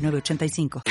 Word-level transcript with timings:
985. 0.00 0.82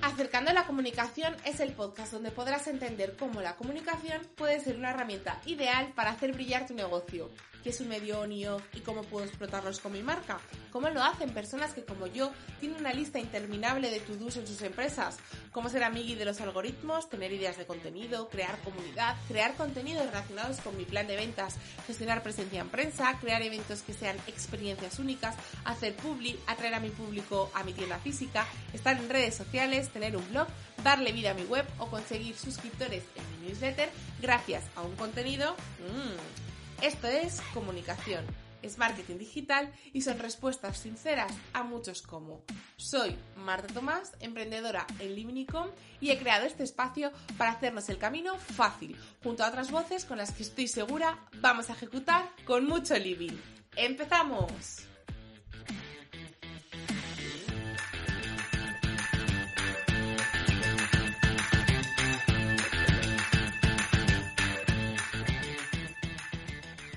Acercando 0.00 0.52
la 0.52 0.66
comunicación 0.66 1.34
es 1.44 1.60
el 1.60 1.72
podcast 1.72 2.12
donde 2.12 2.30
podrás 2.30 2.66
entender 2.66 3.16
cómo 3.18 3.40
la 3.40 3.56
comunicación 3.56 4.20
puede 4.36 4.60
ser 4.60 4.76
una 4.76 4.90
herramienta 4.90 5.40
ideal 5.46 5.92
para 5.94 6.10
hacer 6.10 6.32
brillar 6.32 6.66
tu 6.66 6.74
negocio 6.74 7.30
qué 7.62 7.70
es 7.70 7.80
un 7.80 7.88
medio 7.88 8.20
on 8.20 8.32
y 8.32 8.46
cómo 8.84 9.02
puedo 9.02 9.26
explotarlos 9.26 9.80
con 9.80 9.92
mi 9.92 10.02
marca. 10.02 10.40
¿Cómo 10.70 10.88
lo 10.88 11.02
hacen 11.02 11.30
personas 11.30 11.74
que 11.74 11.84
como 11.84 12.06
yo 12.06 12.32
tienen 12.60 12.80
una 12.80 12.92
lista 12.92 13.18
interminable 13.18 13.90
de 13.90 14.00
to-dos 14.00 14.36
en 14.36 14.46
sus 14.46 14.62
empresas? 14.62 15.18
¿Cómo 15.52 15.68
ser 15.68 15.84
amigui 15.84 16.14
de 16.14 16.24
los 16.24 16.40
algoritmos, 16.40 17.08
tener 17.08 17.32
ideas 17.32 17.58
de 17.58 17.66
contenido, 17.66 18.28
crear 18.28 18.58
comunidad, 18.60 19.16
crear 19.28 19.54
contenidos 19.54 20.06
relacionados 20.06 20.58
con 20.60 20.76
mi 20.76 20.84
plan 20.84 21.06
de 21.06 21.16
ventas, 21.16 21.56
gestionar 21.86 22.22
presencia 22.22 22.60
en 22.60 22.68
prensa, 22.68 23.18
crear 23.20 23.42
eventos 23.42 23.82
que 23.82 23.92
sean 23.92 24.16
experiencias 24.26 24.98
únicas, 24.98 25.36
hacer 25.64 25.94
publi, 25.94 26.38
atraer 26.46 26.74
a 26.74 26.80
mi 26.80 26.90
público 26.90 27.50
a 27.54 27.64
mi 27.64 27.72
tienda 27.72 27.98
física, 27.98 28.46
estar 28.72 28.96
en 28.96 29.08
redes 29.08 29.34
sociales, 29.34 29.90
tener 29.90 30.16
un 30.16 30.28
blog, 30.30 30.48
darle 30.82 31.12
vida 31.12 31.32
a 31.32 31.34
mi 31.34 31.44
web 31.44 31.66
o 31.78 31.86
conseguir 31.86 32.36
suscriptores 32.36 33.04
en 33.14 33.40
mi 33.40 33.48
newsletter 33.48 33.90
gracias 34.20 34.64
a 34.76 34.82
un 34.82 34.96
contenido 34.96 35.52
mmm, 35.52 36.51
esto 36.80 37.08
es 37.08 37.40
comunicación, 37.52 38.24
es 38.62 38.78
marketing 38.78 39.18
digital 39.18 39.72
y 39.92 40.02
son 40.02 40.18
respuestas 40.18 40.78
sinceras 40.78 41.32
a 41.52 41.62
muchos 41.62 42.02
como. 42.02 42.42
Soy 42.76 43.16
Marta 43.36 43.72
Tomás, 43.72 44.12
emprendedora 44.20 44.86
en 44.98 45.14
Liminicom 45.14 45.68
y 46.00 46.10
he 46.10 46.18
creado 46.18 46.46
este 46.46 46.62
espacio 46.62 47.12
para 47.36 47.52
hacernos 47.52 47.88
el 47.88 47.98
camino 47.98 48.36
fácil, 48.38 48.96
junto 49.22 49.44
a 49.44 49.48
otras 49.48 49.70
voces 49.70 50.04
con 50.04 50.18
las 50.18 50.32
que 50.32 50.44
estoy 50.44 50.68
segura 50.68 51.18
vamos 51.40 51.70
a 51.70 51.74
ejecutar 51.74 52.30
con 52.44 52.66
mucho 52.66 52.96
living. 52.96 53.36
¡Empezamos! 53.76 54.91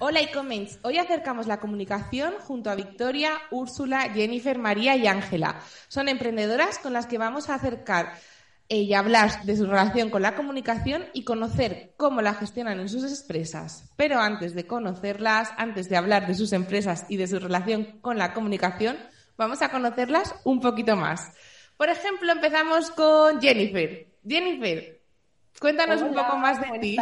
Hola 0.07 0.21
e-comments, 0.21 0.77
hoy 0.83 0.99
acercamos 0.99 1.47
la 1.47 1.59
comunicación 1.59 2.35
junto 2.37 2.69
a 2.69 2.75
Victoria, 2.75 3.31
Úrsula, 3.49 4.01
Jennifer, 4.13 4.59
María 4.59 4.95
y 4.95 5.07
Ángela. 5.07 5.59
Son 5.87 6.07
emprendedoras 6.09 6.77
con 6.77 6.93
las 6.93 7.07
que 7.07 7.17
vamos 7.17 7.49
a 7.49 7.55
acercar 7.55 8.13
y 8.67 8.93
hablar 8.93 9.45
de 9.45 9.57
su 9.57 9.65
relación 9.65 10.11
con 10.11 10.21
la 10.21 10.35
comunicación 10.35 11.05
y 11.13 11.23
conocer 11.23 11.95
cómo 11.97 12.21
la 12.21 12.35
gestionan 12.35 12.79
en 12.79 12.87
sus 12.87 13.03
empresas. 13.19 13.91
Pero 13.95 14.19
antes 14.19 14.53
de 14.53 14.67
conocerlas, 14.67 15.51
antes 15.57 15.89
de 15.89 15.97
hablar 15.97 16.27
de 16.27 16.35
sus 16.35 16.53
empresas 16.53 17.07
y 17.09 17.17
de 17.17 17.25
su 17.25 17.39
relación 17.39 17.99
con 18.01 18.19
la 18.19 18.35
comunicación, 18.35 18.97
vamos 19.37 19.63
a 19.63 19.69
conocerlas 19.69 20.35
un 20.43 20.61
poquito 20.61 20.95
más. 20.95 21.33
Por 21.77 21.89
ejemplo, 21.89 22.31
empezamos 22.31 22.91
con 22.91 23.41
Jennifer. 23.41 24.05
Jennifer, 24.23 25.01
cuéntanos 25.59 26.03
un 26.03 26.13
poco 26.13 26.37
más 26.37 26.61
de 26.61 26.77
ti. 26.77 26.95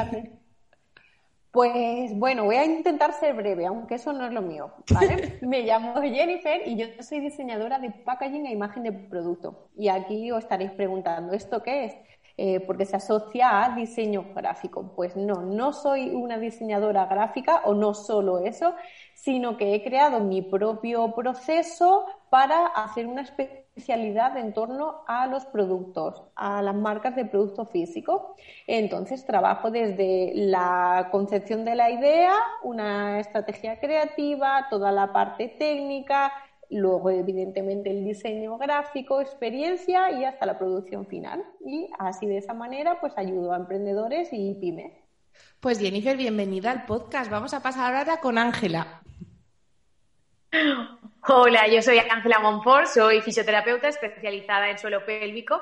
Pues 1.53 2.17
bueno, 2.17 2.45
voy 2.45 2.55
a 2.55 2.65
intentar 2.65 3.13
ser 3.13 3.35
breve, 3.35 3.67
aunque 3.67 3.93
eso 3.93 4.11
no 4.11 4.25
es 4.25 4.33
lo 4.33 4.41
mío, 4.41 4.73
¿vale? 4.91 5.37
Me 5.43 5.61
llamo 5.61 6.01
Jennifer 6.01 6.67
y 6.67 6.75
yo 6.75 6.87
soy 7.03 7.19
diseñadora 7.19 7.77
de 7.77 7.91
packaging 7.91 8.47
e 8.47 8.51
imagen 8.51 8.81
de 8.81 8.91
producto. 8.91 9.69
Y 9.77 9.87
aquí 9.87 10.31
os 10.31 10.39
estaréis 10.39 10.71
preguntando, 10.71 11.31
¿esto 11.31 11.61
qué 11.61 11.85
es? 11.85 11.95
Eh, 12.37 12.59
porque 12.61 12.87
se 12.87 12.95
asocia 12.95 13.63
a 13.63 13.75
diseño 13.75 14.33
gráfico. 14.33 14.95
Pues 14.95 15.15
no, 15.15 15.43
no 15.43 15.73
soy 15.73 16.09
una 16.09 16.39
diseñadora 16.39 17.05
gráfica 17.05 17.61
o 17.65 17.75
no 17.75 17.93
solo 17.93 18.39
eso, 18.39 18.73
sino 19.13 19.55
que 19.55 19.75
he 19.75 19.83
creado 19.83 20.21
mi 20.21 20.41
propio 20.41 21.13
proceso 21.13 22.07
para 22.31 22.65
hacer 22.65 23.05
una 23.05 23.21
especialidad 23.75 24.37
en 24.37 24.53
torno 24.53 25.03
a 25.07 25.25
los 25.25 25.45
productos, 25.45 26.21
a 26.35 26.61
las 26.61 26.75
marcas 26.75 27.15
de 27.15 27.25
producto 27.25 27.65
físico. 27.65 28.35
Entonces 28.67 29.25
trabajo 29.25 29.71
desde 29.71 30.31
la 30.35 31.09
concepción 31.11 31.65
de 31.65 31.73
la 31.73 31.89
idea, 31.89 32.35
una 32.61 33.19
estrategia 33.19 33.79
creativa, 33.79 34.67
toda 34.69 34.91
la 34.91 35.11
parte 35.11 35.47
técnica, 35.47 36.31
luego 36.69 37.09
evidentemente 37.09 37.89
el 37.89 38.05
diseño 38.05 38.59
gráfico, 38.59 39.21
experiencia 39.21 40.11
y 40.11 40.23
hasta 40.23 40.45
la 40.45 40.59
producción 40.59 41.07
final. 41.07 41.43
Y 41.65 41.89
así 41.97 42.27
de 42.27 42.37
esa 42.37 42.53
manera 42.53 42.99
pues 43.01 43.13
ayudo 43.17 43.53
a 43.53 43.57
emprendedores 43.57 44.29
y 44.31 44.53
pymes. 44.53 44.93
Pues 45.59 45.79
Jennifer, 45.79 46.15
bienvenida 46.15 46.69
al 46.69 46.85
podcast. 46.85 47.31
Vamos 47.31 47.55
a 47.55 47.63
pasar 47.63 47.95
ahora 47.95 48.17
con 48.17 48.37
Ángela. 48.37 49.01
Hola, 51.25 51.67
yo 51.69 51.81
soy 51.81 51.99
Ángela 51.99 52.39
Monfort, 52.39 52.87
soy 52.87 53.21
fisioterapeuta 53.21 53.87
especializada 53.87 54.69
en 54.69 54.77
suelo 54.77 55.05
pélvico. 55.05 55.61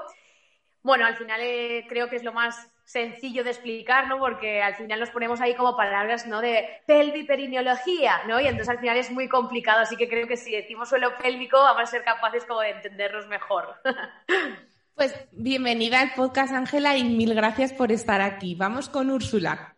Bueno, 0.81 1.05
al 1.05 1.15
final 1.15 1.39
eh, 1.43 1.85
creo 1.87 2.09
que 2.09 2.15
es 2.15 2.23
lo 2.23 2.33
más 2.33 2.67
sencillo 2.83 3.43
de 3.43 3.51
explicar, 3.51 4.07
¿no? 4.07 4.17
Porque 4.17 4.63
al 4.63 4.75
final 4.75 4.99
nos 4.99 5.11
ponemos 5.11 5.39
ahí 5.39 5.53
como 5.53 5.77
palabras, 5.77 6.25
¿no? 6.25 6.41
De 6.41 6.67
pelviperineología, 6.87 8.23
¿no? 8.27 8.39
Y 8.39 8.47
entonces 8.47 8.69
al 8.69 8.79
final 8.79 8.97
es 8.97 9.11
muy 9.11 9.29
complicado, 9.29 9.81
así 9.81 9.95
que 9.95 10.09
creo 10.09 10.27
que 10.27 10.35
si 10.35 10.51
decimos 10.51 10.89
suelo 10.89 11.15
pélvico 11.19 11.57
vamos 11.57 11.83
a 11.83 11.85
ser 11.85 12.03
capaces 12.03 12.43
como 12.45 12.61
de 12.61 12.71
entendernos 12.71 13.27
mejor. 13.27 13.75
Pues 14.93 15.15
bienvenida 15.31 16.01
al 16.01 16.13
podcast, 16.13 16.53
Ángela, 16.53 16.95
y 16.97 17.03
mil 17.05 17.33
gracias 17.33 17.73
por 17.73 17.91
estar 17.91 18.21
aquí. 18.21 18.55
Vamos 18.55 18.89
con 18.89 19.09
Úrsula. 19.09 19.73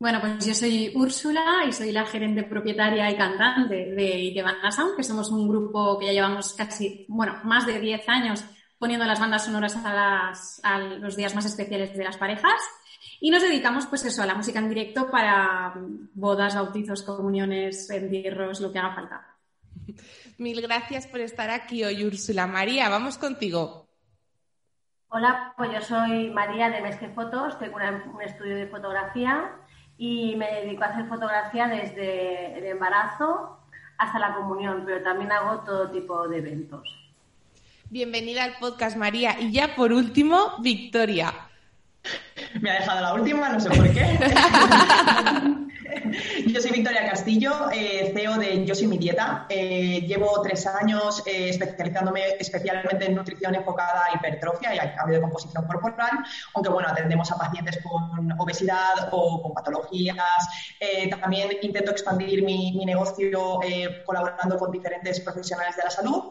Bueno, 0.00 0.18
pues 0.18 0.46
yo 0.46 0.54
soy 0.54 0.90
Úrsula 0.94 1.62
y 1.68 1.72
soy 1.72 1.92
la 1.92 2.06
gerente 2.06 2.42
propietaria 2.42 3.10
y 3.10 3.16
cantante 3.18 3.74
de, 3.74 4.32
de 4.34 4.42
Banda 4.42 4.70
Sound, 4.70 4.96
que 4.96 5.02
somos 5.02 5.30
un 5.30 5.46
grupo 5.46 5.98
que 5.98 6.06
ya 6.06 6.12
llevamos 6.12 6.54
casi, 6.54 7.04
bueno, 7.06 7.38
más 7.44 7.66
de 7.66 7.78
10 7.78 8.08
años 8.08 8.42
poniendo 8.78 9.04
las 9.04 9.20
bandas 9.20 9.44
sonoras 9.44 9.78
a, 10.62 10.78
los 10.78 11.16
días 11.16 11.34
más 11.34 11.44
especiales 11.44 11.94
de 11.94 12.02
las 12.02 12.16
parejas. 12.16 12.62
Y 13.20 13.30
nos 13.30 13.42
dedicamos, 13.42 13.84
pues 13.88 14.02
eso, 14.06 14.22
a 14.22 14.26
la 14.26 14.34
música 14.34 14.58
en 14.58 14.70
directo 14.70 15.10
para 15.10 15.74
bodas, 16.14 16.54
bautizos, 16.54 17.02
comuniones, 17.02 17.90
entierros, 17.90 18.62
lo 18.62 18.72
que 18.72 18.78
haga 18.78 18.94
falta. 18.94 19.36
Mil 20.38 20.62
gracias 20.62 21.08
por 21.08 21.20
estar 21.20 21.50
aquí 21.50 21.84
hoy, 21.84 22.06
Úrsula. 22.06 22.46
María, 22.46 22.88
vamos 22.88 23.18
contigo. 23.18 23.86
Hola, 25.08 25.52
pues 25.58 25.72
yo 25.72 25.80
soy 25.82 26.30
María 26.30 26.70
de 26.70 26.80
Mesque 26.80 27.10
Fotos, 27.10 27.58
tengo 27.58 27.76
un 28.14 28.22
estudio 28.22 28.56
de 28.56 28.68
fotografía 28.68 29.60
y 30.00 30.34
me 30.34 30.50
dedico 30.50 30.82
a 30.82 30.86
hacer 30.86 31.06
fotografía 31.08 31.68
desde 31.68 32.58
el 32.58 32.64
embarazo 32.64 33.58
hasta 33.98 34.18
la 34.18 34.34
comunión, 34.34 34.82
pero 34.86 35.02
también 35.02 35.30
hago 35.30 35.60
todo 35.60 35.90
tipo 35.90 36.26
de 36.26 36.38
eventos. 36.38 37.12
Bienvenida 37.90 38.44
al 38.44 38.54
podcast, 38.58 38.96
María. 38.96 39.38
Y 39.38 39.52
ya 39.52 39.76
por 39.76 39.92
último, 39.92 40.54
Victoria. 40.60 41.34
Me 42.62 42.70
ha 42.70 42.80
dejado 42.80 43.00
la 43.02 43.12
última, 43.12 43.50
no 43.50 43.60
sé 43.60 43.68
por 43.68 43.92
qué. 43.92 44.18
Yo 46.46 46.60
soy 46.60 46.70
Victoria 46.72 47.08
Castillo, 47.08 47.70
eh, 47.72 48.12
CEO 48.14 48.38
de 48.38 48.64
Yo 48.64 48.74
soy 48.74 48.86
mi 48.86 48.98
dieta. 48.98 49.46
Eh, 49.48 50.00
llevo 50.06 50.40
tres 50.42 50.66
años 50.66 51.22
eh, 51.26 51.50
especializándome 51.50 52.36
especialmente 52.38 53.06
en 53.06 53.14
nutrición 53.14 53.54
enfocada 53.54 54.04
a 54.06 54.16
hipertrofia 54.16 54.74
y 54.74 54.78
a 54.78 54.94
cambio 54.94 55.16
de 55.16 55.22
composición 55.22 55.64
corporal, 55.66 56.24
aunque 56.54 56.70
bueno, 56.70 56.88
atendemos 56.88 57.30
a 57.32 57.36
pacientes 57.36 57.78
con 57.82 58.32
obesidad 58.38 59.08
o 59.12 59.42
con 59.42 59.54
patologías. 59.54 60.16
también 61.20 61.50
intento 61.62 61.90
expandir 61.90 62.42
mi, 62.42 62.72
mi 62.72 62.84
negocio 62.84 63.60
colaborando 64.04 64.56
con 64.58 64.70
diferentes 64.70 65.20
profesionales 65.20 65.76
de 65.76 65.82
la 65.82 65.90
salud. 65.90 66.30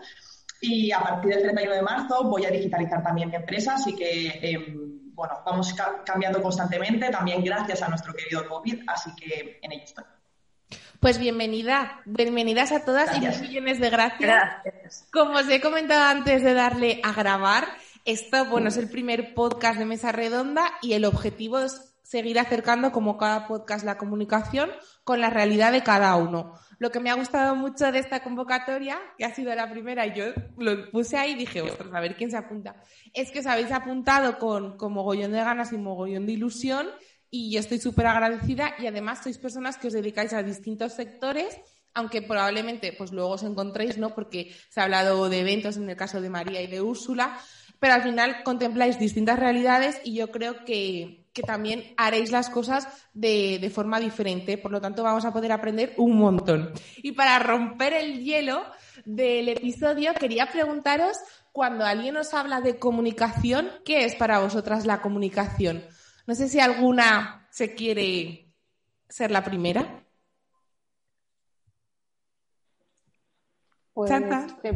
Y 0.62 0.92
a 0.92 1.00
partir 1.00 1.34
del 1.34 1.44
31 1.44 1.76
de 1.76 1.82
marzo 1.82 2.24
voy 2.26 2.46
a 2.46 2.52
digitalizar 2.52 3.02
también 3.02 3.30
mi 3.30 3.36
empresa, 3.36 3.76
así 3.76 3.96
que 3.96 4.40
em, 4.42 4.99
bueno, 5.20 5.42
vamos 5.46 5.76
cambiando 6.06 6.42
constantemente, 6.42 7.10
también 7.10 7.44
gracias 7.44 7.82
a 7.82 7.90
nuestro 7.90 8.14
querido 8.14 8.48
COVID, 8.48 8.84
así 8.88 9.14
que 9.18 9.60
en 9.62 9.74
ello 9.74 9.84
estoy. 9.84 10.06
Pues 11.02 11.20
bienvenida, 11.20 12.00
bienvenidas 12.06 12.72
a 12.72 12.86
todas 12.86 13.18
y 13.18 13.20
millones 13.42 13.82
de 13.82 13.90
gracias. 13.90 15.08
Como 15.12 15.34
os 15.34 15.50
he 15.50 15.60
comentado 15.60 16.06
antes 16.06 16.42
de 16.42 16.54
darle 16.54 17.02
a 17.04 17.12
grabar, 17.12 17.68
esto 18.06 18.46
bueno, 18.46 18.70
es 18.70 18.78
el 18.78 18.90
primer 18.90 19.34
podcast 19.34 19.78
de 19.78 19.84
Mesa 19.84 20.14
Redonda 20.14 20.64
y 20.82 20.94
el 20.94 21.04
objetivo 21.04 21.60
es 21.60 21.94
seguir 22.02 22.40
acercando 22.40 22.94
como 22.94 23.18
cada 23.18 23.46
podcast 23.46 23.84
la 23.84 23.98
comunicación 23.98 24.72
con 25.04 25.20
la 25.20 25.30
realidad 25.30 25.74
de 25.74 25.84
cada 25.84 26.16
uno. 26.16 26.56
Lo 26.80 26.92
que 26.92 27.00
me 27.00 27.10
ha 27.10 27.14
gustado 27.14 27.56
mucho 27.56 27.92
de 27.92 28.00
esta 28.00 28.24
convocatoria, 28.24 28.98
que 29.18 29.26
ha 29.26 29.36
sido 29.36 29.54
la 29.54 29.70
primera, 29.70 30.08
y 30.08 30.14
yo 30.16 30.26
lo 30.58 30.90
puse 30.90 31.18
ahí 31.18 31.34
y 31.34 31.36
dije, 31.36 31.62
ostras, 31.62 31.94
a 31.94 32.00
ver 32.00 32.16
quién 32.16 32.32
se 32.32 32.38
apunta, 32.38 32.82
es 33.14 33.32
que 33.32 33.40
os 33.40 33.46
habéis 33.46 33.72
apuntado 33.72 34.40
con, 34.40 34.78
con 34.78 34.94
mogollón 34.94 35.32
de 35.32 35.40
ganas 35.40 35.72
y 35.74 35.78
mogollón 35.78 36.26
de 36.26 36.34
ilusión 36.34 36.88
y 37.30 37.52
yo 37.52 37.60
estoy 37.60 37.80
súper 37.80 38.08
agradecida 38.08 38.74
y 38.80 38.88
además 38.88 39.20
sois 39.22 39.38
personas 39.38 39.78
que 39.78 39.88
os 39.88 39.94
dedicáis 39.94 40.34
a 40.34 40.42
distintos 40.42 40.94
sectores 40.94 41.62
aunque 41.94 42.22
probablemente 42.22 42.94
pues 42.94 43.12
luego 43.12 43.32
os 43.32 43.44
encontréis, 43.44 43.98
¿no? 43.98 44.14
Porque 44.16 44.56
se 44.70 44.80
ha 44.80 44.84
hablado 44.84 45.30
de 45.30 45.40
eventos 45.40 45.78
en 45.78 45.90
el 45.90 45.96
caso 45.96 46.22
de 46.22 46.30
María 46.30 46.62
y 46.62 46.68
de 46.68 46.82
Úrsula, 46.82 47.38
pero 47.80 47.94
al 47.94 48.04
final 48.04 48.44
contempláis 48.44 49.00
distintas 49.00 49.40
realidades 49.40 50.00
y 50.04 50.14
yo 50.14 50.32
creo 50.32 50.64
que, 50.66 51.19
que 51.40 51.48
también 51.48 51.94
haréis 51.96 52.32
las 52.32 52.50
cosas 52.50 52.88
de, 53.14 53.60
de, 53.62 53.70
forma 53.70 54.00
diferente, 54.00 54.58
por 54.58 54.72
lo 54.72 54.82
tanto 54.82 55.04
vamos 55.04 55.24
a 55.24 55.32
poder 55.32 55.54
aprender 55.54 55.94
un 55.96 56.18
montón. 56.18 56.74
Y 56.98 57.14
para 57.14 57.40
romper 57.40 57.94
el 57.94 58.24
hielo 58.24 58.62
del 59.06 59.48
episodio, 59.48 60.14
quería 60.16 60.48
preguntaros, 60.48 61.18
cuando 61.54 61.86
alguien 61.86 62.18
os 62.18 62.34
habla 62.34 62.60
de 62.60 62.78
comunicación, 62.78 63.70
¿qué 63.86 64.04
es 64.04 64.16
para 64.16 64.40
vosotras 64.40 64.86
la 64.86 65.02
comunicación? 65.02 65.84
No 66.28 66.36
sé 66.36 66.50
si 66.50 66.60
alguna 66.60 67.48
se 67.52 67.74
quiere 67.74 68.54
ser 69.08 69.32
la 69.32 69.44
primera. 69.44 70.04
Pues 73.94 74.12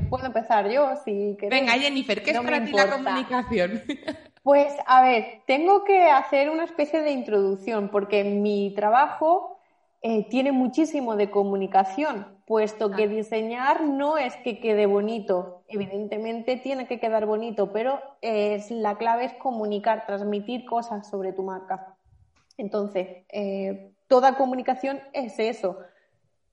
puedo 0.09 0.25
empezar 0.25 0.69
yo, 0.69 0.93
si. 1.03 1.37
Venga, 1.49 1.73
Jennifer, 1.73 2.23
¿qué 2.23 2.31
es 2.31 2.39
para 2.39 2.63
ti 2.63 2.71
la 2.71 2.89
comunicación? 2.89 3.83
Pues, 4.43 4.73
a 4.85 5.01
ver, 5.01 5.41
tengo 5.47 5.85
que 5.85 6.03
hacer 6.11 6.49
una 6.49 6.65
especie 6.65 7.01
de 7.01 7.11
introducción, 7.11 7.89
porque 7.89 8.25
mi 8.25 8.73
trabajo 8.75 9.57
eh, 10.01 10.27
tiene 10.27 10.51
muchísimo 10.51 11.15
de 11.15 11.31
comunicación, 11.31 12.27
puesto 12.45 12.91
que 12.91 13.03
ah. 13.03 13.07
diseñar 13.07 13.83
no 13.85 14.17
es 14.17 14.35
que 14.37 14.59
quede 14.59 14.85
bonito, 14.85 15.63
evidentemente 15.69 16.57
tiene 16.57 16.87
que 16.87 16.99
quedar 16.99 17.25
bonito, 17.25 17.71
pero 17.71 18.01
es, 18.19 18.69
la 18.69 18.97
clave 18.97 19.23
es 19.23 19.33
comunicar, 19.35 20.05
transmitir 20.05 20.65
cosas 20.65 21.09
sobre 21.09 21.31
tu 21.31 21.43
marca. 21.43 21.95
Entonces, 22.57 23.23
eh, 23.29 23.93
toda 24.07 24.35
comunicación 24.35 24.99
es 25.13 25.39
eso, 25.39 25.77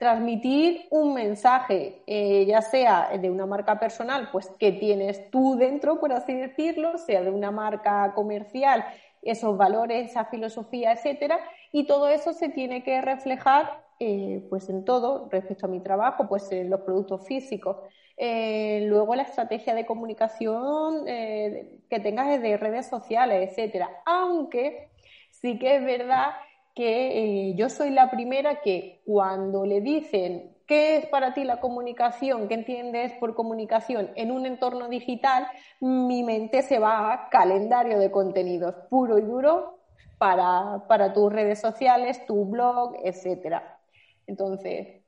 transmitir 0.01 0.87
un 0.89 1.13
mensaje, 1.13 2.03
eh, 2.07 2.47
ya 2.47 2.63
sea 2.63 3.19
de 3.19 3.29
una 3.29 3.45
marca 3.45 3.79
personal, 3.79 4.31
pues 4.33 4.49
que 4.59 4.73
tienes 4.73 5.31
tú 5.31 5.57
dentro, 5.57 6.01
por 6.01 6.11
así 6.11 6.33
decirlo, 6.33 6.97
sea 6.97 7.21
de 7.21 7.31
una 7.31 7.51
marca 7.51 8.15
comercial, 8.15 8.83
esos 9.21 9.59
valores, 9.59 10.09
esa 10.09 10.25
filosofía, 10.25 10.93
etcétera, 10.93 11.39
y 11.71 11.87
todo 11.87 12.09
eso 12.09 12.33
se 12.33 12.49
tiene 12.49 12.83
que 12.83 13.03
reflejar 13.03 13.85
eh, 13.99 14.43
pues 14.49 14.71
en 14.71 14.87
todo 14.87 15.29
respecto 15.31 15.67
a 15.67 15.69
mi 15.69 15.81
trabajo, 15.81 16.27
pues 16.27 16.51
en 16.51 16.71
los 16.71 16.81
productos 16.81 17.27
físicos. 17.27 17.77
Eh, 18.17 18.85
luego 18.87 19.15
la 19.15 19.25
estrategia 19.25 19.75
de 19.75 19.85
comunicación 19.85 21.05
que 21.05 22.01
tengas 22.03 22.41
de 22.41 22.57
redes 22.57 22.87
sociales, 22.87 23.51
etcétera. 23.51 23.91
Aunque 24.07 24.89
sí 25.29 25.59
que 25.59 25.77
es 25.77 25.85
verdad 25.85 26.31
que 26.75 27.51
eh, 27.51 27.55
yo 27.55 27.69
soy 27.69 27.91
la 27.91 28.11
primera 28.11 28.61
que 28.61 29.03
cuando 29.05 29.65
le 29.67 29.81
dicen 29.81 30.57
qué 30.67 30.97
es 30.97 31.07
para 31.07 31.35
ti 31.35 31.45
la 31.45 31.61
comunicación, 31.61 32.47
qué 32.47 32.55
entiendes 32.55 33.13
por 33.15 33.35
comunicación 33.35 34.11
en 34.15 34.31
un 34.31 34.47
entorno 34.47 34.89
digital, 34.89 35.49
mi 35.81 36.23
mente 36.23 36.63
se 36.63 36.79
va 36.79 37.13
a 37.13 37.29
calendario 37.29 37.99
de 37.99 38.11
contenidos 38.11 38.75
puro 38.89 39.19
y 39.19 39.23
duro 39.23 39.79
para, 40.19 40.85
para 40.87 41.13
tus 41.13 41.33
redes 41.33 41.61
sociales, 41.61 42.25
tu 42.27 42.45
blog, 42.45 42.95
etcétera. 43.03 43.81
Entonces, 44.27 45.03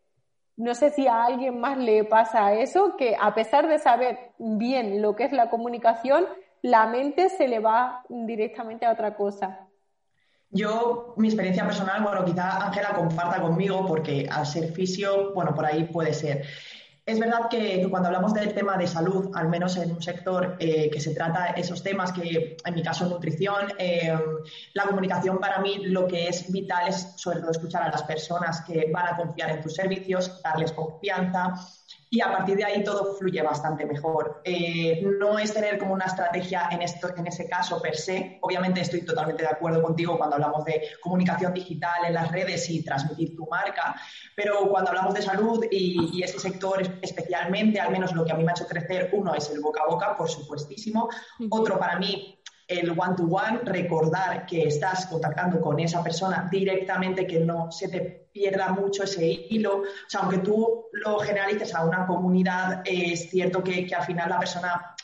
no 0.57 0.75
sé 0.75 0.91
si 0.91 1.07
a 1.07 1.25
alguien 1.25 1.61
más 1.61 1.79
le 1.79 2.05
pasa 2.05 2.55
eso, 2.55 2.97
que 2.97 3.17
a 3.21 3.35
pesar 3.35 3.69
de 3.69 3.79
saber 3.79 4.19
bien 4.39 5.01
lo 5.01 5.15
que 5.15 5.25
es 5.25 5.33
la 5.33 5.49
comunicación, 5.49 6.27
la 6.61 6.87
mente 6.87 7.29
se 7.29 7.49
le 7.49 7.61
va 7.61 8.05
directamente 8.09 8.87
a 8.87 8.93
otra 8.93 9.17
cosa. 9.17 9.69
Yo, 10.55 11.15
mi 11.17 11.29
experiencia 11.29 11.65
personal, 11.65 12.03
bueno, 12.03 12.27
quizá 12.27 12.67
Ángela 12.67 12.93
comparta 12.95 13.41
conmigo 13.41 13.87
porque 13.87 14.29
al 14.31 14.47
ser 14.47 14.71
fisio, 14.73 15.33
bueno, 15.33 15.55
por 15.55 15.65
ahí 15.65 15.85
puede 15.85 16.13
ser. 16.13 16.45
Es 17.07 17.19
verdad 17.19 17.49
que 17.51 17.85
cuando 17.91 18.09
hablamos 18.09 18.35
del 18.35 18.53
tema 18.55 18.77
de 18.77 18.87
salud, 18.87 19.31
al 19.35 19.49
menos 19.49 19.77
en 19.77 19.91
un 19.91 20.03
sector 20.03 20.57
eh, 20.61 20.89
que 20.91 21.01
se 21.01 21.15
trata 21.15 21.47
esos 21.47 21.83
temas, 21.83 22.13
que 22.13 22.59
en 22.65 22.75
mi 22.75 22.83
caso 22.83 23.09
nutrición, 23.09 23.73
eh, 23.79 24.17
la 24.75 24.85
comunicación 24.85 25.39
para 25.39 25.59
mí 25.61 25.79
lo 25.87 26.07
que 26.07 26.29
es 26.29 26.53
vital 26.53 26.87
es 26.87 27.15
sobre 27.17 27.41
todo 27.41 27.51
escuchar 27.51 27.83
a 27.83 27.91
las 27.91 28.03
personas 28.05 28.61
que 28.61 28.89
van 28.93 29.07
a 29.07 29.17
confiar 29.17 29.51
en 29.51 29.63
tus 29.63 29.75
servicios, 29.75 30.41
darles 30.43 30.71
confianza, 30.73 31.55
y 32.13 32.21
a 32.21 32.31
partir 32.31 32.59
de 32.59 32.65
ahí 32.65 32.85
todo 32.85 33.15
fluye 33.15 33.41
bastante 33.41 33.87
mejor. 33.87 34.43
Eh, 34.45 35.03
no 35.19 35.39
es 35.39 35.55
tener 35.55 35.79
como 35.79 35.95
una 35.95 36.05
estrategia 36.05 36.69
en, 36.71 36.83
esto, 36.83 37.09
en 37.17 37.27
ese 37.27 37.49
caso 37.49 37.81
per 37.81 37.97
se. 37.97 38.39
Obviamente 38.43 38.83
estoy 38.83 39.01
totalmente 39.01 39.45
de 39.45 39.49
acuerdo 39.49 39.83
contigo 39.83 40.19
cuando 40.19 40.37
hablamos 40.37 40.63
de 40.67 40.83
comunicación 41.01 41.55
digital 41.55 42.05
en 42.07 42.13
las 42.13 42.31
redes 42.31 42.69
y 42.69 42.85
transmitir 42.85 43.35
tu 43.35 43.47
marca, 43.47 43.99
pero 44.37 44.69
cuando 44.69 44.91
hablamos 44.91 45.15
de 45.15 45.23
salud 45.23 45.65
y, 45.71 46.11
y 46.13 46.23
ese 46.23 46.39
sector 46.39 46.83
especialmente, 47.01 47.81
al 47.81 47.91
menos 47.91 48.13
lo 48.13 48.27
que 48.27 48.33
a 48.33 48.35
mí 48.35 48.45
me 48.45 48.51
ha 48.51 48.55
hecho 48.55 48.67
crecer, 48.67 49.09
uno 49.15 49.35
es 49.35 49.49
el 49.49 49.61
boca 49.61 49.81
a 49.83 49.91
boca, 49.91 50.15
por 50.15 50.29
supuestísimo. 50.29 51.09
Otro 51.49 51.79
para 51.79 51.99
mí 51.99 52.42
el 52.67 52.91
one-to-one, 52.91 53.61
recordar 53.65 54.47
que 54.47 54.65
estás 54.65 55.07
contactando 55.07 55.61
con 55.61 55.79
esa 55.81 56.03
persona 56.03 56.49
directamente, 56.51 57.27
que 57.27 57.41
no 57.41 57.71
se 57.71 57.89
te 57.89 58.01
pierda 58.33 58.69
mucho 58.69 59.05
ese 59.05 59.27
hilo. 59.27 59.79
O 59.79 59.85
sea, 60.09 60.21
aunque 60.21 60.39
tú 60.39 60.87
lo 60.93 61.19
generalices 61.19 61.75
a 61.75 61.85
una 61.85 62.07
comunidad, 62.07 62.83
es 62.85 63.31
cierto 63.31 63.63
que, 63.63 63.89
al 63.95 64.05
final 64.05 64.31
la 64.31 64.39
persona 64.39 64.95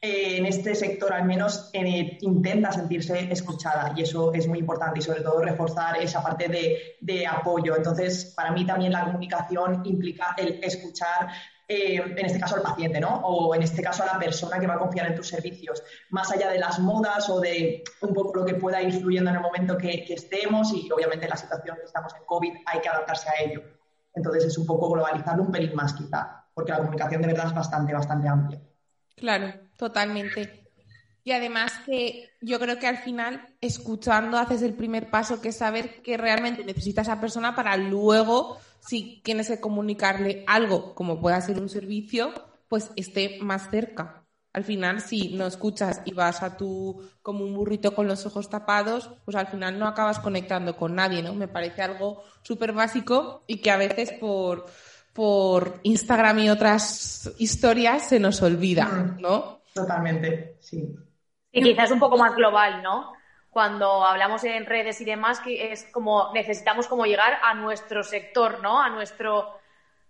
eh, 0.00 0.38
en 0.38 0.46
este 0.46 0.74
sector 0.74 1.12
al 1.12 1.26
menos 1.26 1.68
eh, 1.74 2.16
intenta 2.22 2.72
sentirse 2.72 3.30
escuchada 3.30 3.92
y 3.94 4.02
eso 4.02 4.32
es 4.32 4.46
muy 4.46 4.58
importante 4.58 4.98
y 4.98 5.02
sobre 5.02 5.20
todo 5.20 5.42
reforzar 5.42 5.98
esa 5.98 6.22
parte 6.22 6.48
de, 6.48 6.96
de 7.00 7.26
apoyo. 7.26 7.76
Entonces, 7.76 8.32
para 8.34 8.50
mí 8.52 8.64
también 8.64 8.92
la 8.92 9.04
comunicación 9.04 9.82
implica 9.84 10.34
el 10.38 10.58
escuchar 10.64 11.28
eh, 11.72 12.02
en 12.16 12.26
este 12.26 12.40
caso 12.40 12.56
al 12.56 12.62
paciente, 12.62 12.98
¿no? 12.98 13.20
O 13.22 13.54
en 13.54 13.62
este 13.62 13.80
caso 13.80 14.02
a 14.02 14.06
la 14.06 14.18
persona 14.18 14.58
que 14.58 14.66
va 14.66 14.74
a 14.74 14.78
confiar 14.80 15.06
en 15.06 15.14
tus 15.14 15.28
servicios, 15.28 15.80
más 16.08 16.28
allá 16.32 16.50
de 16.50 16.58
las 16.58 16.80
modas 16.80 17.30
o 17.30 17.38
de 17.38 17.84
un 18.00 18.12
poco 18.12 18.40
lo 18.40 18.44
que 18.44 18.54
pueda 18.54 18.82
ir 18.82 18.92
fluyendo 18.92 19.30
en 19.30 19.36
el 19.36 19.42
momento 19.42 19.78
que, 19.78 20.04
estemos 20.08 20.72
y 20.74 20.90
obviamente 20.90 21.28
la 21.28 21.36
situación 21.36 21.76
que 21.76 21.84
estamos 21.84 22.12
en 22.16 22.24
COVID 22.24 22.52
hay 22.66 22.80
que 22.80 22.88
adaptarse 22.88 23.28
a 23.28 23.44
ello. 23.44 23.62
Entonces 24.12 24.46
es 24.46 24.58
un 24.58 24.66
poco 24.66 24.90
globalizarlo 24.90 25.44
un 25.44 25.52
pelín 25.52 25.76
más 25.76 25.92
quizá, 25.92 26.44
porque 26.52 26.72
la 26.72 26.78
comunicación 26.78 27.22
de 27.22 27.28
verdad 27.28 27.46
es 27.46 27.54
bastante, 27.54 27.92
bastante 27.92 28.26
amplia. 28.26 28.60
Claro, 29.14 29.54
totalmente. 29.76 30.66
Y 31.22 31.30
además 31.30 31.72
que 31.86 32.30
yo 32.40 32.58
creo 32.58 32.80
que 32.80 32.88
al 32.88 32.96
final, 32.96 33.46
escuchando, 33.60 34.38
haces 34.38 34.62
el 34.62 34.74
primer 34.74 35.08
paso, 35.08 35.40
que 35.40 35.50
es 35.50 35.58
saber 35.58 36.02
que 36.02 36.16
realmente 36.16 36.64
necesita 36.64 37.02
esa 37.02 37.20
persona 37.20 37.54
para 37.54 37.76
luego 37.76 38.58
si 38.80 39.20
tienes 39.24 39.48
que 39.48 39.60
comunicarle 39.60 40.44
algo, 40.46 40.94
como 40.94 41.20
pueda 41.20 41.40
ser 41.40 41.58
un 41.58 41.68
servicio, 41.68 42.32
pues 42.68 42.90
esté 42.96 43.38
más 43.40 43.70
cerca. 43.70 44.24
Al 44.52 44.64
final, 44.64 45.00
si 45.00 45.34
no 45.34 45.46
escuchas 45.46 46.02
y 46.04 46.12
vas 46.12 46.42
a 46.42 46.56
tu 46.56 47.08
como 47.22 47.44
un 47.44 47.54
burrito 47.54 47.94
con 47.94 48.08
los 48.08 48.26
ojos 48.26 48.50
tapados, 48.50 49.10
pues 49.24 49.36
al 49.36 49.46
final 49.46 49.78
no 49.78 49.86
acabas 49.86 50.18
conectando 50.18 50.76
con 50.76 50.96
nadie, 50.96 51.22
¿no? 51.22 51.34
Me 51.34 51.46
parece 51.46 51.82
algo 51.82 52.24
súper 52.42 52.72
básico 52.72 53.44
y 53.46 53.58
que 53.58 53.70
a 53.70 53.76
veces 53.76 54.12
por, 54.12 54.66
por 55.12 55.78
Instagram 55.84 56.40
y 56.40 56.50
otras 56.50 57.32
historias 57.38 58.08
se 58.08 58.18
nos 58.18 58.42
olvida, 58.42 58.86
mm. 58.86 59.20
¿no? 59.20 59.60
Totalmente, 59.72 60.56
sí. 60.60 60.96
Y 61.52 61.62
quizás 61.62 61.92
un 61.92 62.00
poco 62.00 62.16
más 62.16 62.34
global, 62.34 62.82
¿no? 62.82 63.12
Cuando 63.50 64.04
hablamos 64.04 64.44
en 64.44 64.64
redes 64.64 65.00
y 65.00 65.04
demás, 65.04 65.40
que 65.40 65.72
es 65.72 65.84
como 65.92 66.30
necesitamos 66.32 66.86
como 66.86 67.04
llegar 67.04 67.38
a 67.42 67.54
nuestro 67.54 68.04
sector, 68.04 68.60
¿no? 68.62 68.80
A 68.80 68.88
nuestro, 68.90 69.58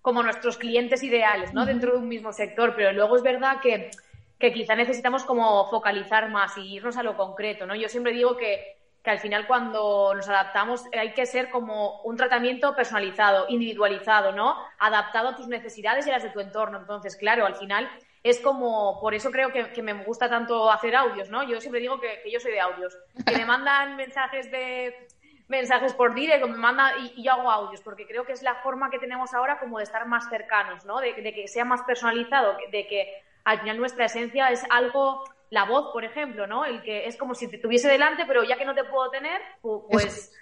como 0.02 0.22
nuestros 0.22 0.58
clientes 0.58 1.02
ideales, 1.02 1.54
¿no? 1.54 1.64
Dentro 1.64 1.92
de 1.92 1.98
un 1.98 2.08
mismo 2.08 2.32
sector, 2.32 2.74
pero 2.76 2.92
luego 2.92 3.16
es 3.16 3.22
verdad 3.22 3.60
que, 3.60 3.90
que 4.38 4.52
quizá 4.52 4.74
necesitamos 4.74 5.24
como 5.24 5.68
focalizar 5.70 6.28
más 6.30 6.56
y 6.58 6.74
irnos 6.74 6.98
a 6.98 7.02
lo 7.02 7.16
concreto, 7.16 7.66
¿no? 7.66 7.74
Yo 7.74 7.88
siempre 7.88 8.12
digo 8.12 8.36
que, 8.36 8.76
que 9.02 9.10
al 9.10 9.20
final 9.20 9.46
cuando 9.46 10.14
nos 10.14 10.28
adaptamos 10.28 10.84
hay 10.92 11.14
que 11.14 11.24
ser 11.24 11.50
como 11.50 12.02
un 12.02 12.18
tratamiento 12.18 12.76
personalizado, 12.76 13.46
individualizado, 13.48 14.32
¿no? 14.32 14.56
Adaptado 14.78 15.28
a 15.28 15.36
tus 15.36 15.48
necesidades 15.48 16.06
y 16.06 16.10
a 16.10 16.14
las 16.14 16.22
de 16.22 16.30
tu 16.30 16.40
entorno. 16.40 16.78
Entonces, 16.78 17.16
claro, 17.16 17.46
al 17.46 17.56
final 17.56 17.88
es 18.22 18.38
como, 18.40 19.00
por 19.00 19.14
eso 19.14 19.30
creo 19.30 19.50
que, 19.52 19.82
me 19.82 19.94
gusta 20.04 20.28
tanto 20.28 20.70
hacer 20.70 20.94
audios, 20.94 21.30
¿no? 21.30 21.42
Yo 21.42 21.60
siempre 21.60 21.80
digo 21.80 22.00
que, 22.00 22.22
yo 22.30 22.38
soy 22.38 22.52
de 22.52 22.60
audios, 22.60 22.96
que 23.26 23.36
me 23.36 23.46
mandan 23.46 23.96
mensajes 23.96 24.50
de 24.50 25.08
mensajes 25.48 25.94
por 25.94 26.14
directo, 26.14 26.46
me 26.46 26.58
manda 26.58 26.92
y, 26.98 27.22
yo 27.24 27.32
hago 27.32 27.50
audios, 27.50 27.80
porque 27.80 28.06
creo 28.06 28.24
que 28.24 28.32
es 28.32 28.42
la 28.42 28.56
forma 28.56 28.90
que 28.90 28.98
tenemos 28.98 29.34
ahora 29.34 29.58
como 29.58 29.78
de 29.78 29.84
estar 29.84 30.06
más 30.06 30.28
cercanos, 30.28 30.84
¿no? 30.84 31.00
De, 31.00 31.14
que 31.14 31.48
sea 31.48 31.64
más 31.64 31.82
personalizado, 31.82 32.56
de 32.70 32.86
que 32.86 33.12
al 33.44 33.60
final 33.60 33.78
nuestra 33.78 34.04
esencia 34.04 34.50
es 34.50 34.64
algo 34.70 35.24
la 35.48 35.64
voz, 35.64 35.92
por 35.92 36.04
ejemplo, 36.04 36.46
¿no? 36.46 36.64
El 36.64 36.82
que 36.82 37.06
es 37.06 37.16
como 37.16 37.34
si 37.34 37.48
te 37.48 37.58
tuviese 37.58 37.88
delante, 37.88 38.24
pero 38.26 38.44
ya 38.44 38.56
que 38.56 38.64
no 38.64 38.74
te 38.74 38.84
puedo 38.84 39.10
tener, 39.10 39.40
pues 39.60 40.32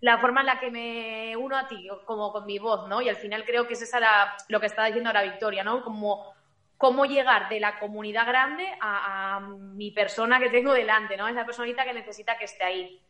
la 0.00 0.18
forma 0.18 0.40
en 0.40 0.46
la 0.46 0.60
que 0.60 0.70
me 0.70 1.36
uno 1.36 1.56
a 1.56 1.68
ti, 1.68 1.88
como 2.06 2.32
con 2.32 2.46
mi 2.46 2.58
voz, 2.58 2.88
¿no? 2.88 3.02
Y 3.02 3.08
al 3.08 3.16
final 3.16 3.44
creo 3.44 3.66
que 3.66 3.74
es 3.74 3.82
esa 3.82 4.00
la, 4.00 4.34
lo 4.48 4.60
que 4.60 4.66
está 4.66 4.84
diciendo 4.86 5.10
ahora 5.10 5.22
Victoria, 5.22 5.64
¿no? 5.64 5.82
Como 5.82 6.33
cómo 6.84 7.06
llegar 7.06 7.48
de 7.48 7.60
la 7.60 7.78
comunidad 7.78 8.26
grande 8.26 8.66
a, 8.78 9.40
mi 9.40 9.90
persona 9.90 10.38
que 10.38 10.50
tengo 10.50 10.74
delante, 10.74 11.16
¿no? 11.16 11.26
Esa 11.26 11.46
personita 11.46 11.82
que 11.82 11.94
necesita 11.94 12.36
que 12.36 12.44
esté 12.44 12.62
ahí. 12.62 13.00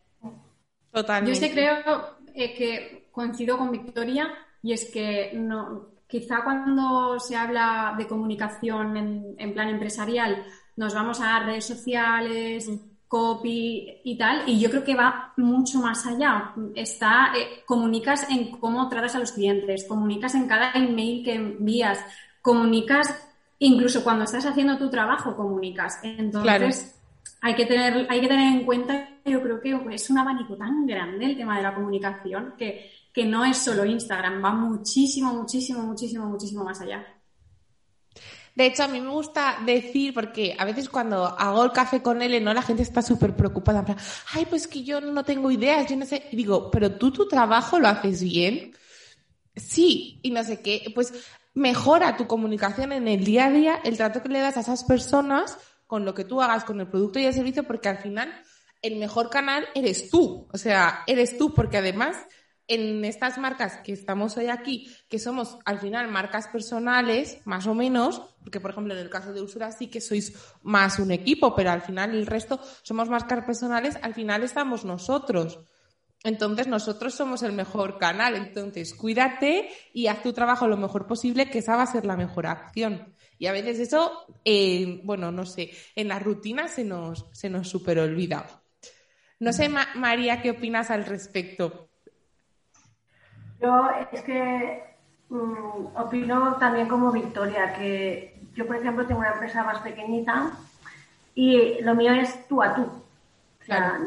Totalmente. 0.92 1.36
Yo 1.36 1.44
sí 1.44 1.52
creo 1.52 2.18
eh, 2.32 2.54
que 2.54 3.08
coincido 3.10 3.58
con 3.58 3.72
Victoria 3.72 4.32
y 4.62 4.74
es 4.74 4.88
que 4.92 5.32
no, 5.34 5.88
quizá 6.06 6.44
cuando 6.44 7.18
se 7.18 7.34
habla 7.34 7.96
de 7.98 8.06
comunicación 8.06 9.34
en, 9.36 9.54
plan 9.54 9.68
empresarial 9.70 10.46
nos 10.76 10.94
vamos 10.94 11.20
a 11.20 11.40
redes 11.40 11.64
sociales, 11.64 12.70
copy 13.08 14.02
y 14.04 14.16
tal, 14.16 14.48
y 14.48 14.60
yo 14.60 14.70
creo 14.70 14.84
que 14.84 14.94
va 14.94 15.32
mucho 15.36 15.80
más 15.80 16.06
allá. 16.06 16.54
Está, 16.76 17.32
eh, 17.36 17.64
comunicas 17.66 18.30
en 18.30 18.52
cómo 18.52 18.88
tratas 18.88 19.16
a 19.16 19.18
los 19.18 19.32
clientes, 19.32 19.84
comunicas 19.88 20.36
en 20.36 20.46
cada 20.46 20.70
email 20.74 21.24
que 21.24 21.34
envías, 21.34 21.98
comunicas 22.40 23.33
incluso 23.64 24.04
cuando 24.04 24.24
estás 24.24 24.44
haciendo 24.46 24.78
tu 24.78 24.90
trabajo, 24.90 25.36
comunicas. 25.36 25.98
Entonces, 26.02 27.00
hay, 27.40 27.54
que 27.54 27.66
tener, 27.66 28.06
hay 28.08 28.20
que 28.20 28.28
tener 28.28 28.52
en 28.52 28.64
cuenta, 28.64 29.08
yo 29.24 29.42
creo 29.42 29.60
que 29.60 29.94
es 29.94 30.10
un 30.10 30.18
abanico 30.18 30.56
tan 30.56 30.86
grande 30.86 31.24
el 31.24 31.36
tema 31.36 31.56
de 31.56 31.62
la 31.62 31.74
comunicación 31.74 32.54
que, 32.58 32.90
que 33.12 33.24
no 33.24 33.44
es 33.44 33.58
solo 33.58 33.84
Instagram, 33.84 34.44
va 34.44 34.52
muchísimo, 34.52 35.32
muchísimo, 35.32 35.82
muchísimo, 35.82 36.26
muchísimo 36.26 36.64
más 36.64 36.80
allá. 36.80 37.04
De 38.54 38.66
hecho, 38.66 38.84
a 38.84 38.88
mí 38.88 39.00
me 39.00 39.08
gusta 39.08 39.58
decir, 39.66 40.14
porque 40.14 40.54
a 40.56 40.64
veces 40.64 40.88
cuando 40.88 41.26
hago 41.26 41.64
el 41.64 41.72
café 41.72 42.02
con 42.02 42.22
él, 42.22 42.44
¿no? 42.44 42.54
La 42.54 42.62
gente 42.62 42.82
está 42.82 43.02
súper 43.02 43.34
preocupada. 43.34 43.84
Ay, 44.32 44.46
pues 44.48 44.68
que 44.68 44.84
yo 44.84 45.00
no 45.00 45.24
tengo 45.24 45.50
ideas, 45.50 45.90
yo 45.90 45.96
no 45.96 46.06
sé. 46.06 46.28
Y 46.30 46.36
digo, 46.36 46.70
pero 46.70 46.92
tú 46.92 47.10
tu 47.10 47.26
trabajo 47.26 47.80
lo 47.80 47.88
haces 47.88 48.22
bien. 48.22 48.72
Sí, 49.56 50.20
y 50.22 50.30
no 50.30 50.44
sé 50.44 50.62
qué. 50.62 50.92
Pues 50.94 51.12
mejora 51.54 52.16
tu 52.16 52.26
comunicación 52.26 52.92
en 52.92 53.08
el 53.08 53.24
día 53.24 53.46
a 53.46 53.50
día, 53.50 53.80
el 53.84 53.96
trato 53.96 54.22
que 54.22 54.28
le 54.28 54.40
das 54.40 54.56
a 54.56 54.60
esas 54.60 54.84
personas 54.84 55.56
con 55.86 56.04
lo 56.04 56.14
que 56.14 56.24
tú 56.24 56.42
hagas 56.42 56.64
con 56.64 56.80
el 56.80 56.88
producto 56.88 57.18
y 57.18 57.24
el 57.24 57.34
servicio, 57.34 57.64
porque 57.64 57.88
al 57.88 57.98
final 57.98 58.32
el 58.82 58.96
mejor 58.96 59.30
canal 59.30 59.64
eres 59.74 60.10
tú. 60.10 60.48
O 60.52 60.58
sea, 60.58 61.04
eres 61.06 61.38
tú, 61.38 61.54
porque 61.54 61.78
además 61.78 62.16
en 62.66 63.04
estas 63.04 63.38
marcas 63.38 63.78
que 63.84 63.92
estamos 63.92 64.36
hoy 64.36 64.48
aquí, 64.48 64.90
que 65.08 65.18
somos 65.18 65.58
al 65.64 65.78
final 65.78 66.08
marcas 66.08 66.48
personales, 66.48 67.38
más 67.44 67.66
o 67.66 67.74
menos, 67.74 68.22
porque 68.40 68.60
por 68.60 68.70
ejemplo 68.70 68.94
en 68.94 69.00
el 69.00 69.10
caso 69.10 69.32
de 69.32 69.42
Usura 69.42 69.70
sí 69.70 69.88
que 69.88 70.00
sois 70.00 70.34
más 70.62 70.98
un 70.98 71.10
equipo, 71.10 71.54
pero 71.54 71.70
al 71.70 71.82
final 71.82 72.14
el 72.14 72.26
resto 72.26 72.58
somos 72.82 73.08
marcas 73.08 73.44
personales, 73.44 73.98
al 74.00 74.14
final 74.14 74.42
estamos 74.42 74.84
nosotros. 74.84 75.60
Entonces 76.24 76.66
nosotros 76.66 77.14
somos 77.14 77.42
el 77.42 77.52
mejor 77.52 77.98
canal, 77.98 78.34
entonces 78.34 78.94
cuídate 78.94 79.68
y 79.92 80.06
haz 80.06 80.22
tu 80.22 80.32
trabajo 80.32 80.66
lo 80.66 80.78
mejor 80.78 81.06
posible, 81.06 81.50
que 81.50 81.58
esa 81.58 81.76
va 81.76 81.82
a 81.82 81.86
ser 81.86 82.06
la 82.06 82.16
mejor 82.16 82.46
acción. 82.46 83.14
Y 83.38 83.46
a 83.46 83.52
veces 83.52 83.78
eso, 83.78 84.24
eh, 84.42 85.02
bueno, 85.04 85.30
no 85.30 85.44
sé, 85.44 85.70
en 85.94 86.08
la 86.08 86.18
rutina 86.18 86.66
se 86.66 86.82
nos, 86.82 87.26
se 87.32 87.50
nos 87.50 87.68
super 87.68 87.98
olvida. 87.98 88.46
No 89.38 89.52
sé, 89.52 89.68
María, 89.68 90.40
¿qué 90.40 90.52
opinas 90.52 90.90
al 90.90 91.04
respecto? 91.04 91.90
Yo 93.60 93.90
es 94.10 94.22
que 94.22 94.82
mm, 95.28 95.96
opino 95.96 96.56
también 96.56 96.88
como 96.88 97.12
Victoria, 97.12 97.74
que 97.74 98.40
yo, 98.54 98.66
por 98.66 98.76
ejemplo, 98.76 99.06
tengo 99.06 99.20
una 99.20 99.32
empresa 99.32 99.62
más 99.62 99.80
pequeñita 99.80 100.52
y 101.34 101.82
lo 101.82 101.94
mío 101.94 102.14
es 102.14 102.48
tú 102.48 102.62
a 102.62 102.74
tú. 102.74 103.03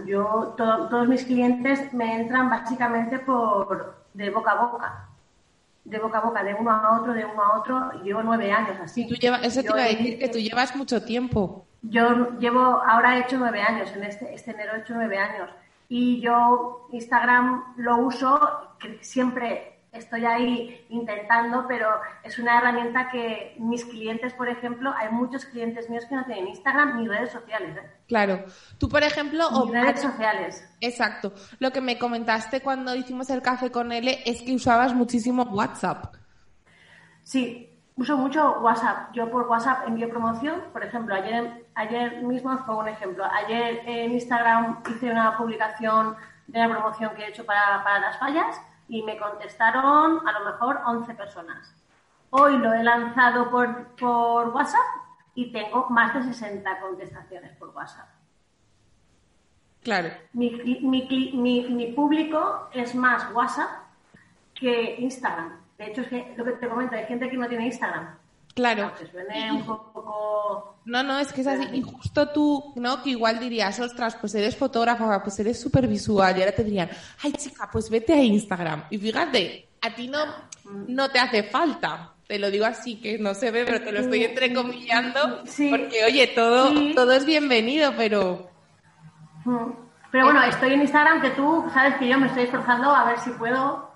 Yo, 0.05 0.55
todos 0.57 1.07
mis 1.07 1.23
clientes 1.23 1.93
me 1.93 2.21
entran 2.21 2.49
básicamente 2.49 3.19
por 3.19 3.95
de 4.13 4.29
boca 4.29 4.51
a 4.51 4.65
boca. 4.65 5.07
De 5.83 5.99
boca 5.99 6.17
a 6.17 6.21
boca, 6.21 6.43
de 6.43 6.53
uno 6.53 6.71
a 6.71 6.99
otro, 6.99 7.13
de 7.13 7.25
uno 7.25 7.41
a 7.41 7.59
otro. 7.59 7.91
Llevo 8.03 8.23
nueve 8.23 8.51
años 8.51 8.77
así. 8.81 9.07
Tú 9.07 9.15
llevas, 9.15 9.43
eso 9.43 9.61
te 9.61 9.67
iba 9.67 9.81
a 9.81 9.87
decir, 9.87 10.19
que 10.19 10.29
tú 10.29 10.37
llevas 10.37 10.75
mucho 10.75 11.03
tiempo. 11.03 11.65
Yo 11.81 12.37
llevo, 12.39 12.81
ahora 12.85 13.17
he 13.17 13.21
hecho 13.21 13.37
nueve 13.37 13.61
años, 13.61 13.91
en 13.95 14.03
este, 14.03 14.33
este 14.33 14.51
enero 14.51 14.73
he 14.75 14.79
hecho 14.79 14.93
nueve 14.95 15.17
años 15.17 15.49
y 15.89 16.19
yo 16.19 16.87
Instagram 16.91 17.75
lo 17.77 17.97
uso, 17.97 18.75
que 18.79 18.99
siempre 19.01 19.76
estoy 19.97 20.25
ahí 20.25 20.85
intentando, 20.89 21.65
pero 21.67 21.89
es 22.23 22.37
una 22.39 22.57
herramienta 22.57 23.09
que 23.09 23.55
mis 23.59 23.85
clientes, 23.85 24.33
por 24.33 24.49
ejemplo, 24.49 24.93
hay 24.97 25.09
muchos 25.11 25.45
clientes 25.45 25.89
míos 25.89 26.05
que 26.05 26.15
no 26.15 26.25
tienen 26.25 26.47
Instagram 26.49 26.99
ni 26.99 27.07
redes 27.07 27.31
sociales. 27.31 27.77
¿eh? 27.77 27.91
Claro. 28.07 28.45
Tú, 28.77 28.89
por 28.89 29.03
ejemplo... 29.03 29.49
Ni 29.65 29.71
redes 29.71 30.01
sociales. 30.01 30.67
Exacto. 30.81 31.33
Lo 31.59 31.71
que 31.71 31.81
me 31.81 31.97
comentaste 31.97 32.61
cuando 32.61 32.95
hicimos 32.95 33.29
el 33.29 33.41
café 33.41 33.71
con 33.71 33.91
él 33.91 34.07
es 34.25 34.41
que 34.41 34.53
usabas 34.53 34.93
muchísimo 34.93 35.43
WhatsApp. 35.43 36.15
Sí, 37.23 37.69
uso 37.97 38.17
mucho 38.17 38.59
WhatsApp. 38.61 39.13
Yo 39.13 39.29
por 39.29 39.47
WhatsApp 39.47 39.87
envío 39.87 40.09
promoción. 40.09 40.61
Por 40.71 40.83
ejemplo, 40.83 41.13
ayer 41.15 41.65
ayer 41.77 42.23
mismo 42.23 42.51
os 42.51 42.61
pongo 42.61 42.81
un 42.81 42.87
ejemplo. 42.87 43.23
Ayer 43.25 43.81
en 43.85 44.11
Instagram 44.13 44.81
hice 44.89 45.11
una 45.11 45.37
publicación 45.37 46.15
de 46.47 46.59
la 46.59 46.69
promoción 46.69 47.13
que 47.15 47.23
he 47.23 47.29
hecho 47.29 47.45
para, 47.45 47.83
las 47.99 48.17
fallas 48.17 48.59
y 48.87 49.03
me 49.03 49.17
contestaron 49.17 50.27
a 50.27 50.39
lo 50.39 50.45
mejor 50.45 50.81
11 50.85 51.13
personas. 51.15 51.75
Hoy 52.29 52.57
lo 52.57 52.73
he 52.73 52.83
lanzado 52.83 53.49
por, 53.49 53.95
por 53.95 54.49
WhatsApp 54.49 54.81
y 55.35 55.51
tengo 55.51 55.87
más 55.89 56.13
de 56.13 56.23
60 56.23 56.79
contestaciones 56.79 57.55
por 57.57 57.69
WhatsApp. 57.69 58.09
Claro. 59.83 60.09
Mi, 60.33 60.51
mi, 60.81 61.67
mi, 61.69 61.93
público 61.93 62.69
es 62.73 62.93
más 62.93 63.31
WhatsApp 63.33 63.69
que 64.53 64.95
Instagram. 64.99 65.61
De 65.77 65.85
hecho, 65.85 66.01
es 66.01 66.07
que 66.09 66.33
lo 66.35 66.43
que 66.43 66.51
te 66.53 66.67
comento, 66.67 66.95
hay 66.95 67.05
gente 67.05 67.29
que 67.29 67.37
no 67.37 67.47
tiene 67.47 67.67
Instagram. 67.67 68.17
Claro. 68.57 68.91
un 69.51 69.65
poco... 69.67 70.79
No, 70.85 71.03
no, 71.03 71.19
es 71.19 71.31
que 71.31 71.41
es 71.41 71.47
así. 71.47 71.67
Y 71.73 71.83
justo 71.83 72.29
tú, 72.29 72.73
¿no? 72.75 73.03
Que 73.03 73.11
igual 73.11 73.39
dirías, 73.39 73.79
ostras, 73.79 74.15
pues 74.15 74.33
eres 74.33 74.57
fotógrafa, 74.57 75.21
pues 75.21 75.39
eres 75.39 75.61
súper 75.61 75.87
visual. 75.87 76.35
Y 76.35 76.39
ahora 76.41 76.55
te 76.55 76.63
dirían, 76.63 76.89
ay, 77.21 77.33
chica, 77.33 77.69
pues 77.71 77.87
vete 77.87 78.13
a 78.13 78.23
Instagram. 78.23 78.85
Y 78.89 78.97
fíjate, 78.97 79.69
a 79.79 79.93
ti 79.93 80.07
no, 80.07 80.25
no 80.87 81.07
te 81.11 81.19
hace 81.19 81.43
falta. 81.43 82.13
Te 82.25 82.39
lo 82.39 82.49
digo 82.49 82.65
así, 82.65 82.95
que 82.95 83.19
no 83.19 83.35
se 83.35 83.51
ve, 83.51 83.63
pero 83.63 83.79
te 83.79 83.91
lo 83.91 83.99
estoy 83.99 84.23
entrecomillando. 84.23 85.43
Porque, 85.69 86.03
oye, 86.03 86.25
todo, 86.33 86.73
todo 86.95 87.11
es 87.11 87.27
bienvenido, 87.27 87.93
pero... 87.95 88.49
Mm. 89.45 89.69
Pero 90.09 90.25
bueno, 90.25 90.41
estoy 90.45 90.73
en 90.73 90.81
Instagram, 90.81 91.21
que 91.21 91.29
tú 91.31 91.63
sabes 91.71 91.95
que 91.97 92.07
yo 92.07 92.17
me 92.17 92.25
estoy 92.25 92.43
esforzando 92.45 92.89
a 92.89 93.05
ver 93.05 93.19
si 93.19 93.29
puedo 93.31 93.87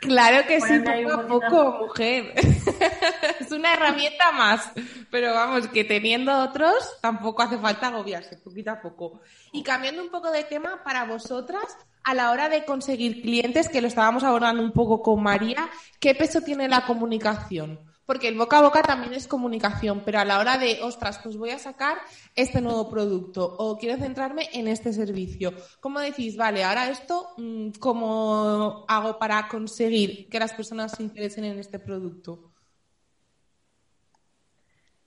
Claro 0.00 0.46
que 0.46 0.60
sí, 0.60 0.78
poco 0.80 1.12
a 1.12 1.26
poco, 1.26 1.78
mujer. 1.86 2.32
una 3.58 3.74
herramienta 3.74 4.32
más. 4.32 4.70
Pero 5.10 5.34
vamos, 5.34 5.68
que 5.68 5.84
teniendo 5.84 6.36
otros, 6.38 6.74
tampoco 7.00 7.42
hace 7.42 7.58
falta 7.58 7.88
agobiarse, 7.88 8.36
poquito 8.36 8.70
a 8.70 8.80
poco. 8.80 9.20
Y 9.52 9.62
cambiando 9.62 10.02
un 10.02 10.10
poco 10.10 10.30
de 10.30 10.44
tema, 10.44 10.82
para 10.84 11.04
vosotras, 11.04 11.64
a 12.04 12.14
la 12.14 12.30
hora 12.30 12.48
de 12.48 12.64
conseguir 12.64 13.22
clientes, 13.22 13.68
que 13.68 13.80
lo 13.80 13.88
estábamos 13.88 14.24
abordando 14.24 14.62
un 14.62 14.72
poco 14.72 15.02
con 15.02 15.22
María, 15.22 15.68
¿qué 16.00 16.14
peso 16.14 16.40
tiene 16.40 16.68
la 16.68 16.86
comunicación? 16.86 17.80
Porque 18.08 18.28
el 18.28 18.38
boca 18.38 18.56
a 18.56 18.62
boca 18.62 18.80
también 18.80 19.12
es 19.12 19.28
comunicación, 19.28 20.00
pero 20.02 20.18
a 20.18 20.24
la 20.24 20.38
hora 20.38 20.56
de, 20.56 20.78
ostras, 20.82 21.20
pues 21.22 21.36
voy 21.36 21.50
a 21.50 21.58
sacar 21.58 21.98
este 22.34 22.62
nuevo 22.62 22.88
producto 22.88 23.44
o 23.58 23.76
quiero 23.76 23.98
centrarme 23.98 24.48
en 24.54 24.66
este 24.66 24.94
servicio. 24.94 25.52
¿Cómo 25.80 26.00
decís, 26.00 26.34
vale, 26.34 26.64
ahora 26.64 26.88
esto, 26.88 27.34
mm, 27.36 27.72
¿cómo 27.78 28.86
hago 28.88 29.18
para 29.18 29.46
conseguir 29.48 30.30
que 30.30 30.38
las 30.38 30.54
personas 30.54 30.92
se 30.92 31.02
interesen 31.02 31.44
en 31.44 31.58
este 31.58 31.78
producto? 31.78 32.47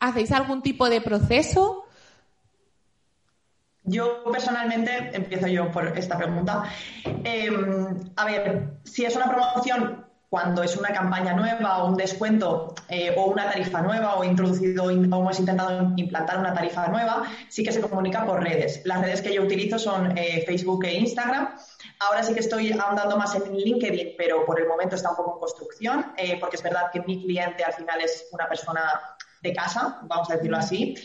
¿Hacéis 0.02 0.32
algún 0.32 0.64
tipo 0.64 0.90
de 0.90 1.00
proceso? 1.00 1.86
Yo 3.84 4.24
personalmente, 4.32 5.12
empiezo 5.14 5.46
yo 5.46 5.72
por 5.72 5.96
esta 5.96 6.18
pregunta. 6.18 6.64
Em, 7.24 8.00
a 8.16 8.26
ver, 8.26 8.80
si 8.84 9.06
es 9.06 9.16
una 9.16 9.30
promoción 9.30 10.04
cuando 10.28 10.64
es 10.64 10.76
una 10.76 10.90
campaña 10.90 11.34
nueva 11.34 11.84
o 11.84 11.90
un 11.90 11.98
descuento 11.98 12.74
eh, 12.90 13.14
o 13.16 13.26
una 13.26 13.52
tarifa 13.52 13.82
nueva 13.82 14.16
o 14.16 14.24
introducido 14.24 14.86
o 14.86 14.90
hemos 14.90 15.40
intentado 15.40 15.94
implantar 15.96 16.40
una 16.40 16.54
tarifa 16.54 16.88
nueva, 16.88 17.24
sí 17.48 17.64
que 17.64 17.72
se 17.72 17.80
comunica 17.80 18.26
por 18.26 18.42
redes. 18.42 18.82
Las 18.86 19.02
redes 19.02 19.22
que 19.22 19.32
yo 19.32 19.44
utilizo 19.44 19.78
son 19.78 20.18
eh, 20.18 20.44
Facebook 20.48 20.84
e 20.86 20.96
Instagram. 20.96 21.50
Ahora 22.00 22.24
sí 22.24 22.34
que 22.34 22.40
estoy 22.40 22.72
ahondando 22.72 23.18
más 23.18 23.36
en 23.36 23.56
LinkedIn, 23.56 24.16
pero 24.18 24.48
por 24.48 24.60
el 24.60 24.68
momento 24.68 24.96
está 24.96 25.12
un 25.12 25.18
poco 25.18 25.34
en 25.36 25.40
construcción, 25.42 26.14
eh, 26.18 26.40
porque 26.40 26.56
es 26.56 26.64
verdad 26.64 26.90
que 26.92 27.02
mi 27.02 27.22
cliente 27.22 27.64
al 27.64 27.74
final 27.74 28.02
es 28.02 28.28
una 28.32 28.48
persona 28.50 28.82
de 29.42 29.54
casa, 29.54 30.00
vamos 30.04 30.30
a 30.30 30.36
decirlo 30.36 30.58
así. 30.58 30.96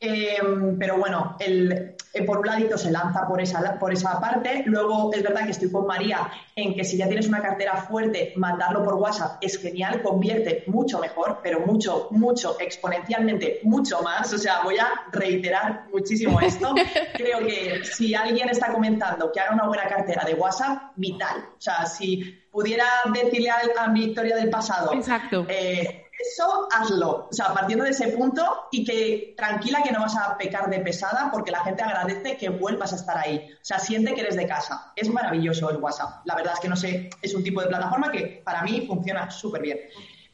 Em, 0.00 0.78
pero 0.78 0.96
bueno, 0.96 1.36
el, 1.40 1.96
eh, 2.14 2.22
por 2.24 2.38
un 2.38 2.46
ladito 2.46 2.78
se 2.78 2.90
lanza 2.90 3.26
por 3.26 3.40
esa, 3.40 3.78
por 3.80 3.92
esa 3.92 4.20
parte. 4.20 4.62
Luego 4.66 5.12
es 5.12 5.22
verdad 5.24 5.44
que 5.44 5.50
estoy 5.50 5.72
con 5.72 5.86
María 5.86 6.30
en 6.54 6.74
que 6.74 6.84
si 6.84 6.96
ya 6.96 7.08
tienes 7.08 7.26
una 7.26 7.42
cartera 7.42 7.76
fuerte, 7.76 8.32
mandarlo 8.36 8.84
por 8.84 8.94
WhatsApp 8.94 9.38
es 9.40 9.58
genial, 9.58 10.00
convierte 10.02 10.62
mucho 10.66 11.00
mejor, 11.00 11.40
pero 11.42 11.60
mucho, 11.60 12.08
mucho, 12.12 12.56
exponencialmente, 12.60 13.58
mucho 13.64 14.00
más. 14.00 14.32
O 14.32 14.38
sea, 14.38 14.60
voy 14.62 14.78
a 14.78 14.88
reiterar 15.10 15.86
muchísimo 15.92 16.40
esto. 16.42 16.74
Creo 17.14 17.40
que 17.40 17.84
si 17.84 18.14
alguien 18.14 18.48
está 18.50 18.72
comentando 18.72 19.32
que 19.32 19.40
haga 19.40 19.54
una 19.54 19.66
buena 19.66 19.88
cartera 19.88 20.24
de 20.24 20.34
WhatsApp, 20.34 20.92
vital. 20.94 21.44
O 21.56 21.60
sea, 21.60 21.86
si 21.86 22.38
pudiera 22.52 22.86
decirle 23.12 23.50
a, 23.50 23.60
a 23.78 23.92
Victoria 23.92 24.36
del 24.36 24.48
pasado, 24.48 24.92
Exacto. 24.94 25.44
Eh, 25.48 26.07
eso 26.18 26.68
hazlo, 26.72 27.28
o 27.30 27.32
sea, 27.32 27.54
partiendo 27.54 27.84
de 27.84 27.90
ese 27.90 28.08
punto 28.08 28.68
y 28.72 28.84
que 28.84 29.34
tranquila 29.36 29.82
que 29.82 29.92
no 29.92 30.00
vas 30.00 30.16
a 30.16 30.36
pecar 30.36 30.68
de 30.68 30.80
pesada 30.80 31.30
porque 31.32 31.50
la 31.50 31.62
gente 31.64 31.82
agradece 31.82 32.36
que 32.36 32.48
vuelvas 32.48 32.92
a 32.92 32.96
estar 32.96 33.16
ahí. 33.16 33.48
O 33.52 33.64
sea, 33.64 33.78
siente 33.78 34.14
que 34.14 34.22
eres 34.22 34.36
de 34.36 34.46
casa. 34.46 34.92
Es 34.96 35.08
maravilloso 35.08 35.70
el 35.70 35.76
WhatsApp. 35.76 36.22
La 36.24 36.34
verdad 36.34 36.54
es 36.54 36.60
que 36.60 36.68
no 36.68 36.76
sé, 36.76 37.10
es 37.22 37.34
un 37.34 37.42
tipo 37.42 37.60
de 37.60 37.68
plataforma 37.68 38.10
que 38.10 38.42
para 38.44 38.62
mí 38.62 38.84
funciona 38.86 39.30
súper 39.30 39.62
bien. 39.62 39.78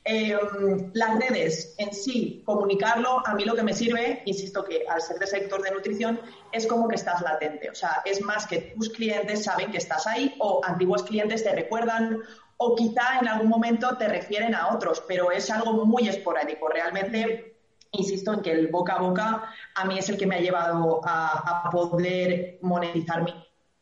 Eh, 0.06 0.36
las 0.92 1.18
redes 1.18 1.74
en 1.78 1.94
sí, 1.94 2.42
comunicarlo, 2.44 3.26
a 3.26 3.34
mí 3.34 3.44
lo 3.44 3.54
que 3.54 3.62
me 3.62 3.72
sirve, 3.72 4.20
insisto 4.26 4.62
que 4.62 4.84
al 4.86 5.00
ser 5.00 5.18
de 5.18 5.26
sector 5.26 5.62
de 5.62 5.70
nutrición, 5.70 6.20
es 6.52 6.66
como 6.66 6.88
que 6.88 6.96
estás 6.96 7.22
latente. 7.22 7.70
O 7.70 7.74
sea, 7.74 8.02
es 8.04 8.20
más 8.20 8.46
que 8.46 8.74
tus 8.76 8.90
clientes 8.90 9.44
saben 9.44 9.70
que 9.70 9.78
estás 9.78 10.06
ahí 10.06 10.34
o 10.40 10.60
antiguos 10.62 11.04
clientes 11.04 11.42
te 11.42 11.52
recuerdan 11.54 12.20
o 12.64 12.75
quizá 12.75 13.18
en 13.21 13.28
algún 13.28 13.49
momento 13.49 13.97
te 13.99 14.09
refieren 14.09 14.54
a 14.54 14.75
otros, 14.75 15.02
pero 15.06 15.30
es 15.30 15.50
algo 15.50 15.85
muy 15.85 16.09
esporádico. 16.09 16.66
Realmente, 16.68 17.56
insisto 17.92 18.33
en 18.33 18.40
que 18.40 18.52
el 18.52 18.68
boca 18.68 18.94
a 18.94 19.00
boca 19.00 19.54
a 19.75 19.85
mí 19.85 19.99
es 19.99 20.09
el 20.09 20.16
que 20.16 20.26
me 20.26 20.37
ha 20.37 20.40
llevado 20.40 21.02
a, 21.04 21.68
poder 21.71 22.59
monetizar 22.62 23.23
mi, 23.23 23.35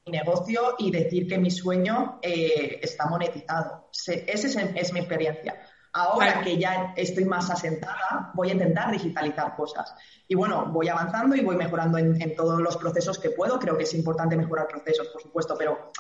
negocio 0.05 0.75
y 0.79 0.91
decir 0.91 1.29
que 1.29 1.39
mi 1.39 1.49
sueño 1.49 2.19
eh, 2.23 2.81
está 2.83 3.07
monetizado. 3.07 3.89
Esa 3.93 4.49
es, 4.75 4.93
mi 4.93 4.99
experiencia. 4.99 5.63
Ahora 5.93 6.43
que 6.43 6.59
ya 6.59 6.93
estoy 6.97 7.25
más 7.25 7.51
asentada, 7.51 8.33
voy 8.35 8.49
a 8.49 8.53
intentar 8.55 8.91
digitalizar 8.91 9.55
cosas. 9.55 9.95
Y 10.27 10.35
bueno, 10.35 10.67
voy 10.73 10.89
avanzando 10.89 11.37
y 11.37 11.43
voy 11.43 11.55
mejorando 11.55 11.99
en, 11.99 12.21
en 12.21 12.35
todos 12.35 12.61
los 12.61 12.77
procesos 12.79 13.21
que 13.21 13.31
puedo. 13.31 13.61
Creo 13.61 13.77
que 13.77 13.85
es 13.85 13.95
importante 13.95 14.37
mejorar 14.37 14.67
procesos, 14.67 15.07
por 15.09 15.23
supuesto, 15.23 15.55
pero 15.57 15.93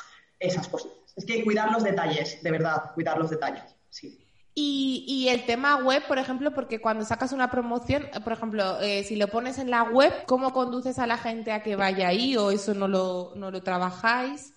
esas 0.42 0.68
cosas. 0.68 0.92
Es 1.16 1.24
que 1.24 1.44
cuidar 1.44 1.70
los 1.70 1.82
detalles, 1.82 2.42
de 2.42 2.50
verdad, 2.50 2.92
cuidar 2.94 3.18
los 3.18 3.30
detalles, 3.30 3.64
sí. 3.90 4.18
Y, 4.54 5.06
y, 5.08 5.28
el 5.30 5.46
tema 5.46 5.76
web, 5.76 6.06
por 6.06 6.18
ejemplo, 6.18 6.52
porque 6.52 6.78
cuando 6.78 7.06
sacas 7.06 7.32
una 7.32 7.50
promoción, 7.50 8.06
por 8.22 8.34
ejemplo, 8.34 8.80
eh, 8.80 9.02
si 9.02 9.16
lo 9.16 9.28
pones 9.28 9.58
en 9.58 9.70
la 9.70 9.84
web, 9.84 10.12
¿cómo 10.26 10.52
conduces 10.52 10.98
a 10.98 11.06
la 11.06 11.16
gente 11.16 11.52
a 11.52 11.62
que 11.62 11.74
vaya 11.74 12.08
ahí 12.08 12.36
o 12.36 12.50
eso 12.50 12.74
no 12.74 12.86
lo, 12.86 13.32
no 13.34 13.50
lo 13.50 13.62
trabajáis? 13.62 14.52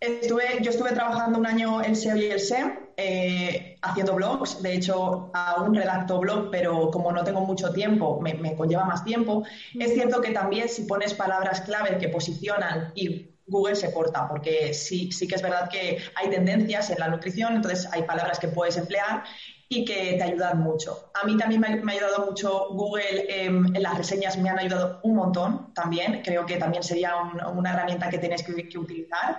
Estuve, 0.00 0.44
yo 0.60 0.70
estuve 0.70 0.92
trabajando 0.92 1.38
un 1.38 1.46
año 1.46 1.82
en 1.82 1.96
SEO 1.96 2.16
y 2.16 2.26
el 2.26 2.38
SEM 2.38 2.78
eh, 2.96 3.78
haciendo 3.80 4.14
blogs. 4.14 4.62
De 4.62 4.74
hecho, 4.74 5.30
aún 5.32 5.74
redacto 5.74 6.20
blog, 6.20 6.50
pero 6.50 6.90
como 6.90 7.10
no 7.10 7.24
tengo 7.24 7.40
mucho 7.40 7.72
tiempo, 7.72 8.20
me, 8.20 8.34
me 8.34 8.54
conlleva 8.54 8.84
más 8.84 9.02
tiempo. 9.02 9.44
Es 9.78 9.94
cierto 9.94 10.20
que 10.20 10.30
también 10.30 10.68
si 10.68 10.82
pones 10.82 11.14
palabras 11.14 11.62
clave 11.62 11.96
que 11.98 12.08
posicionan 12.10 12.92
y 12.94 13.30
Google 13.48 13.76
se 13.76 13.90
porta, 13.90 14.28
porque 14.28 14.72
sí, 14.74 15.10
sí 15.12 15.26
que 15.26 15.36
es 15.36 15.42
verdad 15.42 15.68
que 15.68 15.98
hay 16.14 16.30
tendencias 16.30 16.90
en 16.90 16.98
la 16.98 17.08
nutrición, 17.08 17.56
entonces 17.56 17.88
hay 17.92 18.02
palabras 18.02 18.38
que 18.38 18.48
puedes 18.48 18.76
emplear 18.76 19.24
y 19.68 19.84
que 19.84 20.14
te 20.14 20.22
ayudan 20.22 20.60
mucho. 20.60 21.10
A 21.20 21.26
mí 21.26 21.36
también 21.36 21.60
me, 21.60 21.92
ha 21.92 21.96
ayudado 21.96 22.26
mucho 22.26 22.68
Google, 22.70 23.26
em, 23.28 23.66
en 23.74 23.82
las 23.82 23.98
reseñas 23.98 24.38
me 24.38 24.48
han 24.48 24.58
ayudado 24.58 25.00
un 25.02 25.16
montón 25.16 25.74
también, 25.74 26.22
creo 26.22 26.46
que 26.46 26.56
también 26.56 26.82
sería 26.82 27.14
una 27.54 27.72
herramienta 27.72 28.08
que 28.08 28.18
tienes 28.18 28.42
que, 28.42 28.78
utilizar. 28.78 29.38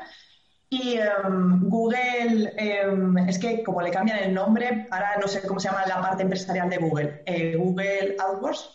Y 0.69 0.97
em, 0.97 1.67
Google, 1.67 2.53
em, 2.57 3.17
es 3.27 3.39
que 3.39 3.63
como 3.63 3.81
le 3.81 3.89
cambian 3.89 4.19
el 4.19 4.33
nombre, 4.33 4.87
ahora 4.91 5.17
no 5.19 5.27
sé 5.27 5.41
cómo 5.47 5.59
se 5.59 5.69
llama 5.69 5.85
la 5.87 5.99
parte 5.99 6.21
empresarial 6.23 6.69
de 6.69 6.77
Google, 6.77 7.23
eh, 7.25 7.55
Google 7.55 8.15
AdWords. 8.19 8.69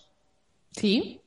Sí. 0.72 1.23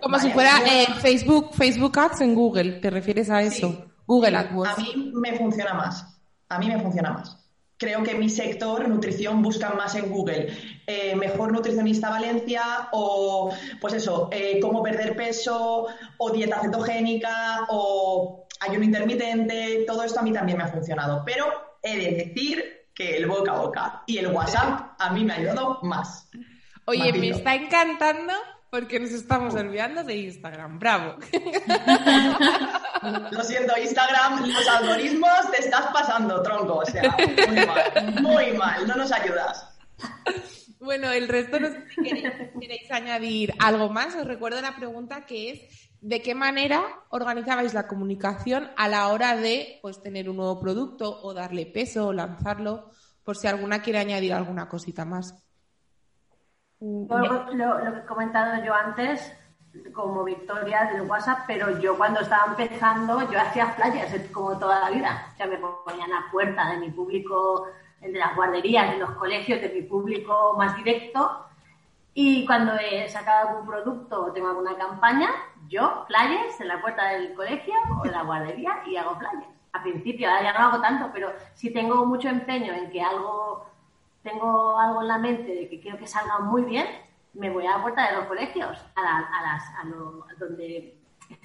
Como 0.00 0.18
si 0.18 0.30
fuera 0.30 0.62
eh, 0.66 0.86
Facebook, 1.00 1.54
Facebook 1.54 1.98
Ads 1.98 2.20
en 2.20 2.34
Google, 2.34 2.72
¿te 2.80 2.90
refieres 2.90 3.30
a 3.30 3.42
eso? 3.42 3.86
Google 4.06 4.36
AdWords. 4.36 4.78
A 4.78 4.80
mí 4.80 5.12
me 5.14 5.36
funciona 5.36 5.74
más. 5.74 6.06
A 6.48 6.58
mí 6.58 6.68
me 6.68 6.80
funciona 6.80 7.12
más. 7.12 7.38
Creo 7.76 8.02
que 8.02 8.14
mi 8.14 8.28
sector, 8.28 8.88
nutrición, 8.88 9.42
busca 9.42 9.70
más 9.70 9.94
en 9.96 10.10
Google. 10.10 10.56
Eh, 10.86 11.16
mejor 11.16 11.52
nutricionista 11.52 12.10
Valencia 12.10 12.88
o, 12.92 13.52
pues 13.80 13.94
eso, 13.94 14.28
eh, 14.30 14.60
cómo 14.60 14.82
perder 14.82 15.16
peso 15.16 15.86
o 16.18 16.30
dieta 16.30 16.60
cetogénica 16.60 17.66
o 17.70 18.46
ayuno 18.60 18.84
intermitente. 18.84 19.84
Todo 19.86 20.04
esto 20.04 20.20
a 20.20 20.22
mí 20.22 20.32
también 20.32 20.58
me 20.58 20.64
ha 20.64 20.68
funcionado. 20.68 21.24
Pero 21.24 21.46
he 21.82 21.96
de 21.96 22.24
decir 22.24 22.64
que 22.94 23.16
el 23.16 23.26
boca 23.26 23.52
a 23.52 23.60
boca 23.60 24.02
y 24.06 24.18
el 24.18 24.28
WhatsApp 24.28 24.94
a 24.98 25.10
mí 25.12 25.24
me 25.24 25.32
ha 25.32 25.36
ayudado 25.36 25.80
más. 25.82 26.28
Oye, 26.84 27.12
me 27.12 27.30
está 27.30 27.54
encantando 27.54 28.32
porque 28.72 28.98
nos 28.98 29.10
estamos 29.10 29.52
olvidando 29.52 30.02
de 30.02 30.16
Instagram. 30.16 30.78
Bravo. 30.78 31.16
Lo 33.30 33.44
siento, 33.44 33.74
Instagram, 33.76 34.48
los 34.48 34.66
algoritmos 34.66 35.50
te 35.50 35.60
estás 35.60 35.88
pasando, 35.92 36.42
tronco. 36.42 36.76
O 36.76 36.86
sea, 36.86 37.14
muy 37.48 37.66
mal, 37.66 38.22
muy 38.22 38.52
mal, 38.52 38.88
no 38.88 38.96
nos 38.96 39.12
ayudas. 39.12 39.68
Bueno, 40.80 41.12
el 41.12 41.28
resto 41.28 41.60
no 41.60 41.68
sé 41.68 41.84
si 41.90 42.02
queréis, 42.02 42.90
añadir 42.90 43.52
algo 43.58 43.90
más. 43.90 44.14
Os 44.14 44.26
recuerdo 44.26 44.62
la 44.62 44.74
pregunta 44.74 45.26
que 45.26 45.50
es 45.50 45.90
¿de 46.00 46.22
qué 46.22 46.34
manera 46.34 46.82
organizabais 47.10 47.74
la 47.74 47.86
comunicación 47.86 48.70
a 48.78 48.88
la 48.88 49.08
hora 49.08 49.36
de 49.36 49.80
pues, 49.82 50.00
tener 50.00 50.30
un 50.30 50.38
nuevo 50.38 50.58
producto 50.60 51.20
o 51.22 51.34
darle 51.34 51.66
peso 51.66 52.06
o 52.06 52.14
lanzarlo? 52.14 52.90
Por 53.22 53.36
si 53.36 53.48
alguna 53.48 53.82
quiere 53.82 53.98
añadir 53.98 54.32
alguna 54.32 54.66
cosita 54.66 55.04
más. 55.04 55.34
Lo, 56.82 57.54
lo, 57.54 57.92
que 57.92 58.00
he 58.00 58.04
comentado 58.06 58.64
yo 58.64 58.74
antes, 58.74 59.32
como 59.92 60.24
Victoria 60.24 60.90
del 60.92 61.02
WhatsApp, 61.02 61.44
pero 61.46 61.78
yo 61.78 61.96
cuando 61.96 62.20
estaba 62.20 62.46
empezando, 62.58 63.30
yo 63.30 63.40
hacía 63.40 63.68
flyers 63.68 64.28
como 64.32 64.58
toda 64.58 64.80
la 64.80 64.90
vida. 64.90 65.28
O 65.32 65.36
sea, 65.36 65.46
me 65.46 65.58
ponían 65.58 66.12
a 66.12 66.20
la 66.22 66.30
puerta 66.32 66.70
de 66.72 66.78
mi 66.78 66.90
público, 66.90 67.68
de 68.00 68.10
las 68.10 68.34
guarderías, 68.34 68.90
de 68.90 68.98
los 68.98 69.10
colegios, 69.12 69.60
de 69.60 69.68
mi 69.68 69.82
público 69.82 70.54
más 70.58 70.76
directo. 70.76 71.46
Y 72.14 72.44
cuando 72.46 72.74
he 72.74 73.08
sacado 73.08 73.50
algún 73.50 73.66
producto 73.66 74.24
o 74.24 74.32
tengo 74.32 74.48
alguna 74.48 74.76
campaña, 74.76 75.30
yo 75.68 76.04
flyers 76.08 76.60
en 76.60 76.66
la 76.66 76.80
puerta 76.80 77.10
del 77.10 77.32
colegio 77.34 77.74
o 78.00 78.02
de 78.02 78.10
la 78.10 78.24
guardería 78.24 78.82
y 78.86 78.96
hago 78.96 79.14
flyers. 79.16 79.46
A 79.72 79.82
principio, 79.84 80.28
ahora 80.28 80.42
ya 80.42 80.52
no 80.52 80.66
hago 80.66 80.82
tanto, 80.82 81.10
pero 81.14 81.32
si 81.54 81.72
tengo 81.72 82.04
mucho 82.04 82.28
empeño 82.28 82.74
en 82.74 82.90
que 82.90 83.00
algo 83.00 83.71
tengo 84.22 84.78
algo 84.78 85.02
en 85.02 85.08
la 85.08 85.18
mente 85.18 85.54
de 85.54 85.68
que 85.68 85.80
quiero 85.80 85.98
que 85.98 86.06
salga 86.06 86.38
muy 86.40 86.62
bien, 86.62 86.86
me 87.34 87.50
voy 87.50 87.66
a 87.66 87.76
la 87.76 87.82
puerta 87.82 88.08
de 88.08 88.16
los 88.16 88.26
colegios, 88.26 88.78
a, 88.94 89.02
las, 89.42 89.64
a 89.78 89.84
lo, 89.84 90.26
donde... 90.38 90.96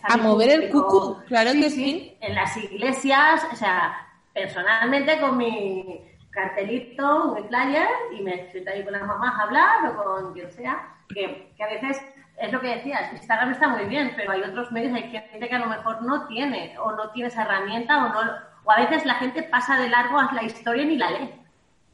a 0.04 0.18
mover 0.18 0.50
el 0.50 0.70
cucu, 0.70 1.18
claro 1.28 1.52
que 1.54 1.70
sí. 1.70 2.18
En 2.20 2.36
las 2.36 2.56
iglesias, 2.58 3.48
o 3.52 3.56
sea, 3.56 4.08
personalmente 4.34 5.20
con 5.20 5.38
mi 5.38 6.02
cartelito, 6.30 7.34
mi 7.36 7.44
flyer, 7.48 7.88
y 8.18 8.22
me 8.22 8.52
siento 8.52 8.70
ahí 8.72 8.84
con 8.84 8.94
las 8.94 9.08
mamás 9.08 9.40
a 9.40 9.44
hablar 9.44 9.86
o 9.88 10.04
con 10.04 10.34
quien 10.34 10.52
sea, 10.52 10.96
que, 11.10 11.54
que 11.56 11.64
a 11.64 11.68
veces 11.68 12.02
es 12.38 12.52
lo 12.52 12.62
que 12.62 12.76
decías, 12.76 13.12
Instagram 13.14 13.52
está 13.52 13.68
muy 13.68 13.86
bien, 13.86 14.14
pero 14.16 14.32
hay 14.32 14.42
otros 14.42 14.72
medios, 14.72 14.94
hay 14.94 15.10
gente 15.10 15.50
que 15.50 15.56
a 15.56 15.60
lo 15.60 15.68
mejor 15.68 16.04
no 16.04 16.28
tiene, 16.28 16.78
o 16.78 16.92
no 16.92 17.10
tiene 17.12 17.30
esa 17.30 17.44
herramienta, 17.44 17.98
o 17.98 18.10
no, 18.10 18.32
o 18.64 18.72
a 18.72 18.82
veces 18.82 19.06
la 19.06 19.16
gente 19.16 19.42
pasa 19.44 19.80
de 19.80 19.90
largo 19.90 20.20
a 20.20 20.32
la 20.34 20.44
historia 20.44 20.86
ni 20.86 20.98
la 20.98 21.10
lee. 21.12 21.34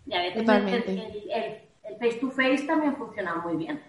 Y 0.06 0.14
a 0.14 0.20
veces 0.20 0.48
el, 0.48 1.98
face 2.00 2.20
to 2.20 2.30
face 2.32 2.64
también 2.66 2.96
funciona 2.96 3.36
muy 3.36 3.56
bien. 3.56 3.82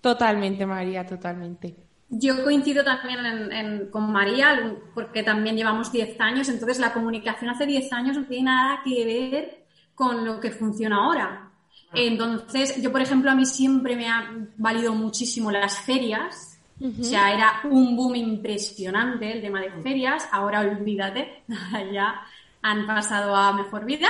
Totalmente, 0.00 0.66
María, 0.66 1.06
totalmente. 1.06 1.76
Yo 2.08 2.44
coincido 2.44 2.84
también 2.84 3.88
con 3.90 4.12
María, 4.12 4.76
porque 4.94 5.22
también 5.22 5.56
llevamos 5.56 5.90
10 5.90 6.20
años, 6.20 6.48
entonces 6.48 6.78
la 6.78 6.92
comunicación 6.92 7.50
hace 7.50 7.64
10 7.64 7.92
años 7.92 8.18
no 8.18 8.26
tiene 8.26 8.44
nada 8.44 8.80
que 8.84 9.04
ver 9.04 9.64
con 9.94 10.24
lo 10.24 10.38
que 10.38 10.50
funciona 10.50 10.96
ahora. 10.96 11.52
Entonces, 11.94 12.80
yo, 12.82 12.90
por 12.90 13.02
ejemplo, 13.02 13.30
a 13.30 13.34
mí 13.34 13.44
siempre 13.44 13.96
me 13.96 14.08
ha 14.08 14.30
valido 14.56 14.94
muchísimo 14.94 15.50
las 15.50 15.78
ferias. 15.80 16.58
O 16.80 17.04
sea, 17.04 17.32
era 17.32 17.60
un 17.64 17.96
boom 17.96 18.16
impresionante 18.16 19.32
el 19.32 19.40
tema 19.40 19.60
de 19.60 19.70
ferias. 19.82 20.28
Ahora 20.32 20.60
olvídate, 20.60 21.44
ya 21.92 22.22
han 22.60 22.86
pasado 22.86 23.36
a 23.36 23.52
mejor 23.52 23.84
vida. 23.84 24.08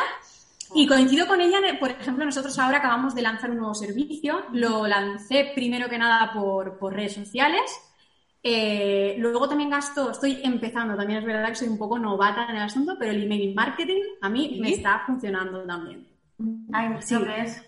Y 0.75 0.87
coincido 0.87 1.27
con 1.27 1.41
ella, 1.41 1.59
por 1.79 1.91
ejemplo, 1.91 2.25
nosotros 2.25 2.59
ahora 2.59 2.79
acabamos 2.79 3.15
de 3.15 3.23
lanzar 3.23 3.51
un 3.51 3.59
nuevo 3.59 3.75
servicio, 3.75 4.45
lo 4.53 4.87
lancé 4.87 5.53
primero 5.55 5.89
que 5.89 5.99
nada 5.99 6.33
por, 6.33 6.93
redes 6.93 7.15
sociales, 7.15 7.63
eh, 8.43 9.17
luego 9.19 9.49
también 9.49 9.71
gasto, 9.71 10.11
estoy 10.11 10.41
empezando, 10.43 10.97
también 10.97 11.21
es 11.21 11.25
verdad 11.25 11.49
que 11.49 11.57
soy 11.57 11.69
un 11.69 11.79
poco 11.79 11.99
novata 11.99 12.47
en 12.49 12.57
el 12.57 12.63
asunto, 12.63 12.97
pero 12.99 13.13
el 13.13 13.23
email 13.23 13.55
marketing 13.55 14.01
a 14.23 14.29
mí 14.29 14.59
me 14.61 14.71
está 14.71 15.03
funcionando 15.07 15.63
también. 15.65 16.09
Ay, 16.73 16.89
sí. 17.01 17.17
es? 17.37 17.63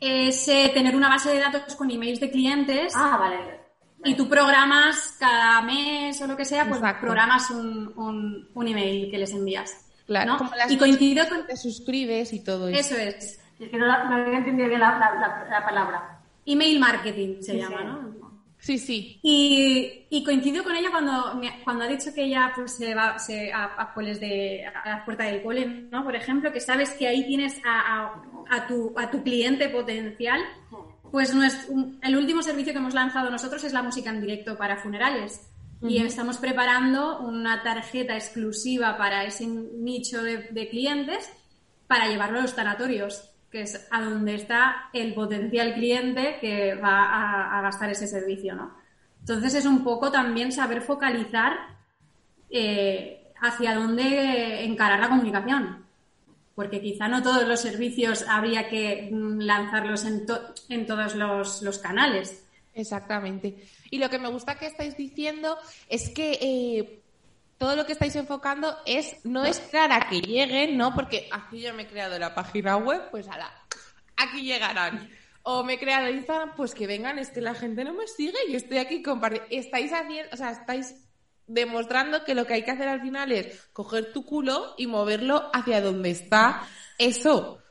es 0.00 0.48
eh, 0.48 0.70
tener 0.74 0.96
una 0.96 1.08
base 1.08 1.30
de 1.30 1.38
datos 1.38 1.76
con 1.76 1.90
emails 1.90 2.18
de 2.18 2.30
clientes. 2.30 2.92
Ah, 2.96 3.16
vale. 3.18 3.60
Y 4.04 4.16
tú 4.16 4.28
programas 4.28 5.16
cada 5.20 5.62
mes 5.62 6.20
o 6.20 6.26
lo 6.26 6.36
que 6.36 6.44
sea, 6.44 6.64
pues 6.64 6.78
Exacto. 6.78 7.02
programas 7.02 7.50
un, 7.50 7.92
un, 7.96 8.48
un 8.52 8.68
email 8.68 9.08
que 9.10 9.18
les 9.18 9.32
envías. 9.32 9.81
Claro, 10.12 10.32
¿no? 10.32 10.38
como 10.38 10.54
las 10.54 10.70
Y 10.70 10.76
coincido 10.78 11.28
con... 11.28 11.46
te 11.46 11.56
suscribes 11.56 12.32
y 12.32 12.44
todo 12.44 12.68
eso. 12.68 12.78
Eso 12.94 12.96
es. 12.96 13.40
Es 13.58 13.70
que 13.70 13.76
no, 13.78 13.86
no 13.86 14.16
había 14.16 14.38
entendido 14.38 14.68
bien 14.68 14.80
la, 14.80 14.98
la- 14.98 15.14
la- 15.20 15.46
la 15.50 15.64
palabra. 15.64 16.20
Email 16.46 16.78
marketing 16.80 17.36
se 17.40 17.52
Sí, 17.52 17.58
llama, 17.58 17.78
sí. 17.78 17.84
¿no? 17.84 18.22
Sí, 18.58 18.78
sí. 18.78 19.18
Y, 19.24 20.06
y 20.08 20.22
coincido 20.24 20.62
con 20.62 20.76
ella 20.76 20.90
cuando, 20.92 21.40
cuando 21.64 21.82
ha 21.84 21.88
dicho 21.88 22.14
que 22.14 22.24
ella 22.24 22.52
pues, 22.54 22.76
se 22.76 22.94
va 22.94 23.18
se, 23.18 23.52
a, 23.52 23.72
a 23.76 23.92
coles 23.92 24.20
de, 24.20 24.64
a 24.66 24.88
la 24.88 25.04
puerta 25.04 25.24
del 25.24 25.42
cole, 25.42 25.66
¿no? 25.90 26.04
Por 26.04 26.14
ejemplo, 26.14 26.52
que 26.52 26.60
sabes 26.60 26.90
que 26.90 27.08
ahí 27.08 27.26
tienes 27.26 27.60
a, 27.64 28.02
a- 28.04 28.22
a 28.50 28.66
tu, 28.68 28.92
a 28.96 29.10
tu 29.10 29.22
cliente 29.24 29.68
potencial. 29.68 30.40
Pues 31.10 31.34
nuestro- 31.34 31.74
el 32.02 32.16
último 32.16 32.40
servicio 32.42 32.72
que 32.72 32.78
hemos 32.78 32.94
lanzado 32.94 33.30
nosotros 33.30 33.62
es 33.64 33.72
la 33.72 33.82
música 33.82 34.10
en 34.10 34.20
directo 34.20 34.56
para 34.56 34.76
funerales. 34.76 35.40
Y 35.88 35.98
estamos 35.98 36.38
preparando 36.38 37.18
una 37.20 37.62
tarjeta 37.62 38.14
exclusiva 38.14 38.96
para 38.96 39.24
ese 39.24 39.46
nicho 39.46 40.22
de, 40.22 40.48
de 40.50 40.68
clientes 40.68 41.28
para 41.88 42.06
llevarlo 42.08 42.38
a 42.38 42.42
los 42.42 42.54
tanatorios, 42.54 43.30
que 43.50 43.62
es 43.62 43.88
a 43.90 44.00
donde 44.00 44.34
está 44.36 44.88
el 44.92 45.12
potencial 45.12 45.74
cliente 45.74 46.38
que 46.40 46.74
va 46.76 47.02
a, 47.04 47.58
a 47.58 47.62
gastar 47.62 47.90
ese 47.90 48.06
servicio, 48.06 48.54
¿no? 48.54 48.74
Entonces 49.20 49.54
es 49.54 49.66
un 49.66 49.82
poco 49.84 50.10
también 50.10 50.52
saber 50.52 50.82
focalizar 50.82 51.52
eh, 52.50 53.32
hacia 53.40 53.74
dónde 53.74 54.64
encarar 54.64 55.00
la 55.00 55.08
comunicación. 55.08 55.84
Porque 56.54 56.80
quizá 56.80 57.08
no 57.08 57.22
todos 57.22 57.48
los 57.48 57.60
servicios 57.60 58.24
habría 58.28 58.68
que 58.68 59.08
mm, 59.12 59.40
lanzarlos 59.40 60.04
en, 60.04 60.26
to- 60.26 60.54
en 60.68 60.86
todos 60.86 61.14
los, 61.14 61.62
los 61.62 61.78
canales. 61.78 62.41
Exactamente. 62.74 63.56
Y 63.90 63.98
lo 63.98 64.08
que 64.08 64.18
me 64.18 64.28
gusta 64.28 64.58
que 64.58 64.66
estáis 64.66 64.96
diciendo 64.96 65.58
es 65.88 66.08
que 66.08 66.38
eh, 66.40 67.02
todo 67.58 67.76
lo 67.76 67.86
que 67.86 67.92
estáis 67.92 68.16
enfocando 68.16 68.76
es 68.86 69.24
no 69.24 69.44
esperar 69.44 69.92
a 69.92 70.08
que 70.08 70.20
lleguen, 70.20 70.76
¿no? 70.76 70.94
Porque 70.94 71.28
aquí 71.30 71.60
yo 71.60 71.72
me 71.74 71.82
he 71.82 71.86
creado 71.86 72.18
la 72.18 72.34
página 72.34 72.76
web, 72.76 73.10
pues 73.10 73.28
ala, 73.28 73.52
aquí 74.16 74.42
llegarán. 74.42 75.10
O 75.44 75.64
me 75.64 75.74
he 75.74 75.78
creado 75.78 76.08
Instagram, 76.08 76.54
pues 76.56 76.74
que 76.74 76.86
vengan, 76.86 77.18
es 77.18 77.30
que 77.30 77.40
la 77.40 77.54
gente 77.54 77.84
no 77.84 77.94
me 77.94 78.06
sigue 78.06 78.38
y 78.48 78.56
estoy 78.56 78.78
aquí 78.78 79.02
compartiendo. 79.02 79.48
Estáis 79.50 79.92
haciendo, 79.92 80.30
o 80.32 80.36
sea, 80.36 80.50
estáis 80.50 80.94
demostrando 81.46 82.24
que 82.24 82.34
lo 82.34 82.46
que 82.46 82.54
hay 82.54 82.64
que 82.64 82.70
hacer 82.70 82.88
al 82.88 83.00
final 83.00 83.32
es 83.32 83.68
coger 83.72 84.12
tu 84.12 84.24
culo 84.24 84.74
y 84.76 84.86
moverlo 84.86 85.50
hacia 85.52 85.80
donde 85.80 86.10
está 86.10 86.66
eso. 86.98 87.61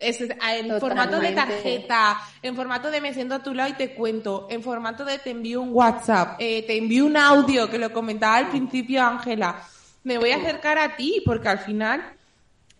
Es, 0.00 0.18
en 0.20 0.80
formato 0.80 1.20
de 1.20 1.32
tarjeta, 1.32 2.18
en 2.42 2.56
formato 2.56 2.90
de 2.90 3.02
me 3.02 3.12
siento 3.12 3.34
a 3.34 3.42
tu 3.42 3.52
lado 3.52 3.68
y 3.68 3.74
te 3.74 3.94
cuento, 3.94 4.48
en 4.50 4.62
formato 4.62 5.04
de 5.04 5.18
te 5.18 5.30
envío 5.30 5.60
un 5.60 5.74
WhatsApp, 5.74 6.36
eh, 6.38 6.64
te 6.66 6.78
envío 6.78 7.04
un 7.04 7.18
audio 7.18 7.68
que 7.68 7.78
lo 7.78 7.92
comentaba 7.92 8.38
al 8.38 8.48
principio 8.48 9.04
Ángela. 9.04 9.62
Me 10.02 10.16
voy 10.16 10.30
a 10.30 10.38
acercar 10.38 10.78
a 10.78 10.96
ti 10.96 11.22
porque 11.24 11.48
al 11.48 11.58
final 11.58 12.02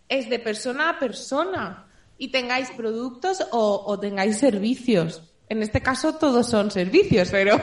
es 0.09 0.29
de 0.31 0.39
persona 0.39 0.89
a 0.89 0.99
persona 0.99 1.85
y 2.17 2.29
tengáis 2.29 2.71
productos 2.71 3.45
o, 3.51 3.83
o 3.85 3.99
tengáis 3.99 4.39
servicios. 4.39 5.21
En 5.47 5.61
este 5.61 5.81
caso 5.81 6.15
todos 6.15 6.49
son 6.49 6.71
servicios, 6.71 7.29
pero, 7.29 7.61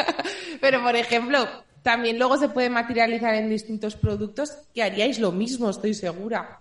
pero 0.60 0.82
por 0.82 0.96
ejemplo, 0.96 1.46
también 1.82 2.18
luego 2.18 2.36
se 2.38 2.48
puede 2.48 2.70
materializar 2.70 3.34
en 3.34 3.48
distintos 3.48 3.94
productos 3.94 4.50
que 4.74 4.82
haríais 4.82 5.20
lo 5.20 5.30
mismo, 5.30 5.70
estoy 5.70 5.94
segura. 5.94 6.60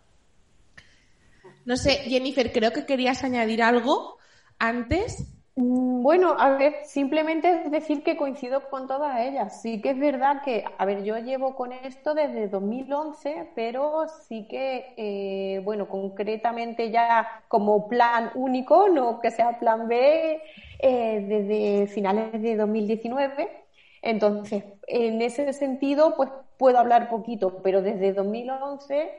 No 1.65 1.75
sé, 1.75 1.95
Jennifer, 2.12 2.51
creo 2.54 2.71
que 2.71 2.86
querías 2.86 3.23
añadir 3.25 3.62
algo 3.62 4.17
antes. 4.58 5.34
Mm, 5.56 6.04
Bueno, 6.04 6.36
a 6.38 6.58
ver, 6.58 6.75
simplemente 6.86 7.49
es 7.65 7.71
decir 7.71 8.04
que 8.04 8.17
coincido 8.17 8.69
con 8.69 8.88
todas 8.88 9.19
ellas. 9.21 9.62
Sí 9.62 9.82
que 9.82 9.91
es 9.91 9.99
verdad 9.99 10.41
que, 10.43 10.63
a 10.78 10.86
ver, 10.86 11.04
yo 11.04 11.17
llevo 11.17 11.56
con 11.56 11.71
esto 11.71 12.13
desde 12.13 12.47
2011, 12.49 13.49
pero 13.56 14.06
sí 14.28 14.47
que, 14.49 14.93
eh, 14.97 15.62
bueno, 15.63 15.88
concretamente 15.88 16.91
ya 16.91 17.43
como 17.47 17.88
plan 17.88 18.32
único, 18.36 18.89
no 18.89 19.19
que 19.21 19.32
sea 19.32 19.60
plan 19.60 19.88
B, 19.88 20.41
eh, 20.80 21.25
desde 21.28 21.88
finales 21.88 22.41
de 22.41 22.56
2019. 22.58 23.49
Entonces, 24.01 24.63
en 24.88 25.21
ese 25.21 25.54
sentido, 25.54 26.15
pues 26.15 26.30
puedo 26.58 26.78
hablar 26.80 27.10
poquito, 27.10 27.62
pero 27.63 27.82
desde 27.82 28.13
2011 28.13 29.12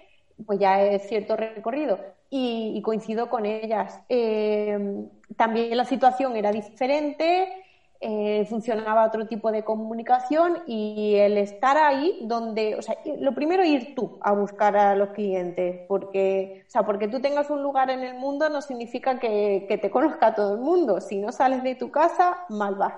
pues 0.44 0.58
ya 0.58 0.82
es 0.82 1.08
cierto 1.08 1.36
recorrido 1.36 1.98
y, 2.30 2.80
coincido 2.82 3.30
con 3.30 3.46
ellas. 3.46 4.00
Eh, 4.08 5.06
también 5.36 5.76
la 5.76 5.84
situación 5.84 6.36
era 6.36 6.52
diferente, 6.52 7.64
eh, 8.00 8.44
funcionaba 8.48 9.06
otro 9.06 9.26
tipo 9.26 9.50
de 9.50 9.64
comunicación 9.64 10.58
y 10.66 11.14
el 11.16 11.38
estar 11.38 11.78
ahí 11.78 12.18
donde, 12.22 12.74
o 12.76 12.82
sea, 12.82 12.96
lo 13.20 13.34
primero 13.34 13.64
ir 13.64 13.94
tú 13.94 14.18
a 14.20 14.32
buscar 14.32 14.76
a 14.76 14.94
los 14.94 15.10
clientes, 15.10 15.86
porque, 15.88 16.64
o 16.66 16.70
sea, 16.70 16.84
porque 16.84 17.08
tú 17.08 17.20
tengas 17.20 17.48
un 17.48 17.62
lugar 17.62 17.88
en 17.90 18.00
el 18.00 18.14
mundo 18.14 18.48
no 18.50 18.60
significa 18.60 19.18
que, 19.18 19.64
que 19.68 19.78
te 19.78 19.90
conozca 19.90 20.34
todo 20.34 20.54
el 20.54 20.60
mundo. 20.60 21.00
Si 21.00 21.18
no 21.18 21.32
sales 21.32 21.62
de 21.62 21.74
tu 21.74 21.90
casa, 21.90 22.44
mal 22.50 22.74
vas. 22.74 22.94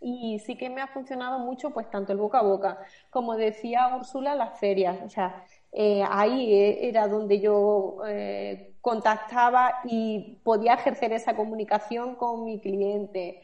Y 0.00 0.38
sí 0.40 0.56
que 0.56 0.70
me 0.70 0.80
ha 0.80 0.86
funcionado 0.86 1.38
mucho, 1.40 1.70
pues 1.70 1.90
tanto 1.90 2.12
el 2.12 2.18
boca 2.18 2.38
a 2.38 2.42
boca, 2.42 2.78
como 3.10 3.36
decía 3.36 3.94
Úrsula, 3.94 4.34
las 4.34 4.58
ferias. 4.58 4.98
O 5.04 5.10
sea, 5.10 5.44
eh, 5.72 6.02
ahí 6.08 6.52
eh, 6.54 6.88
era 6.88 7.08
donde 7.08 7.40
yo 7.40 7.98
eh, 8.06 8.74
contactaba 8.80 9.80
y 9.84 10.40
podía 10.44 10.74
ejercer 10.74 11.12
esa 11.12 11.36
comunicación 11.36 12.16
con 12.16 12.44
mi 12.44 12.60
cliente. 12.60 13.42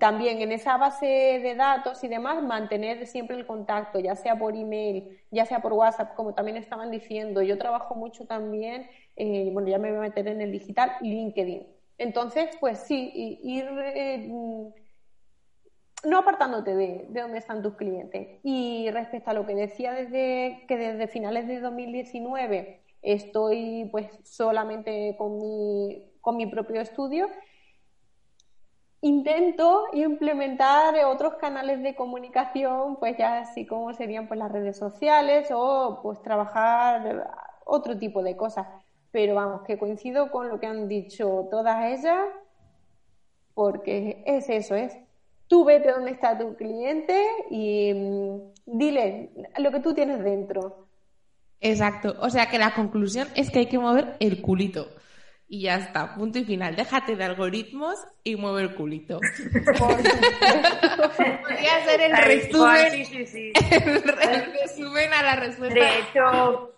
También 0.00 0.40
en 0.42 0.50
esa 0.50 0.76
base 0.76 1.06
de 1.06 1.54
datos 1.54 2.02
y 2.02 2.08
demás, 2.08 2.42
mantener 2.42 3.06
siempre 3.06 3.36
el 3.36 3.46
contacto, 3.46 4.00
ya 4.00 4.16
sea 4.16 4.36
por 4.36 4.56
email, 4.56 5.20
ya 5.30 5.46
sea 5.46 5.60
por 5.60 5.72
WhatsApp, 5.72 6.14
como 6.16 6.34
también 6.34 6.56
estaban 6.56 6.90
diciendo. 6.90 7.42
Yo 7.42 7.58
trabajo 7.58 7.94
mucho 7.94 8.26
también, 8.26 8.90
eh, 9.14 9.50
bueno, 9.52 9.68
ya 9.68 9.78
me 9.78 9.90
voy 9.90 9.98
a 9.98 10.02
meter 10.02 10.26
en 10.26 10.40
el 10.40 10.50
digital, 10.50 10.92
LinkedIn. 11.00 11.64
Entonces, 11.96 12.48
pues 12.58 12.80
sí, 12.80 13.38
ir 13.42 13.66
no 16.04 16.18
apartándote 16.18 16.74
de, 16.74 17.06
de 17.08 17.20
dónde 17.20 17.38
están 17.38 17.62
tus 17.62 17.74
clientes. 17.74 18.38
Y 18.42 18.90
respecto 18.90 19.30
a 19.30 19.34
lo 19.34 19.46
que 19.46 19.54
decía 19.54 19.92
desde 19.92 20.64
que 20.68 20.76
desde 20.76 21.08
finales 21.08 21.46
de 21.48 21.60
2019 21.60 22.82
estoy 23.02 23.88
pues 23.90 24.06
solamente 24.24 25.14
con 25.16 25.38
mi, 25.38 26.12
con 26.20 26.36
mi 26.36 26.46
propio 26.46 26.80
estudio, 26.80 27.28
intento 29.00 29.84
implementar 29.92 30.94
otros 31.04 31.34
canales 31.34 31.82
de 31.82 31.94
comunicación, 31.94 32.96
pues 32.96 33.16
ya 33.16 33.40
así 33.40 33.66
como 33.66 33.92
serían 33.94 34.26
pues 34.26 34.38
las 34.38 34.50
redes 34.50 34.76
sociales 34.76 35.48
o 35.52 36.00
pues 36.02 36.20
trabajar 36.22 37.30
otro 37.64 37.98
tipo 37.98 38.22
de 38.22 38.36
cosas. 38.36 38.66
Pero 39.10 39.34
vamos, 39.34 39.62
que 39.62 39.78
coincido 39.78 40.30
con 40.30 40.48
lo 40.48 40.60
que 40.60 40.66
han 40.66 40.88
dicho 40.88 41.48
todas 41.50 41.84
ellas, 41.84 42.26
porque 43.54 44.22
es 44.26 44.48
eso, 44.50 44.74
es 44.74 44.96
tú 45.48 45.64
vete 45.64 45.90
donde 45.90 46.12
está 46.12 46.38
tu 46.38 46.54
cliente 46.56 47.20
y 47.50 47.92
mm, 47.94 48.40
dile 48.66 49.30
lo 49.58 49.70
que 49.72 49.80
tú 49.80 49.94
tienes 49.94 50.22
dentro. 50.22 50.86
Exacto. 51.60 52.14
O 52.20 52.30
sea 52.30 52.46
que 52.48 52.58
la 52.58 52.74
conclusión 52.74 53.26
es 53.34 53.50
que 53.50 53.60
hay 53.60 53.66
que 53.66 53.78
mover 53.78 54.16
el 54.20 54.40
culito. 54.40 54.88
Y 55.50 55.62
ya 55.62 55.76
está, 55.76 56.14
punto 56.14 56.38
y 56.38 56.44
final. 56.44 56.76
Déjate 56.76 57.16
de 57.16 57.24
algoritmos 57.24 57.96
y 58.22 58.36
mueve 58.36 58.60
el 58.62 58.74
culito. 58.74 59.18
Podría 59.78 61.84
ser 61.84 62.00
el 62.02 62.16
resumen, 62.16 62.90
Sí, 62.92 63.04
sí, 63.04 63.26
sí. 63.26 63.52
el 63.70 64.02
resumen 64.60 65.12
a 65.12 65.22
la 65.22 65.36
respuesta. 65.36 65.74
De 65.74 65.98
hecho, 66.00 66.74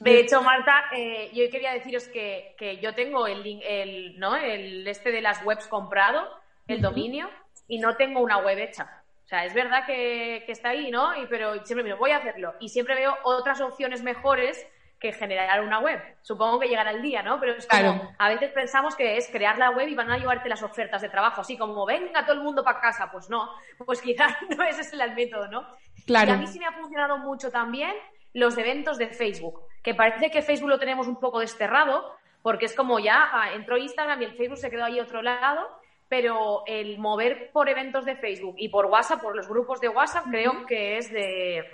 de 0.00 0.20
hecho, 0.20 0.42
Marta, 0.42 0.84
eh, 0.94 1.30
yo 1.34 1.48
quería 1.50 1.72
deciros 1.72 2.04
que, 2.08 2.54
que 2.58 2.78
yo 2.78 2.94
tengo 2.94 3.26
el, 3.26 3.42
link- 3.42 3.62
el, 3.66 4.18
¿no? 4.18 4.36
el 4.36 4.86
este 4.86 5.10
de 5.10 5.20
las 5.22 5.44
webs 5.44 5.66
comprado, 5.66 6.22
el 6.68 6.80
dominio, 6.80 7.28
y 7.66 7.78
no 7.78 7.96
tengo 7.96 8.20
una 8.20 8.38
web 8.38 8.58
hecha. 8.58 9.02
O 9.24 9.28
sea, 9.28 9.44
es 9.44 9.52
verdad 9.52 9.84
que, 9.84 10.42
que 10.46 10.52
está 10.52 10.70
ahí, 10.70 10.90
¿no? 10.90 11.20
Y, 11.20 11.26
pero 11.26 11.64
siempre 11.64 11.84
me 11.84 11.94
voy 11.94 12.12
a 12.12 12.16
hacerlo. 12.18 12.54
Y 12.60 12.68
siempre 12.70 12.94
veo 12.94 13.14
otras 13.24 13.60
opciones 13.60 14.02
mejores 14.02 14.66
que 14.98 15.12
generar 15.12 15.62
una 15.62 15.78
web. 15.78 16.00
Supongo 16.22 16.58
que 16.58 16.68
llegará 16.68 16.90
el 16.90 17.02
día, 17.02 17.22
¿no? 17.22 17.38
Pero 17.38 17.52
es 17.52 17.66
como, 17.66 17.82
Claro. 17.82 18.10
a 18.18 18.28
veces 18.30 18.50
pensamos 18.52 18.96
que 18.96 19.16
es 19.16 19.28
crear 19.28 19.58
la 19.58 19.70
web 19.70 19.86
y 19.88 19.94
van 19.94 20.10
a 20.10 20.18
llevarte 20.18 20.48
las 20.48 20.62
ofertas 20.62 21.02
de 21.02 21.08
trabajo, 21.08 21.40
así 21.40 21.56
como, 21.56 21.86
venga 21.86 22.24
todo 22.24 22.34
el 22.34 22.42
mundo 22.42 22.64
para 22.64 22.80
casa. 22.80 23.10
Pues 23.12 23.30
no, 23.30 23.48
pues 23.84 24.00
quizás 24.00 24.32
no 24.56 24.64
ese 24.64 24.80
es 24.80 24.92
el 24.92 25.14
método, 25.14 25.48
¿no? 25.48 25.66
Claro. 26.06 26.30
Y 26.30 26.34
a 26.34 26.36
mí 26.38 26.46
sí 26.46 26.58
me 26.58 26.66
ha 26.66 26.72
funcionado 26.72 27.18
mucho 27.18 27.50
también 27.50 27.92
los 28.32 28.56
eventos 28.58 28.98
de 28.98 29.08
Facebook, 29.08 29.60
que 29.82 29.94
parece 29.94 30.30
que 30.30 30.42
Facebook 30.42 30.68
lo 30.70 30.78
tenemos 30.78 31.06
un 31.06 31.20
poco 31.20 31.40
desterrado, 31.40 32.14
porque 32.42 32.66
es 32.66 32.74
como 32.74 32.98
ya 32.98 33.28
ah, 33.32 33.52
entró 33.52 33.76
Instagram 33.76 34.22
y 34.22 34.24
el 34.26 34.36
Facebook 34.36 34.58
se 34.58 34.70
quedó 34.70 34.84
ahí 34.84 35.00
otro 35.00 35.22
lado, 35.22 35.68
pero 36.08 36.62
el 36.66 36.98
mover 36.98 37.50
por 37.52 37.68
eventos 37.68 38.04
de 38.04 38.16
Facebook 38.16 38.56
y 38.58 38.68
por 38.68 38.86
WhatsApp, 38.86 39.20
por 39.20 39.36
los 39.36 39.48
grupos 39.48 39.80
de 39.80 39.88
WhatsApp, 39.88 40.26
creo 40.30 40.66
que 40.66 40.98
es 40.98 41.12
de 41.12 41.64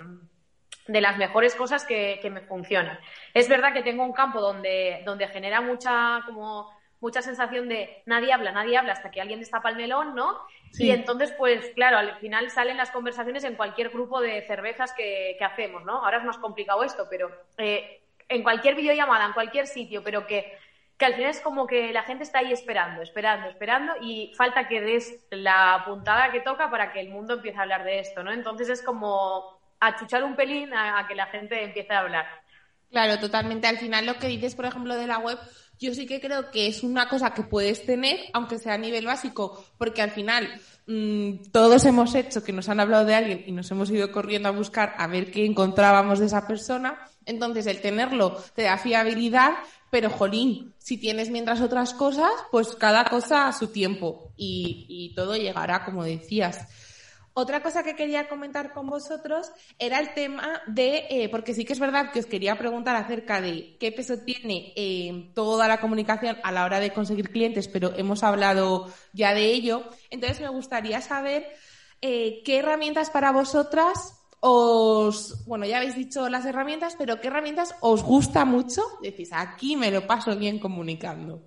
de 0.87 1.01
las 1.01 1.17
mejores 1.17 1.55
cosas 1.55 1.83
que, 1.83 2.19
me 2.31 2.41
funcionan. 2.41 2.99
Es 3.33 3.49
verdad 3.49 3.73
que 3.73 3.83
tengo 3.83 4.03
un 4.03 4.13
campo 4.13 4.39
donde, 4.39 5.01
donde 5.05 5.27
genera 5.27 5.61
mucha, 5.61 6.21
como, 6.25 6.69
mucha 6.99 7.21
sensación 7.21 7.67
de 7.67 8.03
nadie 8.05 8.33
habla, 8.33 8.51
nadie 8.51 8.77
habla 8.77 8.93
hasta 8.93 9.11
que 9.11 9.21
alguien 9.21 9.39
destapa 9.39 9.69
el 9.69 9.77
melón, 9.77 10.15
¿no? 10.15 10.39
Y 10.77 10.91
entonces, 10.91 11.31
pues 11.37 11.71
claro, 11.73 11.97
al 11.97 12.17
final 12.17 12.49
salen 12.49 12.77
las 12.77 12.91
conversaciones 12.91 13.43
en 13.45 13.55
cualquier 13.55 13.89
grupo 13.89 14.21
de 14.21 14.41
cervezas 14.45 14.93
que, 14.93 15.37
hacemos, 15.39 15.85
¿no? 15.85 16.03
Ahora 16.03 16.17
es 16.17 16.23
más 16.23 16.37
complicado 16.37 16.83
esto, 16.83 17.07
pero 17.09 17.31
eh, 17.57 18.01
en 18.27 18.43
cualquier 18.43 18.75
videollamada, 18.75 19.25
en 19.25 19.33
cualquier 19.33 19.67
sitio, 19.67 20.03
pero 20.03 20.27
que, 20.27 20.57
que 20.97 21.05
al 21.05 21.15
final 21.15 21.31
es 21.31 21.41
como 21.41 21.67
que 21.67 21.91
la 21.91 22.03
gente 22.03 22.23
está 22.23 22.39
ahí 22.39 22.53
esperando, 22.53 23.01
esperando, 23.01 23.49
esperando 23.49 23.93
y 24.01 24.31
falta 24.35 24.67
que 24.67 24.81
des 24.81 25.25
la 25.29 25.83
puntada 25.85 26.31
que 26.31 26.39
toca 26.39 26.69
para 26.69 26.93
que 26.93 27.01
el 27.01 27.09
mundo 27.09 27.33
empiece 27.33 27.57
a 27.57 27.63
hablar 27.63 27.83
de 27.83 27.99
esto, 27.99 28.23
¿no? 28.23 28.31
Entonces 28.31 28.69
es 28.69 28.81
como 28.81 29.59
achuchar 29.79 30.23
un 30.23 30.35
pelín 30.35 30.73
a, 30.73 31.05
que 31.07 31.15
la 31.15 31.27
gente 31.27 31.63
empiece 31.63 31.93
a 31.93 31.99
hablar. 31.99 32.25
Claro, 32.91 33.19
totalmente. 33.19 33.67
Al 33.67 33.77
final 33.77 34.05
lo 34.05 34.17
que 34.17 34.27
dices, 34.27 34.55
por 34.55 34.65
ejemplo, 34.65 34.95
de 34.95 35.07
la 35.07 35.17
web, 35.17 35.37
yo 35.79 35.93
sí 35.93 36.05
que 36.05 36.21
creo 36.21 36.49
que 36.49 36.67
es 36.67 36.81
una 36.81 37.09
cosa 37.09 37.33
que 37.33 37.43
puedes 37.43 37.85
tener, 37.85 38.17
aunque 38.31 38.57
sea 38.57 38.75
a 38.75 38.77
nivel 38.77 39.05
básico, 39.05 39.65
porque 39.77 40.01
al 40.01 40.11
final 40.11 40.61
mm, 40.87 41.51
todos 41.51 41.83
hemos 41.83 42.15
hecho 42.15 42.41
que 42.41 42.53
nos 42.53 42.69
han 42.69 42.79
hablado 42.79 43.03
de 43.03 43.15
alguien 43.15 43.43
y 43.45 43.51
nos 43.51 43.69
hemos 43.71 43.91
ido 43.91 44.13
corriendo 44.13 44.47
a 44.47 44.53
buscar 44.53 44.95
a 44.97 45.07
ver 45.07 45.29
qué 45.29 45.45
encontrábamos 45.45 46.19
de 46.19 46.27
esa 46.27 46.47
persona. 46.47 46.97
Entonces, 47.25 47.67
el 47.67 47.81
tenerlo 47.81 48.37
te 48.55 48.63
da 48.63 48.77
fiabilidad, 48.77 49.53
pero 49.89 50.09
jolín, 50.09 50.73
si 50.77 50.97
tienes 50.97 51.29
mientras 51.29 51.61
otras 51.61 51.93
cosas, 51.93 52.31
pues 52.51 52.75
cada 52.75 53.05
cosa 53.05 53.47
a 53.47 53.53
su 53.53 53.67
tiempo 53.67 54.31
y, 54.35 54.85
y 54.89 55.15
todo 55.15 55.35
llegará, 55.35 55.85
como 55.85 56.03
decías. 56.03 56.67
Otra 57.37 57.61
cosa 57.61 57.83
que 57.83 57.97
quería 57.97 58.29
comentar 58.29 58.71
con 58.71 58.87
vosotros 58.87 59.51
era 59.77 59.99
el 59.99 60.13
tema 60.13 60.61
de, 60.67 61.05
eh, 61.09 61.27
porque 61.27 61.53
sí 61.53 61.65
que 61.65 61.73
es 61.73 61.79
verdad 61.79 62.13
que 62.13 62.21
os 62.21 62.27
quería 62.27 62.57
preguntar 62.57 62.95
acerca 62.95 63.41
de 63.41 63.75
qué 63.77 63.91
peso 63.91 64.19
tiene 64.19 64.71
eh, 64.77 65.31
toda 65.35 65.67
la 65.67 65.81
comunicación 65.81 66.37
a 66.43 66.53
la 66.53 66.63
hora 66.63 66.79
de 66.79 66.93
conseguir 66.93 67.31
clientes, 67.31 67.67
pero 67.67 67.93
hemos 67.97 68.23
hablado 68.23 68.89
ya 69.11 69.33
de 69.33 69.47
ello. 69.47 69.83
Entonces 70.11 70.39
me 70.39 70.47
gustaría 70.47 71.01
saber 71.01 71.45
eh, 72.01 72.41
qué 72.45 72.59
herramientas 72.59 73.09
para 73.09 73.33
vosotras 73.33 74.13
os, 74.47 75.43
bueno, 75.47 75.65
ya 75.65 75.77
habéis 75.77 75.95
dicho 75.95 76.29
las 76.29 76.45
herramientas, 76.45 76.95
pero 76.95 77.19
qué 77.19 77.29
herramientas 77.29 77.73
os 77.81 78.03
gusta 78.03 78.45
mucho. 78.45 78.83
Decís, 79.01 79.31
aquí 79.33 79.75
me 79.75 79.89
lo 79.89 80.05
paso 80.05 80.35
bien 80.37 80.59
comunicando. 80.59 81.41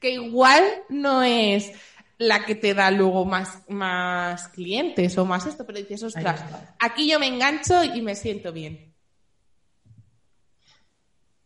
Que 0.00 0.10
igual 0.14 0.64
no 0.88 1.22
es 1.22 1.72
la 2.18 2.44
que 2.44 2.56
te 2.56 2.74
da 2.74 2.90
luego 2.90 3.24
más, 3.24 3.62
más 3.68 4.48
clientes 4.48 5.16
o 5.18 5.24
más 5.24 5.46
esto, 5.46 5.64
pero 5.64 5.78
dices, 5.78 6.02
ostras, 6.02 6.44
aquí 6.80 7.08
yo 7.08 7.20
me 7.20 7.28
engancho 7.28 7.84
y 7.84 8.02
me 8.02 8.16
siento 8.16 8.52
bien. 8.52 8.92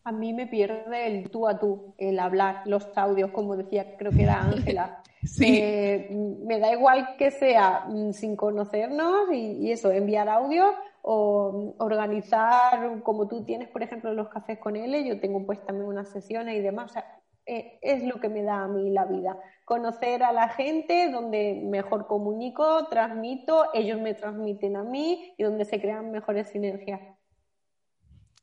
A 0.04 0.12
mí 0.12 0.32
me 0.32 0.46
pierde 0.46 1.08
el 1.08 1.30
tú 1.30 1.46
a 1.46 1.58
tú, 1.58 1.94
el 1.98 2.18
hablar, 2.18 2.62
los 2.64 2.86
audios, 2.96 3.32
como 3.32 3.54
decía, 3.54 3.98
creo 3.98 4.12
que 4.12 4.22
era 4.22 4.40
Ángela. 4.40 5.02
Sí. 5.26 5.58
Eh, 5.60 6.08
me 6.44 6.58
da 6.58 6.72
igual 6.72 7.16
que 7.16 7.30
sea 7.30 7.84
mm, 7.88 8.12
sin 8.12 8.36
conocernos 8.36 9.32
y, 9.32 9.70
eso, 9.70 9.90
enviar 9.90 10.28
audio 10.28 10.72
o 11.02 11.74
organizar, 11.78 13.02
como 13.02 13.28
tú 13.28 13.44
tienes, 13.44 13.68
por 13.68 13.82
ejemplo, 13.82 14.12
los 14.12 14.28
cafés 14.28 14.58
con 14.58 14.76
él, 14.76 15.04
yo 15.04 15.20
tengo 15.20 15.44
pues 15.44 15.64
también 15.64 15.88
unas 15.88 16.08
sesiones 16.08 16.56
y 16.56 16.60
demás. 16.60 16.90
O 16.90 16.94
sea, 16.94 17.20
eh, 17.44 17.78
es 17.82 18.02
lo 18.02 18.20
que 18.20 18.28
me 18.28 18.42
da 18.42 18.64
a 18.64 18.68
mí 18.68 18.90
la 18.90 19.04
vida 19.04 19.38
conocer 19.66 20.22
a 20.22 20.32
la 20.32 20.48
gente, 20.48 21.10
donde 21.10 21.60
mejor 21.64 22.06
comunico, 22.06 22.86
transmito, 22.86 23.66
ellos 23.74 24.00
me 24.00 24.14
transmiten 24.14 24.76
a 24.76 24.84
mí 24.84 25.34
y 25.36 25.42
donde 25.42 25.64
se 25.64 25.80
crean 25.80 26.12
mejores 26.12 26.48
sinergias. 26.50 27.00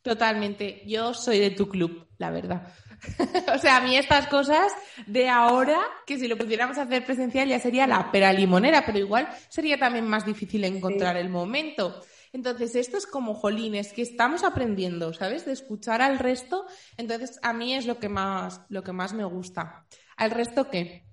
Totalmente, 0.01 0.81
yo 0.85 1.13
soy 1.13 1.39
de 1.39 1.51
tu 1.51 1.69
club, 1.69 2.09
la 2.17 2.29
verdad. 2.29 2.67
o 3.53 3.57
sea, 3.57 3.77
a 3.77 3.81
mí 3.81 3.95
estas 3.97 4.27
cosas 4.27 4.71
de 5.05 5.29
ahora, 5.29 5.79
que 6.05 6.17
si 6.17 6.27
lo 6.27 6.37
pudiéramos 6.37 6.77
hacer 6.77 7.05
presencial 7.05 7.47
ya 7.47 7.59
sería 7.59 7.87
la 7.87 8.11
pera 8.11 8.33
limonera, 8.33 8.85
pero 8.85 8.99
igual 8.99 9.27
sería 9.49 9.77
también 9.77 10.07
más 10.07 10.25
difícil 10.25 10.63
encontrar 10.63 11.17
el 11.17 11.29
momento. 11.29 12.01
Entonces, 12.33 12.75
esto 12.75 12.97
es 12.97 13.05
como 13.05 13.35
jolines, 13.35 13.93
que 13.93 14.01
estamos 14.01 14.43
aprendiendo, 14.43 15.13
¿sabes? 15.13 15.45
De 15.45 15.51
escuchar 15.51 16.01
al 16.01 16.17
resto. 16.17 16.65
Entonces, 16.97 17.39
a 17.43 17.53
mí 17.53 17.75
es 17.75 17.85
lo 17.85 17.99
que 17.99 18.09
más, 18.09 18.61
lo 18.69 18.83
que 18.83 18.91
más 18.91 19.13
me 19.13 19.23
gusta. 19.23 19.85
¿Al 20.17 20.31
resto 20.31 20.69
qué? 20.69 21.05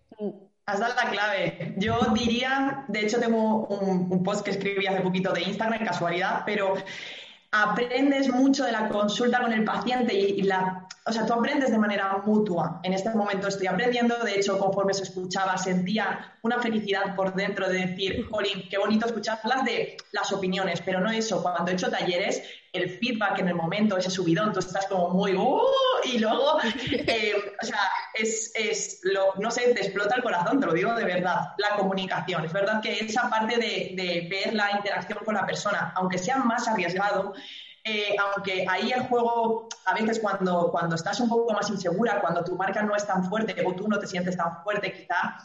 Has 0.65 0.81
dado 0.81 0.95
la 0.95 1.11
clave. 1.11 1.75
Yo 1.77 1.99
diría, 2.15 2.85
de 2.89 3.01
hecho 3.01 3.21
tengo 3.21 3.67
un, 3.67 4.23
post 4.23 4.45
que 4.45 4.53
escribí 4.53 4.87
hace 4.87 5.03
poquito 5.03 5.33
de 5.33 5.43
Instagram, 5.43 5.85
casualidad, 5.85 6.43
pero 6.47 6.75
aprendes 7.53 8.29
mucho 8.29 8.65
de 8.65 8.73
la 8.73 8.89
consulta 8.89 9.41
con 9.41 9.53
el 9.53 9.65
paciente 9.65 10.15
y, 10.15 10.43
la, 10.43 10.87
o 11.07 11.13
sea, 11.13 11.27
tú 11.27 11.33
aprendes 11.33 11.71
de 11.71 11.79
manera 11.79 12.23
mutua. 12.25 12.81
En 12.85 12.93
este 12.93 13.11
momento 13.11 13.49
estoy 13.49 13.67
aprendiendo, 13.67 14.17
de 14.19 14.37
hecho, 14.37 14.59
conforme 14.59 14.95
se 14.95 15.03
escuchaba, 15.03 15.59
sentía 15.59 16.37
una 16.43 16.61
felicidad 16.61 17.17
por 17.17 17.35
dentro 17.35 17.69
de 17.69 17.87
decir, 17.87 18.27
Jolín, 18.31 18.69
qué 18.71 18.79
bonito 18.79 19.07
escucharlas 19.07 19.65
de 19.65 19.97
las 20.13 20.33
opiniones, 20.33 20.81
pero 20.83 21.01
no 21.01 21.11
eso. 21.11 21.43
Cuando 21.43 21.71
he 21.71 21.75
hecho 21.75 21.91
talleres, 21.91 22.43
el 22.73 22.91
feedback 22.99 23.39
en 23.41 23.49
el 23.49 23.55
momento, 23.55 23.97
ese 23.97 24.11
subidón, 24.11 24.53
tú 24.53 24.61
estás 24.61 24.87
como 24.87 25.11
muy, 25.11 25.35
¡uh! 25.35 25.61
y 26.05 26.19
luego, 26.19 26.59
eh, 26.91 27.35
o 27.61 27.67
sea, 27.67 27.81
es, 28.15 28.53
es 28.55 29.01
lo, 29.03 29.35
no 29.39 29.51
sé, 29.51 29.73
te 29.75 29.81
explota 29.81 30.17
el 30.17 30.23
corazón, 30.23 30.61
te 30.61 30.67
lo 30.67 30.73
digo 30.73 30.95
de 30.95 31.05
verdad, 31.05 31.53
la 31.59 31.77
comunicación. 31.77 32.45
Es 32.45 32.53
verdad 32.53 32.81
que 32.81 32.99
esa 33.01 33.29
parte 33.29 33.57
de, 33.57 33.93
de 33.95 34.29
ver 34.31 34.55
la 34.55 34.71
interacción 34.73 35.19
con 35.25 35.35
la 35.35 35.47
persona, 35.47 35.93
aunque 35.97 36.19
sea 36.19 36.37
más 36.39 36.69
arriesgado, 36.69 37.35
eh, 37.83 38.15
aunque 38.19 38.67
ahí 38.69 38.93
el 38.93 39.03
juego, 39.05 39.69
a 39.87 39.95
veces 39.95 40.21
cuando, 40.21 40.71
cuando 40.71 40.97
estás 40.97 41.19
un 41.21 41.31
poco 41.31 41.53
más 41.53 41.71
insegura, 41.71 42.21
cuando 42.21 42.45
tu 42.45 42.55
marca 42.55 42.83
no 42.83 42.95
es 42.95 43.07
tan 43.07 43.25
fuerte 43.25 43.57
o 43.65 43.75
tú 43.75 43.89
no 43.89 43.99
te 43.99 44.07
sientes 44.07 44.37
tan 44.37 44.63
fuerte, 44.63 44.93
quizá 44.93 45.39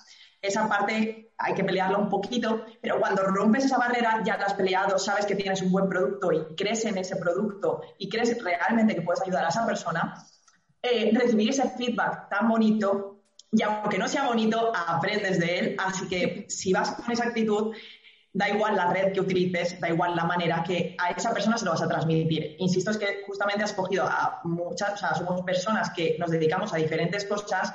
esa 0.47 0.67
parte 0.67 1.33
hay 1.37 1.53
que 1.53 1.63
pelearla 1.63 1.97
un 1.97 2.09
poquito, 2.09 2.65
pero 2.81 2.99
cuando 2.99 3.23
rompes 3.23 3.65
esa 3.65 3.77
barrera 3.77 4.21
ya 4.25 4.37
la 4.37 4.45
has 4.45 4.53
peleado, 4.53 4.97
sabes 4.97 5.25
que 5.25 5.35
tienes 5.35 5.61
un 5.61 5.71
buen 5.71 5.89
producto 5.89 6.31
y 6.31 6.55
crees 6.55 6.85
en 6.85 6.97
ese 6.97 7.17
producto 7.17 7.81
y 7.97 8.09
crees 8.09 8.41
realmente 8.41 8.95
que 8.95 9.01
puedes 9.01 9.21
ayudar 9.21 9.45
a 9.45 9.49
esa 9.49 9.65
persona, 9.65 10.25
eh, 10.81 11.11
recibir 11.13 11.49
ese 11.49 11.69
feedback 11.71 12.29
tan 12.29 12.47
bonito, 12.47 13.15
y 13.51 13.61
aunque 13.63 13.97
no 13.97 14.07
sea 14.07 14.27
bonito, 14.27 14.71
aprendes 14.75 15.39
de 15.39 15.59
él, 15.59 15.75
así 15.77 16.07
que 16.07 16.45
si 16.49 16.73
vas 16.73 16.91
con 16.91 17.11
esa 17.11 17.25
actitud, 17.25 17.73
da 18.33 18.49
igual 18.49 18.75
la 18.75 18.91
red 18.91 19.13
que 19.13 19.21
utilices, 19.21 19.79
da 19.79 19.89
igual 19.89 20.13
la 20.13 20.25
manera 20.25 20.61
que 20.61 20.95
a 20.99 21.11
esa 21.11 21.33
persona 21.33 21.57
se 21.57 21.63
lo 21.63 21.71
vas 21.71 21.81
a 21.81 21.87
transmitir. 21.87 22.57
Insisto, 22.59 22.91
es 22.91 22.97
que 22.97 23.23
justamente 23.25 23.63
has 23.63 23.71
cogido 23.71 24.03
a 24.03 24.41
muchas, 24.43 24.93
o 24.93 24.97
sea, 24.97 25.15
somos 25.15 25.41
personas 25.43 25.89
que 25.91 26.17
nos 26.19 26.31
dedicamos 26.31 26.73
a 26.73 26.77
diferentes 26.77 27.23
cosas 27.23 27.73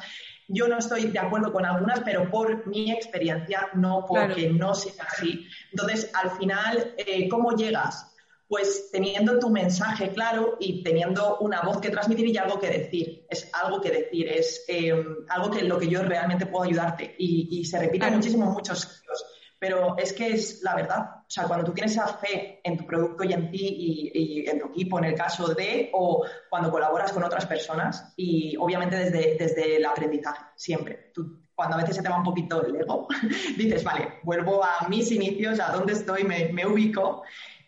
yo 0.53 0.69
no 0.69 0.79
estoy 0.79 1.07
de 1.07 1.19
acuerdo 1.19 1.53
con 1.53 1.65
algunas, 1.65 2.01
pero 2.01 2.31
por 2.31 2.67
mi 2.67 2.91
experiencia, 2.91 3.69
no 3.75 4.05
porque 4.07 4.51
no 4.51 4.75
sea 4.75 5.05
así. 5.09 5.47
Entonces, 5.71 6.11
al 6.15 6.31
final, 6.33 6.95
eh, 6.99 7.29
¿cómo 7.29 7.53
llegas? 7.53 8.07
Pues 8.49 8.91
teniendo 8.91 9.39
tu 9.39 9.49
mensaje 9.49 10.11
claro 10.11 10.57
y 10.59 10.83
teniendo 10.83 11.39
una 11.39 11.63
voz 11.63 11.81
que 11.81 11.91
transmitir 11.91 12.27
y 12.27 12.37
algo 12.37 12.59
que 12.59 12.69
decir. 12.69 13.27
Es 13.31 13.49
algo 13.53 13.81
que 13.81 13.91
decir, 13.91 14.29
es 14.29 14.65
eh, 14.67 14.93
algo 15.29 15.51
que 15.51 15.63
lo 15.63 15.79
que 15.79 15.89
yo 15.89 16.03
realmente 16.03 16.47
puedo 16.47 16.65
ayudarte. 16.65 17.15
Y, 17.19 17.65
se 17.65 17.79
repite 17.79 18.11
muchísimo 18.11 18.47
en 18.47 18.53
muchos 18.53 18.81
sitios 18.81 19.25
pero 19.61 19.97
es 19.99 20.15
que 20.15 20.33
es 20.33 20.63
la 20.63 20.75
verdad. 20.75 21.17
O 21.19 21.31
sea, 21.31 21.45
cuando 21.45 21.67
tú 21.67 21.73
tienes 21.73 21.93
esa 21.93 22.07
fe 22.15 22.61
en 22.65 22.79
tu 22.79 22.87
producto 22.87 23.25
y 23.25 23.35
en 23.35 23.51
ti 23.51 24.11
y, 24.15 24.49
en 24.49 24.59
tu 24.59 24.69
equipo, 24.69 24.99
en 24.99 25.05
el 25.05 25.15
caso 25.15 25.55
de, 25.55 25.91
o 25.93 26.25
cuando 26.49 26.71
colaboras 26.71 27.13
con 27.13 27.23
otras 27.23 27.45
personas, 27.45 28.13
y 28.17 28.57
obviamente 28.57 28.97
desde, 28.97 29.37
desde 29.39 29.77
el 29.77 29.85
aprendizaje, 29.85 30.41
siempre. 30.57 31.11
Tú, 31.15 31.43
cuando 31.55 31.77
a 31.77 31.81
veces 31.83 31.97
se 31.97 32.03
te 32.03 32.09
va 32.09 32.17
un 32.17 32.25
poquito 32.25 32.65
el 32.65 32.75
ego, 32.75 33.07
dices, 33.59 33.85
vale, 33.85 34.15
vuelvo 34.23 34.65
a 34.65 34.89
mis 34.89 35.13
inicios, 35.13 35.61
a 35.61 35.73
dónde 35.73 35.93
estoy, 35.93 36.25
me, 36.25 36.49
me 36.55 36.67
ubico, 36.67 37.23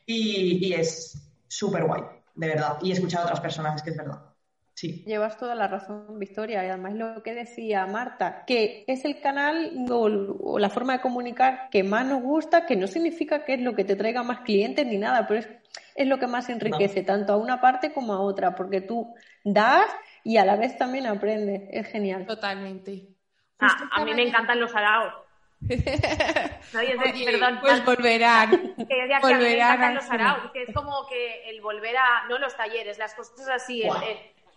y, 0.07 0.67
y 0.67 0.73
es 0.73 1.23
súper 1.47 1.85
guay, 1.85 2.03
de 2.35 2.49
verdad. 2.49 2.79
Y 2.81 2.93
escuchar 2.93 3.21
a 3.21 3.25
otras 3.25 3.41
personas, 3.41 3.77
es 3.77 3.83
que 3.83 3.91
es 3.91 3.97
verdad. 3.99 4.32
Llevas 4.81 5.37
toda 5.37 5.55
la 5.55 5.69
razón, 5.69 6.19
Victoria, 6.19 6.65
y 6.65 6.69
además 6.69 6.95
lo 6.95 7.23
que 7.23 7.35
decía 7.35 7.87
Marta, 7.87 8.45
que 8.47 8.85
es 8.87 9.05
el 9.05 9.21
canal 9.21 9.73
o, 9.91 10.59
la 10.59 10.71
forma 10.71 10.95
de 10.95 11.01
comunicar 11.01 11.69
que 11.71 11.85
más 11.85 12.07
nos 12.07 12.23
gusta, 12.23 12.67
que 12.67 12.77
no 12.77 12.87
significa 12.87 13.45
que 13.45 13.55
es 13.55 13.61
lo 13.61 13.75
que 13.75 13.85
te 13.85 13.97
traiga 13.97 14.23
más 14.23 14.41
clientes 14.41 14.87
ni 14.87 14.99
nada, 14.99 15.27
pero 15.27 15.41
es, 15.41 15.49
es 15.95 16.07
lo 16.07 16.19
que 16.19 16.27
más 16.27 16.49
enriquece, 16.49 17.03
tanto 17.03 17.33
a 17.33 17.37
una 17.37 17.61
parte 17.61 17.93
como 17.93 18.15
a 18.15 18.21
otra, 18.21 18.55
porque 18.55 18.81
tú 18.81 19.15
das 19.45 19.87
y 20.25 20.39
a 20.39 20.45
la 20.45 20.57
vez 20.57 20.77
también 20.77 21.07
aprendes, 21.07 21.63
es 21.71 21.87
genial. 21.89 22.27
Totalmente. 22.27 23.09
Ah, 23.59 23.89
a 23.93 24.05
mí 24.05 24.15
me 24.15 24.23
encantan 24.23 24.59
los 24.59 24.75
araos. 24.75 25.15
perdón, 27.23 27.59
pues 27.61 27.85
volverán. 27.85 28.75
Que, 28.89 29.19
volverán 29.21 29.95
los 29.95 30.11
araos, 30.11 30.51
que 30.51 30.63
es 30.65 30.75
como 30.75 31.07
que 31.09 31.51
el 31.51 31.61
volver 31.61 31.97
a, 31.97 32.27
no 32.29 32.39
los 32.39 32.57
talleres, 32.57 32.99
las 32.99 33.15
cosas 33.15 33.49
así, 33.49 33.85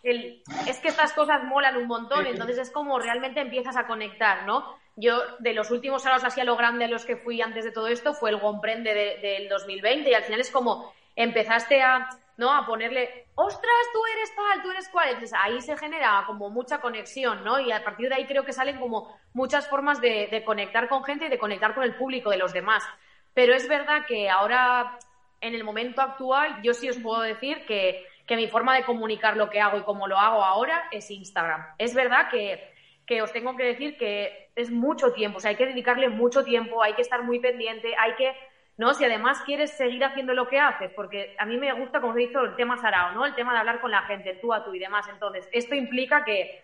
es 0.06 0.80
que 0.80 0.88
estas 0.88 1.14
cosas 1.14 1.44
molan 1.44 1.78
un 1.78 1.88
montón, 1.88 2.28
entonces 2.28 2.58
es 2.60 2.72
como 2.72 3.00
realmente 3.00 3.40
empiezas 3.40 3.76
a 3.76 3.88
conectar, 3.88 4.46
¿no? 4.46 4.78
Yo, 4.96 5.20
de 5.40 5.54
los 5.54 5.72
últimos 5.72 6.06
años 6.06 6.24
así 6.24 6.40
a 6.40 6.46
lo 6.46 6.56
grande 6.56 6.86
a 6.86 6.88
los 6.88 7.06
que 7.06 7.18
fui 7.18 7.42
antes 7.42 7.66
de 7.66 7.72
todo 7.72 7.88
esto, 7.88 8.14
fue 8.14 8.30
el 8.30 8.38
Gomprende 8.38 8.94
del 9.22 9.50
2020 9.50 10.10
y 10.10 10.14
al 10.14 10.24
final 10.24 10.40
es 10.40 10.52
como 10.52 10.94
empezaste 11.16 11.82
a, 11.82 12.08
¿no? 12.38 12.54
A 12.54 12.66
ponerle, 12.66 13.28
ostras, 13.36 13.86
tú 13.94 14.00
eres 14.14 14.36
tal, 14.36 14.62
tú 14.62 14.72
eres 14.72 14.90
cual. 14.90 15.10
Entonces 15.10 15.38
ahí 15.42 15.60
se 15.62 15.78
genera 15.78 16.24
como 16.28 16.50
mucha 16.50 16.80
conexión, 16.80 17.44
¿no? 17.44 17.60
Y 17.60 17.72
a 17.72 17.84
partir 17.84 18.10
de 18.10 18.16
ahí 18.16 18.26
creo 18.26 18.46
que 18.46 18.54
salen 18.54 18.80
como 18.80 19.18
muchas 19.34 19.68
formas 19.68 20.00
de, 20.02 20.28
de 20.30 20.44
conectar 20.44 20.88
con 20.88 21.04
gente 21.04 21.26
y 21.26 21.30
de 21.30 21.40
conectar 21.40 21.74
con 21.74 21.84
el 21.84 21.96
público 21.96 22.30
de 22.30 22.38
los 22.38 22.54
demás. 22.54 22.84
Pero 23.34 23.54
es 23.54 23.68
verdad 23.68 24.06
que 24.08 24.30
ahora, 24.30 24.98
en 25.42 25.56
el 25.56 25.64
momento 25.64 26.02
actual, 26.02 26.62
yo 26.62 26.74
sí 26.74 26.90
os 26.90 26.98
puedo 26.98 27.22
decir 27.22 27.66
que, 27.66 28.06
que 28.26 28.36
mi 28.36 28.48
forma 28.48 28.76
de 28.76 28.84
comunicar 28.84 29.38
lo 29.38 29.50
que 29.50 29.62
hago 29.62 29.78
y 29.78 29.84
cómo 29.84 30.08
lo 30.08 30.18
hago 30.18 30.44
ahora 30.44 30.88
es 30.92 31.12
Instagram. 31.12 31.66
Es 31.78 31.94
verdad 31.94 32.30
que, 32.30 32.74
que 33.06 33.22
os 33.22 33.32
tengo 33.32 33.56
que 33.56 33.64
decir 33.64 33.98
que 33.98 34.50
es 34.56 34.72
mucho 34.72 35.14
tiempo, 35.14 35.38
o 35.38 35.40
sea, 35.42 35.50
hay 35.50 35.58
que 35.58 35.66
dedicarle 35.66 36.10
mucho 36.10 36.44
tiempo, 36.44 36.82
hay 36.82 36.94
que 36.94 37.02
estar 37.02 37.24
muy 37.24 37.40
pendiente, 37.40 37.96
hay 37.98 38.14
que 38.16 38.34
¿no? 38.78 38.94
Si 38.94 39.06
además 39.06 39.42
quieres 39.46 39.72
seguir 39.72 40.04
haciendo 40.04 40.34
lo 40.34 40.48
que 40.48 40.60
haces, 40.60 40.92
porque 40.92 41.36
a 41.38 41.46
mí 41.46 41.58
me 41.58 41.72
gusta, 41.74 42.02
como 42.02 42.16
he 42.16 42.28
dicho, 42.28 42.42
el 42.42 42.56
tema 42.56 42.78
Sarao, 42.78 43.14
¿no? 43.14 43.26
El 43.26 43.36
tema 43.36 43.54
de 43.54 43.60
hablar 43.60 43.80
con 43.80 43.92
la 43.92 44.02
gente, 44.04 44.38
tú 44.42 44.54
a 44.54 44.64
tú 44.64 44.74
y 44.74 44.80
demás. 44.80 45.08
Entonces, 45.08 45.48
esto 45.54 45.76
implica 45.76 46.26
que, 46.26 46.62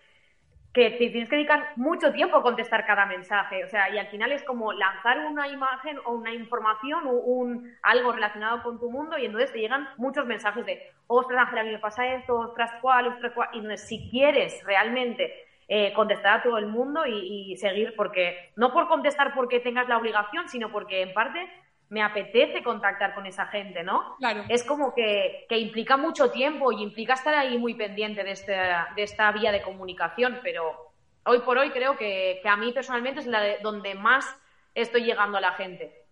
que 0.73 0.89
te 0.91 1.09
tienes 1.09 1.27
que 1.27 1.35
dedicar 1.35 1.73
mucho 1.75 2.13
tiempo 2.13 2.37
a 2.37 2.41
contestar 2.41 2.85
cada 2.85 3.05
mensaje. 3.05 3.63
O 3.65 3.67
sea, 3.67 3.89
y 3.89 3.97
al 3.97 4.07
final 4.07 4.31
es 4.31 4.43
como 4.43 4.71
lanzar 4.71 5.19
una 5.19 5.47
imagen 5.47 5.97
o 6.05 6.13
una 6.13 6.33
información 6.33 7.07
o 7.07 7.11
un, 7.11 7.75
algo 7.81 8.13
relacionado 8.13 8.63
con 8.63 8.79
tu 8.79 8.89
mundo 8.89 9.17
y 9.17 9.25
entonces 9.25 9.51
te 9.51 9.59
llegan 9.59 9.89
muchos 9.97 10.25
mensajes 10.25 10.65
de, 10.65 10.81
ostras, 11.07 11.41
Ángela, 11.41 11.61
a 11.61 11.63
mí 11.65 11.71
me 11.71 11.79
pasa 11.79 12.07
esto, 12.13 12.35
ostras, 12.35 12.71
cuál, 12.81 13.07
ostras, 13.07 13.33
cuál. 13.33 13.49
Y 13.53 13.57
entonces, 13.57 13.85
si 13.85 14.09
quieres 14.09 14.63
realmente 14.63 15.33
eh, 15.67 15.91
contestar 15.93 16.39
a 16.39 16.43
todo 16.43 16.57
el 16.57 16.67
mundo 16.67 17.05
y, 17.05 17.51
y 17.51 17.57
seguir, 17.57 17.93
porque 17.97 18.51
no 18.55 18.71
por 18.71 18.87
contestar 18.87 19.33
porque 19.33 19.59
tengas 19.59 19.89
la 19.89 19.97
obligación, 19.97 20.47
sino 20.47 20.71
porque 20.71 21.01
en 21.01 21.13
parte 21.13 21.49
me 21.91 22.01
apetece 22.01 22.63
contactar 22.63 23.13
con 23.13 23.25
esa 23.25 23.47
gente, 23.47 23.83
¿no? 23.83 24.15
Claro. 24.17 24.45
Es 24.47 24.63
como 24.63 24.95
que, 24.95 25.45
que, 25.49 25.57
implica 25.57 25.97
mucho 25.97 26.31
tiempo 26.31 26.71
y 26.71 26.81
implica 26.81 27.15
estar 27.15 27.35
ahí 27.35 27.57
muy 27.57 27.73
pendiente 27.73 28.23
de, 28.23 28.31
este, 28.31 28.53
de 28.53 29.03
esta 29.03 29.29
vía 29.33 29.51
de 29.51 29.61
comunicación, 29.61 30.39
pero 30.41 30.93
hoy 31.25 31.39
por 31.39 31.57
hoy 31.57 31.69
creo 31.71 31.97
que, 31.97 32.39
que 32.41 32.47
a 32.47 32.55
mí 32.55 32.71
personalmente 32.71 33.19
es 33.19 33.27
la 33.27 33.41
de, 33.41 33.57
donde 33.61 33.93
más 33.93 34.25
estoy 34.73 35.03
llegando 35.03 35.37
a 35.37 35.41
la 35.41 35.51
gente. 35.51 36.05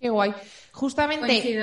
Qué 0.00 0.10
guay. 0.10 0.34
Justamente 0.72 1.62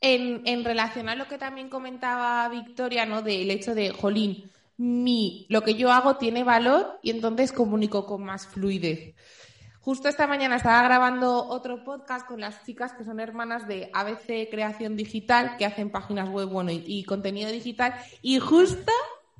en, 0.00 0.42
en 0.44 0.64
relación 0.64 1.08
a 1.08 1.14
lo 1.14 1.28
que 1.28 1.38
también 1.38 1.68
comentaba 1.68 2.48
Victoria, 2.48 3.06
¿no? 3.06 3.22
Del 3.22 3.48
hecho 3.48 3.76
de, 3.76 3.90
jolín, 3.90 4.50
mi, 4.76 5.46
lo 5.50 5.62
que 5.62 5.74
yo 5.74 5.92
hago 5.92 6.16
tiene 6.16 6.42
valor 6.42 6.98
y 7.00 7.10
entonces 7.10 7.52
comunico 7.52 8.06
con 8.06 8.24
más 8.24 8.48
fluidez. 8.48 9.14
Justo 9.88 10.10
esta 10.10 10.26
mañana 10.26 10.56
estaba 10.56 10.82
grabando 10.82 11.48
otro 11.48 11.82
podcast 11.82 12.26
con 12.26 12.42
las 12.42 12.62
chicas 12.66 12.92
que 12.92 13.04
son 13.04 13.20
hermanas 13.20 13.66
de 13.66 13.88
ABC 13.94 14.50
Creación 14.50 14.96
Digital, 14.96 15.56
que 15.56 15.64
hacen 15.64 15.88
páginas 15.88 16.28
web 16.28 16.50
bueno, 16.50 16.70
y, 16.70 16.84
y 16.86 17.04
contenido 17.04 17.50
digital, 17.50 17.94
y 18.20 18.38
justo 18.38 18.92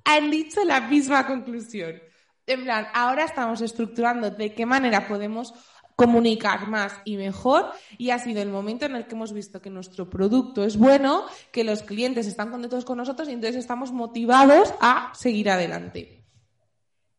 han 0.05 0.31
dicho 0.31 0.65
la 0.65 0.81
misma 0.81 1.27
conclusión. 1.27 2.01
En 2.47 2.65
plan, 2.65 2.87
ahora 2.95 3.25
estamos 3.25 3.61
estructurando 3.61 4.31
de 4.31 4.55
qué 4.55 4.65
manera 4.65 5.07
podemos 5.07 5.53
comunicar 5.97 6.67
más 6.67 6.95
y 7.05 7.19
mejor 7.19 7.71
y 7.99 8.09
ha 8.09 8.19
sido 8.19 8.41
el 8.41 8.49
momento 8.49 8.87
en 8.87 8.97
el 8.97 9.07
que 9.07 9.17
hemos 9.17 9.35
visto 9.35 9.61
que 9.61 9.69
nuestro 9.69 10.09
producto 10.09 10.65
es 10.65 10.79
bueno, 10.79 11.27
que 11.53 11.63
los 11.63 11.83
clientes 11.83 12.27
están 12.27 12.51
contentos 12.51 12.87
con 12.87 12.97
nosotros 12.97 13.29
y 13.29 13.33
entonces 13.33 13.57
estamos 13.57 13.93
motivados 13.93 14.73
a 14.81 15.13
seguir 15.15 15.51
adelante. 15.51 16.18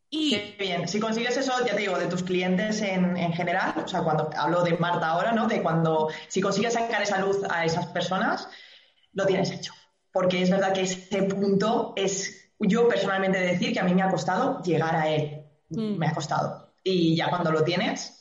Y... 0.09 0.31
Qué 0.31 0.55
bien. 0.59 0.87
Si 0.87 0.99
consigues 0.99 1.37
eso, 1.37 1.53
ya 1.65 1.75
te 1.75 1.81
digo, 1.81 1.97
de 1.97 2.07
tus 2.07 2.23
clientes 2.23 2.81
en, 2.81 3.15
en, 3.15 3.33
general, 3.33 3.73
o 3.83 3.87
sea, 3.87 4.01
cuando 4.01 4.29
hablo 4.35 4.63
de 4.63 4.77
Marta 4.77 5.07
ahora, 5.09 5.31
¿no? 5.31 5.47
De 5.47 5.61
cuando, 5.61 6.09
si 6.27 6.41
consigues 6.41 6.73
sacar 6.73 7.01
esa 7.01 7.19
luz 7.19 7.37
a 7.49 7.65
esas 7.65 7.85
personas, 7.87 8.47
lo 9.13 9.25
tienes 9.25 9.51
hecho. 9.51 9.73
Porque 10.11 10.41
es 10.41 10.49
verdad 10.49 10.73
que 10.73 10.81
ese 10.81 11.23
punto 11.23 11.93
es, 11.95 12.51
yo 12.59 12.87
personalmente 12.87 13.39
decir 13.39 13.73
que 13.73 13.79
a 13.79 13.83
mí 13.83 13.93
me 13.93 14.01
ha 14.01 14.09
costado 14.09 14.61
llegar 14.63 14.95
a 14.95 15.07
él. 15.07 15.45
Mm. 15.69 15.97
Me 15.97 16.07
ha 16.07 16.13
costado. 16.13 16.73
Y 16.83 17.15
ya 17.15 17.29
cuando 17.29 17.51
lo 17.51 17.63
tienes, 17.63 18.19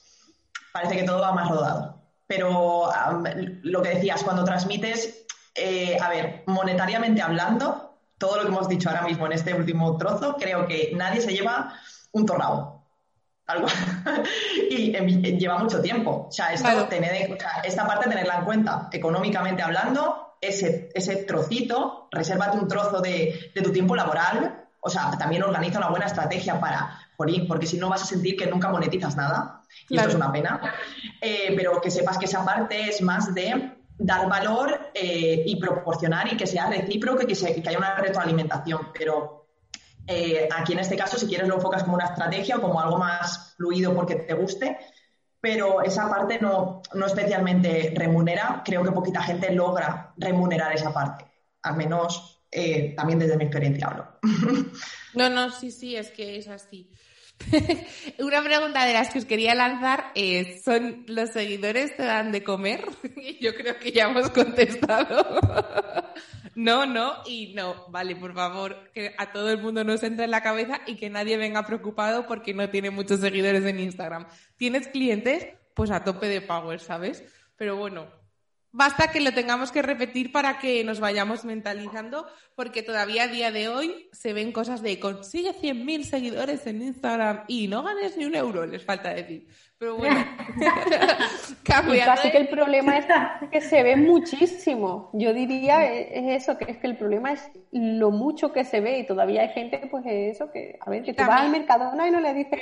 parece 0.73 0.97
que 0.97 1.05
todo 1.05 1.21
va 1.21 1.33
más 1.33 1.49
rodado. 1.49 2.03
Pero 2.27 2.89
um, 2.89 3.25
lo 3.63 3.81
que 3.81 3.95
decías, 3.95 4.23
cuando 4.23 4.45
transmites, 4.45 5.25
eh, 5.55 5.97
a 5.99 6.11
ver, 6.11 6.45
monetariamente 6.47 7.23
hablando, 7.23 7.88
todo 8.19 8.37
lo 8.37 8.43
que 8.43 8.49
hemos 8.49 8.69
dicho 8.69 8.89
ahora 8.89 9.03
mismo 9.03 9.27
en 9.27 9.33
este 9.33 9.55
último 9.55 9.97
trozo, 9.97 10.37
creo 10.39 10.67
que 10.67 10.93
nadie 10.95 11.21
se 11.21 11.33
lleva 11.33 11.75
un 12.13 12.27
torrado. 12.27 12.83
Algo. 13.47 13.67
y 14.71 14.93
lleva 15.39 15.59
mucho 15.59 15.81
tiempo. 15.81 16.27
O 16.29 16.33
sea, 16.33 16.53
esto, 16.53 16.87
tener, 16.89 17.33
o 17.33 17.41
sea, 17.41 17.63
esta 17.65 17.87
parte 17.87 18.11
tenerla 18.11 18.39
en 18.39 18.45
cuenta, 18.45 18.89
económicamente 18.93 19.63
hablando, 19.63 20.37
ese, 20.41 20.91
ese 20.95 21.17
trocito, 21.17 22.09
resérvate 22.11 22.59
un 22.59 22.69
trozo 22.69 23.01
de, 23.01 23.51
de 23.55 23.63
tu 23.63 23.73
tiempo 23.73 23.97
laboral, 23.97 24.67
o 24.81 24.91
sea, 24.91 25.11
también 25.19 25.43
organiza 25.43 25.79
una 25.79 25.89
buena 25.89 26.07
estrategia 26.07 26.61
para, 26.61 26.99
jolín, 27.17 27.49
porque 27.49 27.67
si 27.67 27.79
no 27.79 27.89
vas 27.89 28.03
a 28.03 28.07
sentir 28.07 28.37
que 28.37 28.47
nunca 28.47 28.69
monetizas 28.69 29.17
nada, 29.17 29.63
y 29.89 29.95
claro. 29.95 30.09
esto 30.09 30.19
es 30.19 30.25
una 30.25 30.33
pena, 30.33 30.61
eh, 31.21 31.53
pero 31.57 31.81
que 31.81 31.91
sepas 31.91 32.19
que 32.19 32.27
esa 32.27 32.45
parte 32.45 32.89
es 32.89 33.03
más 33.03 33.35
de 33.35 33.78
dar 33.99 34.29
valor 34.29 34.91
eh, 34.95 35.43
y 35.45 35.57
proporcionar 35.57 36.33
y 36.33 36.37
que 36.37 36.47
sea 36.47 36.71
recíproco 36.71 37.23
y 37.23 37.27
que, 37.27 37.35
se, 37.35 37.61
que 37.61 37.69
haya 37.69 37.79
una 37.79 37.97
retroalimentación. 37.97 38.89
Pero 38.97 39.49
eh, 40.07 40.49
aquí 40.55 40.73
en 40.73 40.79
este 40.79 40.97
caso, 40.97 41.19
si 41.19 41.27
quieres, 41.27 41.49
lo 41.49 41.57
enfocas 41.57 41.83
como 41.83 41.97
una 41.97 42.07
estrategia 42.07 42.57
o 42.57 42.61
como 42.61 42.81
algo 42.81 42.97
más 42.97 43.55
fluido 43.57 43.95
porque 43.95 44.17
te 44.17 44.35
guste, 44.35 44.79
pero 45.41 45.83
esa 45.83 46.09
parte 46.09 46.39
no, 46.41 46.83
no 46.95 47.07
especialmente 47.07 47.93
remunera. 47.95 48.63
Creo 48.65 48.83
que 48.83 48.93
poquita 48.93 49.23
gente 49.23 49.53
logra 49.53 50.15
remunerar 50.17 50.73
esa 50.73 50.93
parte, 50.93 51.27
al 51.63 51.77
menos 51.77 52.43
eh, 52.51 52.95
también 52.97 53.19
desde 53.19 53.37
mi 53.37 53.45
experiencia 53.45 53.89
hablo. 53.89 54.19
No, 55.15 55.31
no, 55.31 55.51
sí, 55.51 55.73
sí, 55.73 55.97
es 55.97 56.11
que 56.11 56.37
es 56.37 56.49
así. 56.49 56.93
Una 58.19 58.43
pregunta 58.43 58.85
de 58.85 58.93
las 58.93 59.11
que 59.11 59.19
os 59.19 59.25
quería 59.25 59.55
lanzar 59.55 60.13
es, 60.15 60.63
¿son 60.63 61.05
los 61.07 61.31
seguidores 61.31 61.97
te 61.97 62.05
dan 62.05 62.33
de 62.33 62.43
comer? 62.43 62.85
Yo 63.41 63.55
creo 63.55 63.79
que 63.79 63.93
ya 63.93 64.09
hemos 64.09 64.31
contestado. 64.31 65.41
no, 66.55 66.87
no 66.87 67.15
y 67.27 67.55
no. 67.55 67.87
Vale, 67.89 68.17
por 68.17 68.35
favor, 68.35 68.91
que 68.93 69.15
a 69.17 69.33
todo 69.33 69.51
el 69.51 69.59
mundo 69.63 69.85
nos 69.85 70.03
entre 70.03 70.25
en 70.25 70.31
la 70.31 70.43
cabeza 70.43 70.81
y 70.87 70.97
que 70.97 71.11
nadie 71.11 71.37
venga 71.37 71.67
preocupado 71.67 72.27
porque 72.27 72.55
no 72.55 72.69
tiene 72.71 72.91
muchos 72.91 73.21
seguidores 73.21 73.65
en 73.65 73.81
Instagram. 73.81 74.27
¿Tienes 74.57 74.89
clientes? 74.89 75.47
Pues 75.75 75.91
a 75.91 76.05
tope 76.05 76.27
de 76.29 76.41
power, 76.41 76.81
¿sabes? 76.81 77.23
Pero 77.57 77.77
bueno, 77.77 78.07
Basta 78.71 79.11
que 79.11 79.21
lo 79.21 79.33
tengamos 79.33 79.73
que 79.73 79.81
repetir 79.81 80.31
para 80.31 80.59
que 80.59 80.85
nos 80.85 81.01
vayamos 81.01 81.45
mentalizando, 81.45 82.27
porque 82.55 82.83
todavía 82.83 83.25
a 83.25 83.29
día 83.29 83.51
de 83.51 83.69
hoy 83.69 84.09
se 84.13 84.35
ven 84.35 84.53
cosas 84.53 84.83
de 84.83 85.01
consigue 85.01 85.55
100.000 85.55 86.03
seguidores 86.03 86.67
en 86.67 86.83
Instagram 86.83 87.45
y 87.49 87.69
no 87.69 87.83
ganes 87.83 88.17
ni 88.19 88.27
un 88.27 88.35
euro, 88.35 88.67
les 88.67 88.85
falta 88.85 89.15
decir. 89.15 89.49
Pero 89.79 89.97
bueno, 89.97 90.19
y 91.95 91.99
casi 92.01 92.31
que 92.31 92.37
el 92.37 92.49
problema 92.49 92.99
es 92.99 93.07
que 93.51 93.61
se 93.61 93.83
ve 93.85 93.97
muchísimo. 93.97 95.09
Yo 95.13 95.33
diría 95.33 95.87
es 95.87 96.43
eso, 96.43 96.59
que 96.59 96.71
es 96.71 96.79
que 96.79 96.89
el 96.89 96.97
problema 96.97 97.33
es 97.33 97.49
lo 97.71 98.11
mucho 98.11 98.53
que 98.53 98.65
se 98.65 98.81
ve 98.81 98.99
y 98.99 99.07
todavía 99.07 99.43
hay 99.43 99.51
gente, 99.51 99.79
pues 99.91 100.05
eso, 100.05 100.51
que 100.51 100.79
a 100.81 100.91
ver, 100.91 101.05
que 101.05 101.15
te 101.15 101.25
vas 101.25 101.43
al 101.43 101.51
Mercadona 101.51 102.09
y 102.09 102.11
no 102.11 102.21
le 102.21 102.35
dices 102.35 102.61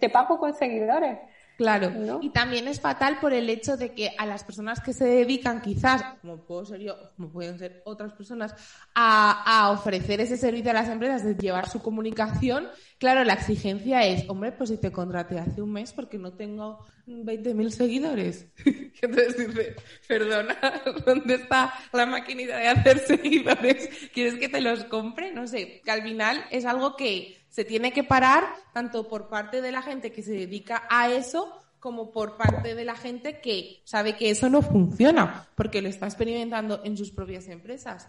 te 0.00 0.08
pago 0.08 0.38
con 0.38 0.54
seguidores. 0.54 1.18
Claro, 1.56 1.90
¿no? 1.90 2.20
y 2.20 2.30
también 2.30 2.66
es 2.66 2.80
fatal 2.80 3.18
por 3.20 3.32
el 3.32 3.48
hecho 3.48 3.76
de 3.76 3.92
que 3.92 4.10
a 4.18 4.26
las 4.26 4.42
personas 4.42 4.80
que 4.80 4.92
se 4.92 5.04
dedican 5.04 5.62
quizás, 5.62 6.02
como 6.20 6.38
puedo 6.38 6.64
ser 6.64 6.80
yo, 6.80 6.96
como 7.16 7.30
pueden 7.30 7.58
ser 7.58 7.82
otras 7.84 8.12
personas, 8.12 8.54
a, 8.94 9.66
a, 9.66 9.70
ofrecer 9.70 10.20
ese 10.20 10.36
servicio 10.36 10.72
a 10.72 10.74
las 10.74 10.88
empresas 10.88 11.24
de 11.24 11.36
llevar 11.36 11.68
su 11.68 11.80
comunicación, 11.80 12.68
claro, 12.98 13.22
la 13.22 13.34
exigencia 13.34 14.04
es, 14.04 14.28
hombre, 14.28 14.50
pues 14.50 14.70
si 14.70 14.78
te 14.78 14.90
contraté 14.90 15.38
hace 15.38 15.62
un 15.62 15.72
mes 15.72 15.92
porque 15.92 16.18
no 16.18 16.32
tengo 16.32 16.84
20.000 17.06 17.70
seguidores. 17.70 18.48
Entonces 19.02 19.48
dice, 19.48 19.76
perdona, 20.08 20.56
¿dónde 21.06 21.34
está 21.34 21.72
la 21.92 22.06
maquinita 22.06 22.56
de 22.56 22.68
hacer 22.68 22.98
seguidores? 22.98 23.88
¿Quieres 24.12 24.34
que 24.34 24.48
te 24.48 24.60
los 24.60 24.84
compre? 24.84 25.32
No 25.32 25.46
sé, 25.46 25.82
que 25.84 25.90
al 25.90 26.02
final 26.02 26.44
es 26.50 26.64
algo 26.64 26.96
que 26.96 27.43
se 27.54 27.64
tiene 27.64 27.92
que 27.92 28.02
parar 28.02 28.52
tanto 28.72 29.06
por 29.06 29.28
parte 29.28 29.62
de 29.62 29.70
la 29.70 29.80
gente 29.80 30.10
que 30.10 30.24
se 30.24 30.32
dedica 30.32 30.88
a 30.90 31.08
eso 31.08 31.56
como 31.78 32.10
por 32.10 32.36
parte 32.36 32.74
de 32.74 32.84
la 32.84 32.96
gente 32.96 33.40
que 33.40 33.80
sabe 33.84 34.16
que 34.16 34.28
eso 34.28 34.50
no 34.50 34.60
funciona 34.60 35.46
porque 35.54 35.80
lo 35.80 35.88
está 35.88 36.06
experimentando 36.06 36.80
en 36.82 36.96
sus 36.96 37.12
propias 37.12 37.46
empresas. 37.46 38.08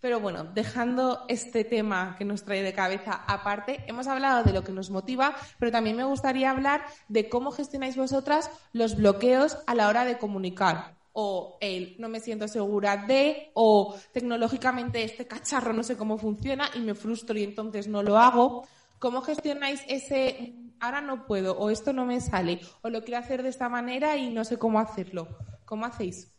Pero 0.00 0.18
bueno, 0.18 0.44
dejando 0.44 1.26
este 1.28 1.62
tema 1.62 2.16
que 2.16 2.24
nos 2.24 2.44
trae 2.44 2.62
de 2.62 2.72
cabeza 2.72 3.22
aparte, 3.26 3.84
hemos 3.86 4.06
hablado 4.06 4.44
de 4.44 4.54
lo 4.54 4.64
que 4.64 4.72
nos 4.72 4.88
motiva, 4.88 5.36
pero 5.58 5.70
también 5.70 5.96
me 5.96 6.04
gustaría 6.04 6.50
hablar 6.50 6.86
de 7.08 7.28
cómo 7.28 7.50
gestionáis 7.50 7.96
vosotras 7.98 8.50
los 8.72 8.96
bloqueos 8.96 9.58
a 9.66 9.74
la 9.74 9.88
hora 9.88 10.06
de 10.06 10.16
comunicar. 10.16 10.96
O 11.12 11.58
el 11.60 11.96
no 11.98 12.08
me 12.08 12.20
siento 12.20 12.48
segura 12.48 12.96
de, 12.96 13.50
o 13.52 13.94
tecnológicamente 14.12 15.04
este 15.04 15.26
cacharro 15.26 15.74
no 15.74 15.82
sé 15.82 15.98
cómo 15.98 16.16
funciona 16.16 16.70
y 16.74 16.80
me 16.80 16.94
frustro 16.94 17.38
y 17.38 17.44
entonces 17.44 17.88
no 17.88 18.02
lo 18.02 18.16
hago. 18.16 18.66
¿Cómo 18.98 19.22
gestionáis 19.22 19.84
ese 19.88 20.54
ahora 20.80 21.00
no 21.00 21.26
puedo 21.26 21.56
o 21.58 21.70
esto 21.70 21.92
no 21.92 22.04
me 22.04 22.20
sale 22.20 22.60
o 22.82 22.90
lo 22.90 23.02
quiero 23.02 23.18
hacer 23.18 23.42
de 23.42 23.48
esta 23.48 23.68
manera 23.68 24.16
y 24.16 24.30
no 24.30 24.44
sé 24.44 24.58
cómo 24.58 24.78
hacerlo? 24.78 25.28
¿Cómo 25.64 25.86
hacéis? 25.86 26.36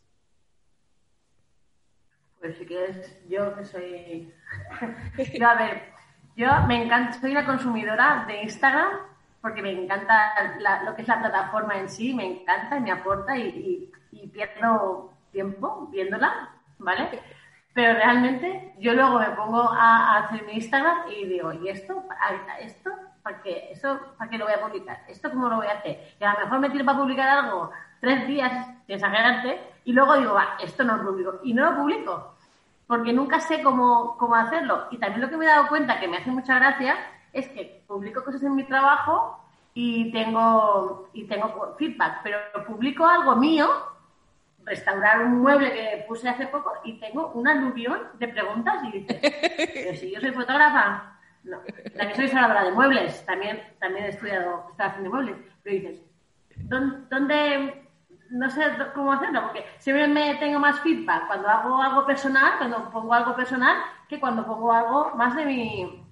pero 2.40 2.54
sí 2.54 2.66
que 2.66 2.84
es 2.86 3.28
yo 3.28 3.54
que 3.56 3.64
soy... 3.64 4.32
yo, 5.38 5.48
a 5.48 5.54
ver, 5.54 5.82
yo 6.36 6.48
me 6.66 6.84
encanta, 6.84 7.20
soy 7.20 7.32
una 7.32 7.46
consumidora 7.46 8.24
de 8.26 8.42
Instagram 8.42 8.92
porque 9.40 9.62
me 9.62 9.72
encanta 9.72 10.32
lo 10.84 10.94
que 10.94 11.02
es 11.02 11.08
la 11.08 11.20
plataforma 11.20 11.78
en 11.78 11.88
sí, 11.88 12.12
me 12.14 12.26
encanta 12.26 12.76
y 12.76 12.80
me 12.80 12.90
aporta 12.90 13.36
y, 13.36 13.92
pierdo 14.32 15.12
tiempo 15.30 15.88
viéndola, 15.90 16.50
¿vale? 16.78 17.20
Pero 17.78 17.94
realmente 17.94 18.74
yo 18.80 18.92
luego 18.92 19.20
me 19.20 19.30
pongo 19.36 19.62
a, 19.62 20.16
hacer 20.16 20.44
mi 20.44 20.54
Instagram 20.54 21.12
y 21.12 21.26
digo, 21.26 21.52
¿y 21.52 21.68
esto? 21.68 22.02
¿Esto? 22.60 22.90
¿Para 23.22 23.40
qué? 23.40 23.68
¿Eso 23.70 24.00
para 24.18 24.28
qué 24.28 24.36
lo 24.36 24.46
voy 24.46 24.54
a 24.54 24.60
publicar? 24.60 25.04
¿Esto 25.06 25.30
cómo 25.30 25.48
lo 25.48 25.58
voy 25.58 25.68
a 25.68 25.74
hacer? 25.74 26.16
Y 26.20 26.24
a 26.24 26.32
lo 26.32 26.40
mejor 26.40 26.58
me 26.58 26.70
tiro 26.70 26.84
para 26.84 26.98
publicar 26.98 27.28
algo 27.28 27.70
tres 28.00 28.26
días, 28.26 28.66
sin 28.84 28.96
exagerarte, 28.96 29.60
y 29.84 29.92
luego 29.92 30.18
digo, 30.18 30.34
va, 30.34 30.56
esto 30.60 30.82
no 30.82 30.96
lo 30.96 31.08
publico. 31.08 31.38
Y 31.44 31.54
no 31.54 31.70
lo 31.70 31.76
publico, 31.76 32.34
porque 32.88 33.12
nunca 33.12 33.38
sé 33.38 33.62
cómo, 33.62 34.16
cómo 34.18 34.34
hacerlo. 34.34 34.88
Y 34.90 34.98
también 34.98 35.20
lo 35.20 35.30
que 35.30 35.36
me 35.36 35.44
he 35.44 35.48
dado 35.48 35.68
cuenta, 35.68 36.00
que 36.00 36.08
me 36.08 36.16
hace 36.16 36.32
mucha 36.32 36.56
gracia, 36.56 36.96
es 37.32 37.46
que 37.50 37.84
publico 37.86 38.24
cosas 38.24 38.42
en 38.42 38.56
mi 38.56 38.64
trabajo 38.64 39.38
y 39.72 40.10
tengo, 40.10 41.10
y 41.12 41.28
tengo 41.28 41.76
feedback, 41.78 42.22
pero 42.24 42.38
publico 42.66 43.06
algo 43.06 43.36
mío, 43.36 43.68
restaurar 44.64 45.22
un 45.22 45.40
mueble 45.40 45.72
que 45.72 46.04
puse 46.06 46.28
hace 46.28 46.46
poco 46.46 46.72
y 46.84 46.98
tengo 47.00 47.32
un 47.32 47.48
aluvión 47.48 48.00
de 48.18 48.28
preguntas 48.28 48.82
y 48.84 48.98
dices, 48.98 49.18
pero 49.74 49.96
si 49.96 50.12
yo 50.12 50.20
soy 50.20 50.32
fotógrafa, 50.32 51.18
no, 51.44 51.58
también 51.96 52.16
soy 52.16 52.28
salvadora 52.28 52.64
de 52.64 52.72
muebles, 52.72 53.24
también, 53.24 53.62
también 53.78 54.06
he 54.06 54.08
estudiado 54.08 54.66
instalación 54.68 55.04
de 55.04 55.08
muebles, 55.08 55.36
pero 55.62 55.76
dices, 55.76 56.02
¿dónde, 56.56 57.88
no 58.30 58.50
sé 58.50 58.62
cómo 58.94 59.12
hacerlo? 59.12 59.42
Porque 59.44 59.64
siempre 59.78 60.06
me 60.08 60.34
tengo 60.36 60.58
más 60.58 60.80
feedback 60.80 61.26
cuando 61.26 61.48
hago 61.48 61.82
algo 61.82 62.06
personal, 62.06 62.58
cuando 62.58 62.90
pongo 62.90 63.14
algo 63.14 63.34
personal, 63.34 63.76
que 64.08 64.20
cuando 64.20 64.46
pongo 64.46 64.72
algo 64.72 65.12
más 65.14 65.34
de 65.36 65.44
mi, 65.44 66.04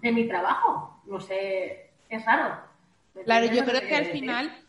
de 0.00 0.12
mi 0.12 0.28
trabajo. 0.28 1.02
No 1.06 1.20
sé, 1.20 1.92
es 2.08 2.24
raro. 2.24 2.56
Claro, 3.24 3.46
yo 3.46 3.64
creo 3.64 3.80
que 3.80 3.96
al 3.96 4.06
final 4.06 4.65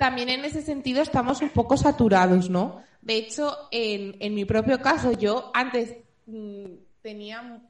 también 0.00 0.30
en 0.30 0.46
ese 0.46 0.62
sentido 0.62 1.02
estamos 1.02 1.42
un 1.42 1.50
poco 1.50 1.76
saturados, 1.76 2.48
¿no? 2.48 2.82
De 3.02 3.16
hecho, 3.16 3.54
en, 3.70 4.16
en 4.18 4.34
mi 4.34 4.46
propio 4.46 4.80
caso, 4.80 5.12
yo 5.12 5.50
antes 5.52 5.94
mm, 6.26 6.64
tenía 7.02 7.60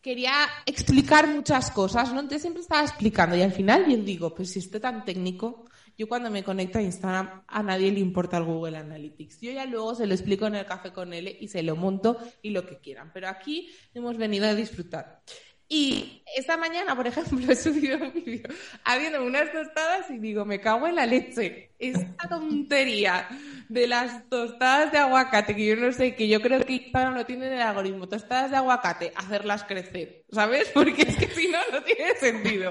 quería 0.00 0.32
explicar 0.64 1.26
muchas 1.26 1.70
cosas, 1.72 2.12
¿no? 2.12 2.20
Entonces 2.20 2.42
siempre 2.42 2.62
estaba 2.62 2.82
explicando 2.82 3.34
y 3.36 3.42
al 3.42 3.50
final 3.50 3.86
yo 3.88 3.96
digo, 3.96 4.32
pues 4.34 4.52
si 4.52 4.60
esto 4.60 4.80
tan 4.80 5.04
técnico, 5.04 5.66
yo 5.98 6.06
cuando 6.08 6.30
me 6.30 6.44
conecto 6.44 6.78
a 6.78 6.82
Instagram 6.82 7.42
a 7.46 7.62
nadie 7.62 7.90
le 7.90 8.00
importa 8.00 8.36
el 8.36 8.44
Google 8.44 8.78
Analytics. 8.78 9.40
Yo 9.40 9.50
ya 9.50 9.66
luego 9.66 9.96
se 9.96 10.06
lo 10.06 10.14
explico 10.14 10.46
en 10.46 10.54
el 10.54 10.64
café 10.64 10.92
con 10.92 11.12
él 11.12 11.36
y 11.40 11.48
se 11.48 11.62
lo 11.62 11.74
monto 11.74 12.18
y 12.40 12.50
lo 12.50 12.64
que 12.64 12.78
quieran. 12.78 13.10
Pero 13.12 13.28
aquí 13.28 13.68
hemos 13.94 14.16
venido 14.16 14.46
a 14.46 14.54
disfrutar. 14.54 15.22
Y 15.68 16.22
esta 16.36 16.56
mañana, 16.56 16.94
por 16.94 17.06
ejemplo, 17.06 17.38
he 17.52 17.56
subido 17.56 17.98
un 17.98 18.12
vídeo 18.24 18.48
habiendo 18.84 19.24
unas 19.24 19.52
tostadas 19.52 20.10
y 20.10 20.18
digo, 20.18 20.44
me 20.44 20.60
cago 20.60 20.86
en 20.86 20.94
la 20.94 21.06
leche. 21.06 21.70
Esta 21.78 22.28
tontería 22.28 23.28
de 23.68 23.86
las 23.86 24.28
tostadas 24.28 24.92
de 24.92 24.98
aguacate, 24.98 25.56
que 25.56 25.66
yo 25.66 25.76
no 25.76 25.92
sé, 25.92 26.14
que 26.14 26.28
yo 26.28 26.40
creo 26.40 26.64
que 26.64 26.74
Instagram 26.74 27.14
no 27.14 27.26
tiene 27.26 27.52
el 27.54 27.60
algoritmo, 27.60 28.08
tostadas 28.08 28.50
de 28.50 28.56
aguacate, 28.56 29.12
hacerlas 29.16 29.64
crecer, 29.64 30.24
¿sabes? 30.30 30.70
Porque 30.72 31.02
es 31.02 31.16
que 31.16 31.28
si 31.28 31.48
no, 31.48 31.58
no 31.72 31.82
tiene 31.82 32.14
sentido 32.14 32.70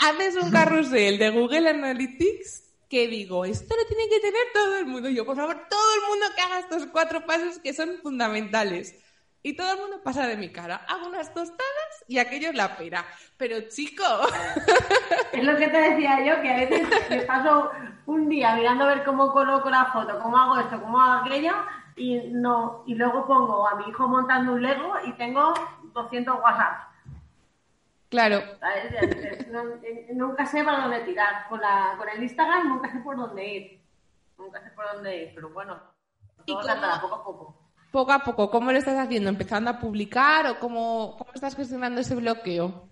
haces 0.00 0.36
un 0.36 0.50
carrusel 0.50 1.18
de 1.18 1.30
Google 1.30 1.68
Analytics 1.68 2.64
que 2.88 3.06
digo, 3.06 3.44
esto 3.44 3.76
lo 3.76 3.86
tiene 3.86 4.08
que 4.08 4.18
tener 4.18 4.42
todo 4.52 4.78
el 4.78 4.86
mundo. 4.86 5.08
yo, 5.08 5.24
por 5.24 5.36
favor, 5.36 5.68
todo 5.70 5.94
el 5.94 6.00
mundo 6.08 6.26
que 6.34 6.42
haga 6.42 6.58
estos 6.58 6.86
cuatro 6.86 7.24
pasos 7.24 7.58
que 7.60 7.72
son 7.72 7.98
fundamentales. 8.02 8.96
Y 9.42 9.56
todo 9.56 9.72
el 9.72 9.80
mundo 9.80 10.02
pasa 10.02 10.26
de 10.26 10.36
mi 10.36 10.52
cara. 10.52 10.84
Hago 10.86 11.08
unas 11.08 11.32
tostadas 11.32 12.04
y 12.06 12.18
aquello 12.18 12.50
es 12.50 12.56
la 12.56 12.76
pera. 12.76 13.04
Pero 13.36 13.68
chico. 13.68 14.04
Es 15.32 15.44
lo 15.44 15.56
que 15.56 15.68
te 15.68 15.78
decía 15.78 16.24
yo, 16.24 16.42
que 16.42 16.50
a 16.50 16.56
veces 16.56 16.88
me 17.08 17.20
paso 17.20 17.70
un 18.06 18.28
día 18.28 18.56
mirando 18.56 18.84
a 18.84 18.88
ver 18.88 19.04
cómo 19.04 19.32
coloco 19.32 19.70
la 19.70 19.86
foto, 19.86 20.18
cómo 20.18 20.36
hago 20.36 20.58
esto, 20.58 20.80
cómo 20.80 21.00
hago 21.00 21.24
aquello, 21.24 21.52
y 21.94 22.18
no, 22.32 22.82
y 22.84 22.96
luego 22.96 23.26
pongo 23.28 23.68
a 23.68 23.76
mi 23.76 23.88
hijo 23.88 24.08
montando 24.08 24.54
un 24.54 24.62
Lego 24.62 24.94
y 25.06 25.12
tengo 25.12 25.54
200 25.94 26.40
WhatsApp. 26.42 26.90
Claro. 28.08 28.42
nunca 30.14 30.44
sé 30.46 30.64
para 30.64 30.80
dónde 30.80 31.00
tirar. 31.00 31.48
Con, 31.48 31.60
la, 31.60 31.94
con 31.96 32.08
el 32.08 32.22
Instagram 32.22 32.68
nunca 32.68 32.90
sé 32.90 32.98
por 32.98 33.16
dónde 33.16 33.46
ir. 33.46 33.80
Nunca 34.36 34.60
sé 34.60 34.70
por 34.70 34.84
dónde 34.92 35.16
ir, 35.16 35.32
pero 35.34 35.50
bueno, 35.50 35.80
¿Y 36.44 36.52
poco 36.52 36.68
a 36.68 37.24
poco. 37.24 37.59
Poco 37.90 38.12
a 38.12 38.20
poco, 38.20 38.50
¿cómo 38.50 38.70
lo 38.70 38.78
estás 38.78 38.98
haciendo? 38.98 39.30
¿Empezando 39.30 39.70
a 39.70 39.78
publicar 39.78 40.46
o 40.46 40.60
cómo, 40.60 41.16
cómo 41.18 41.32
estás 41.34 41.56
gestionando 41.56 42.00
ese 42.00 42.14
bloqueo? 42.14 42.88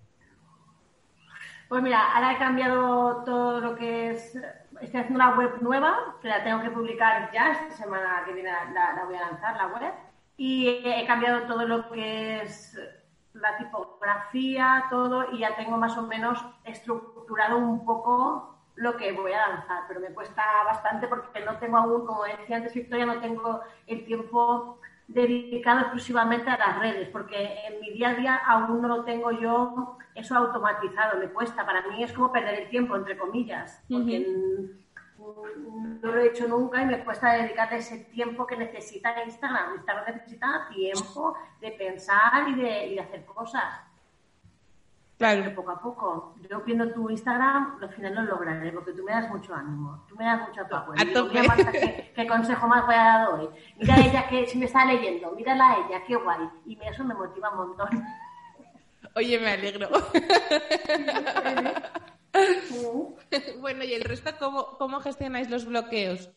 Pues 1.68 1.82
mira, 1.82 2.14
ahora 2.14 2.32
he 2.32 2.38
cambiado 2.38 3.22
todo 3.24 3.61
lo 3.61 3.76
que 3.76 4.11
es. 4.11 4.34
Estoy 4.80 5.01
haciendo 5.01 5.16
una 5.16 5.36
web 5.36 5.61
nueva, 5.61 6.16
que 6.20 6.28
la 6.28 6.42
tengo 6.42 6.62
que 6.62 6.70
publicar 6.70 7.30
ya, 7.32 7.53
esta 7.53 7.70
semana 7.70 8.22
que 8.24 8.32
viene 8.32 8.51
la 8.51 9.05
voy 9.05 9.16
a 9.16 9.30
lanzar, 9.30 9.57
la 9.57 9.66
web. 9.68 9.92
Y 10.36 10.66
he 10.84 11.07
cambiado 11.07 11.46
todo 11.46 11.66
lo 11.66 11.90
que 11.90 12.42
es 12.42 12.78
la 13.34 13.57
tipografía, 13.57 14.84
todo, 14.90 15.32
y 15.32 15.40
ya 15.40 15.57
tengo 15.57 15.76
más 15.76 15.96
o 15.96 16.03
menos 16.03 16.44
estructurado 16.64 17.59
un 17.59 17.84
poco 17.84 18.59
lo 18.74 18.96
que 18.96 19.12
voy 19.12 19.32
a 19.32 19.49
lanzar, 19.49 19.84
pero 19.88 20.01
me 20.01 20.14
cuesta 20.14 20.42
bastante 20.64 21.09
porque 21.09 21.44
no 21.44 21.57
tengo 21.59 21.78
aún, 21.78 22.07
como 22.07 22.24
decía 22.24 22.57
antes 22.57 22.74
Victoria, 22.74 23.07
no 23.07 23.20
tengo 23.20 23.61
el 23.86 24.05
tiempo 24.05 24.78
dedicado 25.09 25.80
exclusivamente 25.80 26.50
a 26.50 26.59
las 26.59 26.78
redes, 26.78 27.09
porque 27.09 27.66
en 27.66 27.80
mi 27.80 27.90
día 27.92 28.11
a 28.11 28.14
día 28.14 28.36
aún 28.36 28.82
no 28.82 28.88
lo 28.88 29.04
tengo 29.04 29.32
yo 29.32 29.98
eso 30.14 30.36
automatizado, 30.36 31.18
me 31.18 31.28
cuesta, 31.28 31.64
para 31.64 31.82
mí 31.88 32.02
es 32.02 32.12
como 32.12 32.32
perder 32.32 32.62
el 32.62 32.68
tiempo, 32.68 32.96
entre 32.96 33.16
comillas, 33.16 33.82
porque 33.88 34.26
no 35.18 36.12
lo 36.12 36.20
he 36.20 36.28
hecho 36.28 36.48
nunca 36.48 36.82
y 36.82 36.86
me 36.86 37.04
cuesta 37.04 37.32
dedicar 37.32 37.72
ese 37.72 38.04
tiempo 38.04 38.46
que 38.46 38.56
necesita 38.56 39.22
Instagram. 39.24 39.76
Instagram 39.76 40.04
necesita 40.06 40.68
tiempo 40.74 41.36
de 41.61 41.70
pensar 41.72 42.48
y 42.48 42.54
de, 42.54 43.00
hacer 43.00 43.24
cosas. 43.24 43.64
Claro. 45.19 45.53
poco 45.55 45.71
a 45.73 45.81
poco. 45.81 46.35
Yo 46.49 46.61
viendo 46.61 46.93
tu 46.93 47.11
Instagram, 47.11 47.79
al 47.83 47.89
final 47.91 48.14
lo 48.14 48.23
lograré, 48.23 48.71
porque 48.71 48.93
tú 48.93 49.03
me 49.03 49.11
das 49.11 49.29
mucho 49.29 49.53
ánimo, 49.53 50.05
tú 50.09 50.14
me 50.14 50.25
das 50.25 50.49
mucho 50.49 50.62
apoyo. 50.62 50.95
¿qué, 52.14 52.27
consejo 52.27 52.69
más 52.69 52.87
voy 52.87 52.95
a 52.95 52.99
dar 52.99 53.29
hoy? 53.35 53.49
Mira 53.77 53.97
a 53.97 54.01
ella 54.01 54.29
que 54.29 54.47
si 54.47 54.59
me 54.59 54.66
está 54.66 54.85
leyendo, 54.85 55.33
mírala 55.33 55.73
a 55.73 55.77
ella, 55.79 56.05
qué 56.07 56.14
guay. 56.14 56.49
Y 56.66 56.79
eso 56.87 57.03
me 57.03 57.14
motiva 57.14 57.51
un 57.51 57.57
montón. 57.57 57.89
Oye, 59.16 59.41
me 59.41 59.51
alegro. 59.51 59.89
bueno, 63.61 63.85
¿y 63.85 63.95
el 63.95 64.05
resto 64.05 64.31
cómo, 64.39 64.79
cómo 64.79 65.01
gestionáis 65.01 65.51
los 65.51 65.66
bloqueos? 65.66 66.31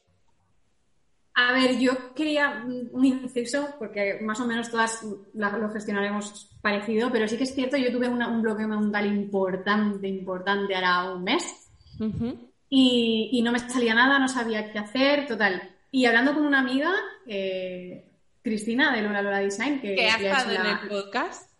A 1.49 1.53
ver, 1.53 1.79
yo 1.79 2.13
quería 2.13 2.63
un 2.65 3.05
inciso, 3.05 3.75
porque 3.79 4.19
más 4.21 4.39
o 4.39 4.47
menos 4.47 4.69
todas 4.69 5.03
lo 5.33 5.69
gestionaremos 5.69 6.49
parecido, 6.61 7.11
pero 7.11 7.27
sí 7.27 7.37
que 7.37 7.43
es 7.43 7.55
cierto, 7.55 7.77
yo 7.77 7.91
tuve 7.91 8.07
un 8.07 8.41
bloqueo 8.41 8.67
mental 8.67 9.07
importante, 9.07 10.07
importante, 10.07 10.75
ahora 10.75 11.13
un 11.13 11.23
mes, 11.23 11.69
y, 12.69 13.41
no 13.43 13.51
me 13.51 13.59
salía 13.59 13.93
nada, 13.93 14.19
no 14.19 14.27
sabía 14.27 14.71
qué 14.71 14.79
hacer, 14.79 15.27
total. 15.27 15.61
Y 15.89 16.05
hablando 16.05 16.33
con 16.33 16.45
una 16.45 16.59
amiga, 16.59 16.93
eh, 17.27 18.05
Cristina 18.41 18.95
de 18.95 19.01
Lola 19.01 19.21
Lola 19.21 19.39
Design, 19.39 19.81
que, 19.81 20.09
ha 20.09 20.17
estado 20.17 20.51
en 20.51 20.65
el 20.65 20.87
podcast. 20.87 21.51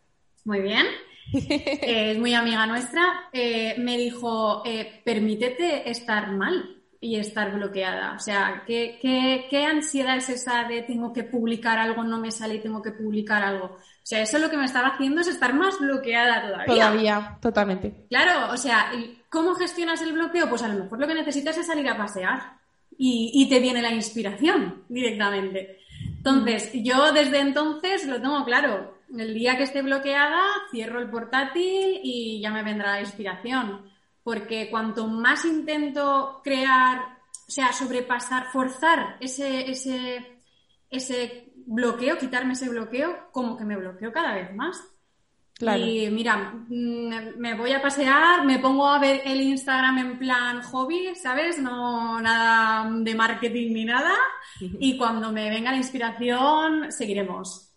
Muy 0.45 0.61
bien. 0.61 0.85
es 1.33 2.17
muy 2.17 2.33
amiga 2.33 2.65
nuestra, 2.67 3.29
eh, 3.33 3.75
me 3.77 3.97
dijo, 3.97 4.63
eh, 4.65 5.01
permítete 5.03 5.89
estar 5.89 6.31
mal 6.31 6.80
y 7.03 7.15
estar 7.15 7.51
bloqueada. 7.51 8.13
O 8.13 8.19
sea, 8.19 8.63
¿qué, 8.67 8.99
¿qué, 9.01 9.65
ansiedad 9.65 10.17
es 10.17 10.29
esa 10.29 10.65
de 10.65 10.83
tengo 10.83 11.11
que 11.11 11.23
publicar 11.23 11.79
algo, 11.79 12.03
no 12.03 12.19
me 12.19 12.29
sale 12.29 12.59
tengo 12.59 12.79
que 12.79 12.91
publicar 12.91 13.43
algo? 13.43 13.65
O 13.65 14.03
sea, 14.03 14.21
eso 14.21 14.37
lo 14.37 14.51
que 14.51 14.57
me 14.57 14.65
estaba 14.65 14.89
haciendo 14.89 15.21
es 15.21 15.27
estar 15.27 15.53
más 15.55 15.79
bloqueada 15.79 16.43
todavía. 16.43 16.65
Todavía, 16.65 17.37
totalmente. 17.41 18.05
Claro, 18.07 18.53
o 18.53 18.57
sea, 18.57 18.91
¿cómo 19.29 19.55
gestionas 19.55 20.01
el 20.03 20.13
bloqueo? 20.13 20.47
Pues 20.47 20.61
a 20.61 20.67
lo 20.67 20.83
mejor 20.83 20.99
lo 20.99 21.07
que 21.07 21.15
necesitas 21.15 21.57
es 21.57 21.65
salir 21.65 21.89
a 21.89 21.97
pasear 21.97 22.59
y, 22.95 23.31
y 23.33 23.49
te 23.49 23.59
viene 23.59 23.81
la 23.81 23.91
inspiración 23.91 24.83
directamente. 24.87 25.79
Entonces, 26.17 26.71
yo 26.73 27.11
desde 27.11 27.39
entonces 27.39 28.05
lo 28.05 28.21
tengo 28.21 28.45
claro 28.45 29.01
el 29.17 29.33
día 29.33 29.57
que 29.57 29.63
esté 29.63 29.81
bloqueada, 29.81 30.41
cierro 30.69 30.99
el 30.99 31.09
portátil 31.09 31.99
y 32.03 32.39
ya 32.41 32.51
me 32.51 32.63
vendrá 32.63 32.93
la 32.93 33.01
inspiración. 33.01 33.90
Porque 34.23 34.69
cuanto 34.69 35.07
más 35.07 35.45
intento 35.45 36.41
crear, 36.43 36.99
o 37.47 37.51
sea, 37.51 37.73
sobrepasar, 37.73 38.51
forzar 38.51 39.17
ese, 39.19 39.69
ese, 39.69 40.43
ese 40.89 41.53
bloqueo, 41.65 42.17
quitarme 42.17 42.53
ese 42.53 42.69
bloqueo, 42.69 43.29
como 43.31 43.57
que 43.57 43.65
me 43.65 43.77
bloqueo 43.77 44.11
cada 44.11 44.35
vez 44.35 44.53
más. 44.55 44.81
Y 45.79 46.09
mira, 46.09 46.53
me 46.69 47.55
voy 47.55 47.71
a 47.71 47.81
pasear, 47.81 48.45
me 48.45 48.57
pongo 48.59 48.87
a 48.87 48.99
ver 48.99 49.21
el 49.25 49.41
Instagram 49.41 49.97
en 49.99 50.19
plan 50.19 50.61
hobby, 50.63 51.13
¿sabes? 51.15 51.59
No 51.59 52.19
nada 52.19 52.89
de 52.91 53.15
marketing 53.15 53.73
ni 53.73 53.85
nada. 53.85 54.15
Y 54.59 54.97
cuando 54.97 55.31
me 55.31 55.49
venga 55.49 55.71
la 55.71 55.77
inspiración, 55.77 56.91
seguiremos. 56.91 57.70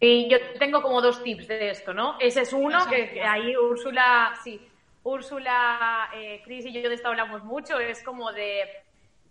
Y 0.00 0.28
yo 0.28 0.38
tengo 0.58 0.82
como 0.82 1.00
dos 1.00 1.22
tips 1.22 1.48
de 1.48 1.70
esto, 1.70 1.94
¿no? 1.94 2.16
Ese 2.18 2.42
es 2.42 2.52
uno 2.52 2.86
que, 2.88 3.22
ahí 3.22 3.56
Úrsula, 3.56 4.34
sí, 4.42 4.60
Úrsula, 5.04 6.10
eh, 6.14 6.40
Cris 6.44 6.66
y 6.66 6.72
yo 6.72 6.88
de 6.88 6.94
esto 6.94 7.08
hablamos 7.08 7.44
mucho, 7.44 7.78
es 7.78 8.02
como 8.02 8.32
de 8.32 8.68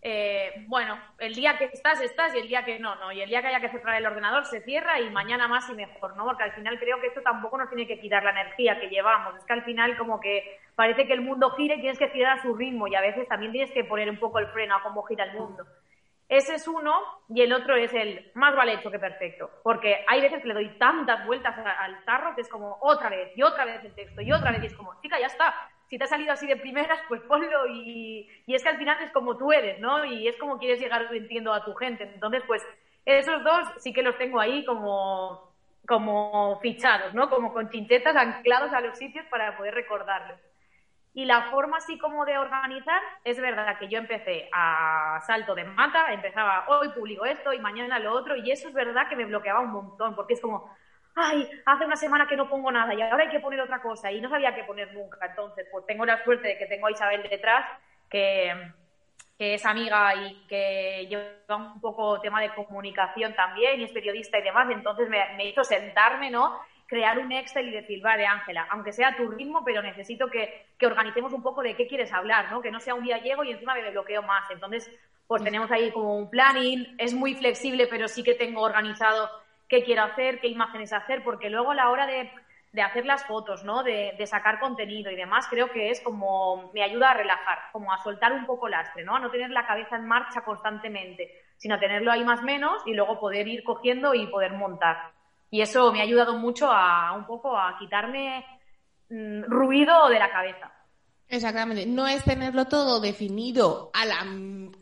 eh, 0.04 0.66
bueno, 0.68 0.98
el 1.20 1.36
día 1.36 1.60
que 1.60 1.66
estás, 1.66 2.02
estás 2.02 2.34
y 2.34 2.40
el 2.40 2.48
día 2.48 2.66
que 2.66 2.80
no, 2.80 2.96
no. 2.96 3.12
Y 3.12 3.22
el 3.22 3.30
día 3.30 3.42
que 3.42 3.50
haya 3.50 3.60
que 3.60 3.70
cerrar 3.70 3.98
el 3.98 4.06
ordenador 4.06 4.46
se 4.46 4.62
cierra 4.62 5.00
y 5.00 5.10
mañana 5.12 5.48
más 5.48 5.70
y 5.70 5.74
mejor, 5.74 6.18
¿no? 6.18 6.26
Porque 6.26 6.44
al 6.44 6.54
final 6.54 6.80
creo 6.80 7.00
que 7.00 7.08
esto 7.08 7.22
tampoco 7.22 7.58
nos 7.58 7.70
tiene 7.70 7.86
que 7.86 8.00
quitar 8.00 8.24
la 8.24 8.32
energía 8.32 8.80
que 8.80 8.90
llevamos. 8.90 9.36
Es 9.36 9.46
que 9.46 9.54
al 9.54 9.64
final 9.64 9.96
como 9.98 10.20
que 10.20 10.60
parece 10.76 11.06
que 11.06 11.14
el 11.14 11.22
mundo 11.22 11.52
gira 11.52 11.76
y 11.76 11.82
tienes 11.82 12.00
que 12.00 12.10
girar 12.10 12.40
a 12.40 12.42
su 12.42 12.56
ritmo 12.56 12.88
y 12.88 12.96
a 12.96 13.02
veces 13.02 13.28
también 13.28 13.52
tienes 13.52 13.72
que 13.72 13.84
poner 13.84 14.10
un 14.10 14.18
poco 14.18 14.40
el 14.40 14.48
freno 14.48 14.76
a 14.76 14.82
cómo 14.82 15.04
gira 15.04 15.26
el 15.26 15.34
mundo. 15.34 15.66
Ese 16.32 16.56
es 16.56 16.66
uno 16.66 16.94
y 17.28 17.42
el 17.42 17.52
otro 17.52 17.76
es 17.76 17.94
el 17.94 18.32
más 18.36 18.56
vale 18.56 18.76
hecho 18.76 18.90
que 18.90 19.00
perfecto. 19.00 19.50
Porque 19.64 20.06
hay 20.08 20.22
veces 20.22 20.42
que 20.42 20.48
le 20.48 20.54
doy 20.54 20.70
tantas 20.78 21.26
vueltas 21.26 21.54
al 21.58 22.06
tarro 22.06 22.34
que 22.36 22.42
es 22.42 22.48
como 22.48 22.78
otra 22.80 23.10
vez 23.10 23.34
y 23.36 23.44
otra 23.44 23.66
vez 23.66 23.84
el 23.84 23.94
texto 23.94 24.22
y 24.22 24.32
otra 24.32 24.52
vez 24.52 24.64
y 24.64 24.68
es 24.68 24.74
como, 24.74 24.98
chica, 25.02 25.20
ya 25.20 25.28
está 25.28 25.54
si 25.88 25.98
te 25.98 26.06
ha 26.06 26.08
salido 26.08 26.32
así 26.32 26.48
de 26.48 26.56
primeras, 26.56 27.02
pues 27.10 27.22
ponlo 27.24 27.68
y, 27.68 28.26
y, 28.46 28.56
es 28.56 28.64
que 28.64 28.70
al 28.70 28.78
final 28.78 28.98
es 29.04 29.12
como 29.12 29.36
tú 29.38 29.52
eres, 29.52 29.78
¿no? 29.82 30.06
Y 30.06 30.26
es 30.26 30.38
como 30.38 30.58
quieres 30.58 30.80
llegar 30.80 31.14
entiendo 31.14 31.52
a 31.52 31.66
tu 31.66 31.74
gente. 31.74 32.06
Entonces, 32.14 32.42
pues 32.48 32.66
esos 33.04 33.44
dos 33.44 33.68
sí 33.80 33.92
que 33.92 34.02
los 34.02 34.18
tengo 34.18 34.40
ahí 34.40 34.64
como, 34.64 35.54
como 35.86 36.62
fichados, 36.62 37.14
¿no? 37.14 37.30
Como 37.30 37.52
con 37.52 37.70
chinchetas 37.70 38.16
anclados 38.16 38.72
a 38.72 38.80
los 38.80 38.98
sitios 38.98 39.26
para 39.26 39.58
poder 39.58 39.74
recordarlos. 39.74 40.40
Y 41.14 41.26
la 41.26 41.50
forma 41.52 41.78
así 41.78 41.98
como 41.98 42.26
de 42.26 42.38
organizar, 42.38 43.02
es 43.24 43.40
verdad 43.40 43.78
que 43.78 43.90
yo 43.90 43.98
empecé 43.98 44.50
a 44.54 45.20
salto 45.28 45.54
de 45.56 45.66
mata, 45.66 46.14
empezaba 46.14 46.66
hoy 46.70 46.90
publico 46.90 47.26
esto 47.26 47.52
y 47.52 47.60
mañana 47.60 48.00
lo 48.00 48.14
otro, 48.14 48.36
y 48.38 48.50
eso 48.50 48.70
es 48.70 48.74
verdad 48.74 49.10
que 49.10 49.18
me 49.18 49.26
bloqueaba 49.26 49.60
un 49.60 49.72
montón, 49.72 50.16
porque 50.16 50.36
es 50.36 50.42
como, 50.42 50.74
ay, 51.16 51.50
hace 51.66 51.86
una 51.86 51.96
semana 51.96 52.28
que 52.28 52.38
no 52.38 52.50
pongo 52.50 52.72
nada 52.72 52.94
y 52.94 53.02
ahora 53.02 53.24
hay 53.24 53.30
que 53.30 53.40
poner 53.40 53.60
otra 53.60 53.82
cosa 53.82 54.12
y 54.12 54.22
no 54.22 54.30
sabía 54.30 54.56
qué 54.56 54.64
poner 54.64 54.94
nunca. 54.94 55.26
Entonces, 55.26 55.68
pues 55.72 55.86
tengo 55.86 56.06
la 56.06 56.24
suerte 56.24 56.48
de 56.48 56.58
que 56.58 56.66
tengo 56.66 56.88
a 56.88 56.92
Isabel 56.92 57.24
detrás, 57.30 57.66
que, 58.10 58.72
es 59.38 59.66
amiga 59.66 60.14
y 60.14 60.46
que 60.48 61.08
lleva 61.10 61.56
un 61.56 61.82
poco 61.82 62.22
tema 62.22 62.40
de 62.42 62.54
comunicación 62.54 63.34
también 63.34 63.80
y 63.80 63.86
es 63.86 63.92
periodista 63.92 64.38
y 64.38 64.44
demás. 64.44 64.70
Entonces 64.70 65.10
me, 65.10 65.46
hizo 65.46 65.64
sentarme, 65.64 66.30
¿no? 66.30 66.60
Crear 66.92 67.18
un 67.20 67.32
Excel 67.32 67.70
y 67.70 67.72
decir, 67.72 68.02
vale, 68.02 68.26
Ángela, 68.26 68.68
aunque 68.70 68.92
sea 68.92 69.16
tu 69.16 69.30
ritmo, 69.30 69.64
pero 69.64 69.82
necesito 69.82 70.28
que, 70.28 70.68
que, 70.78 70.86
organicemos 70.86 71.32
un 71.32 71.42
poco 71.42 71.62
de 71.62 71.74
qué 71.74 71.88
quieres 71.88 72.12
hablar, 72.12 72.52
¿no? 72.52 72.62
Que 72.62 72.70
no 72.70 72.82
sea 72.82 72.96
un 72.96 73.06
día 73.06 73.18
llego 73.20 73.46
y 73.46 73.52
encima 73.52 73.76
me 73.76 73.92
bloqueo 73.92 74.22
más. 74.24 74.52
Entonces, 74.52 74.92
pues 75.26 75.42
tenemos 75.42 75.72
ahí 75.72 75.90
como 75.92 76.18
un 76.18 76.30
planning, 76.30 76.96
es 76.98 77.14
muy 77.14 77.34
flexible, 77.34 77.88
pero 77.88 78.10
sí 78.10 78.24
que 78.24 78.34
tengo 78.34 78.60
organizado 78.62 79.30
qué 79.70 79.86
quiero 79.86 80.04
hacer, 80.04 80.42
qué 80.42 80.50
imágenes 80.50 80.92
hacer, 80.92 81.24
porque 81.24 81.50
luego 81.50 81.72
a 81.72 81.76
la 81.76 81.90
hora 81.92 82.06
de, 82.06 82.30
hacer 82.84 83.06
las 83.06 83.24
fotos, 83.24 83.64
¿no? 83.64 83.84
De, 83.84 84.14
sacar 84.28 84.60
contenido 84.60 85.10
y 85.12 85.16
demás, 85.16 85.48
creo 85.50 85.72
que 85.72 85.92
es 85.92 86.02
como 86.02 86.72
me 86.74 86.84
ayuda 86.84 87.12
a 87.12 87.14
relajar, 87.14 87.58
como 87.72 87.94
a 87.94 88.04
soltar 88.04 88.34
un 88.34 88.46
poco 88.46 88.68
lastre, 88.68 89.06
¿no? 89.06 89.16
A 89.16 89.20
no 89.22 89.32
tener 89.32 89.52
la 89.52 89.66
cabeza 89.66 89.96
en 89.96 90.06
marcha 90.06 90.42
constantemente, 90.42 91.32
sino 91.56 91.76
a 91.76 91.80
tenerlo 91.80 92.12
ahí 92.12 92.26
más 92.26 92.44
menos 92.44 92.84
y 92.86 92.94
luego 92.94 93.18
poder 93.18 93.48
ir 93.48 93.64
cogiendo 93.64 94.14
y 94.14 94.28
poder 94.28 94.52
montar. 94.52 95.14
Y 95.52 95.62
eso 95.62 95.92
me 95.92 96.00
ha 96.00 96.04
ayudado 96.04 96.38
mucho 96.38 96.72
a 96.72 97.12
un 97.12 97.28
poco 97.28 97.56
a 97.56 97.78
quitarme 97.78 98.44
mm, 99.10 99.44
ruido 99.44 100.08
de 100.10 100.18
la 100.18 100.32
cabeza. 100.32 100.72
Exactamente, 101.28 101.86
no 101.86 102.08
es 102.08 102.24
tenerlo 102.24 102.66
todo 102.66 103.00
definido 103.00 103.92
a 103.94 104.06
la 104.06 104.26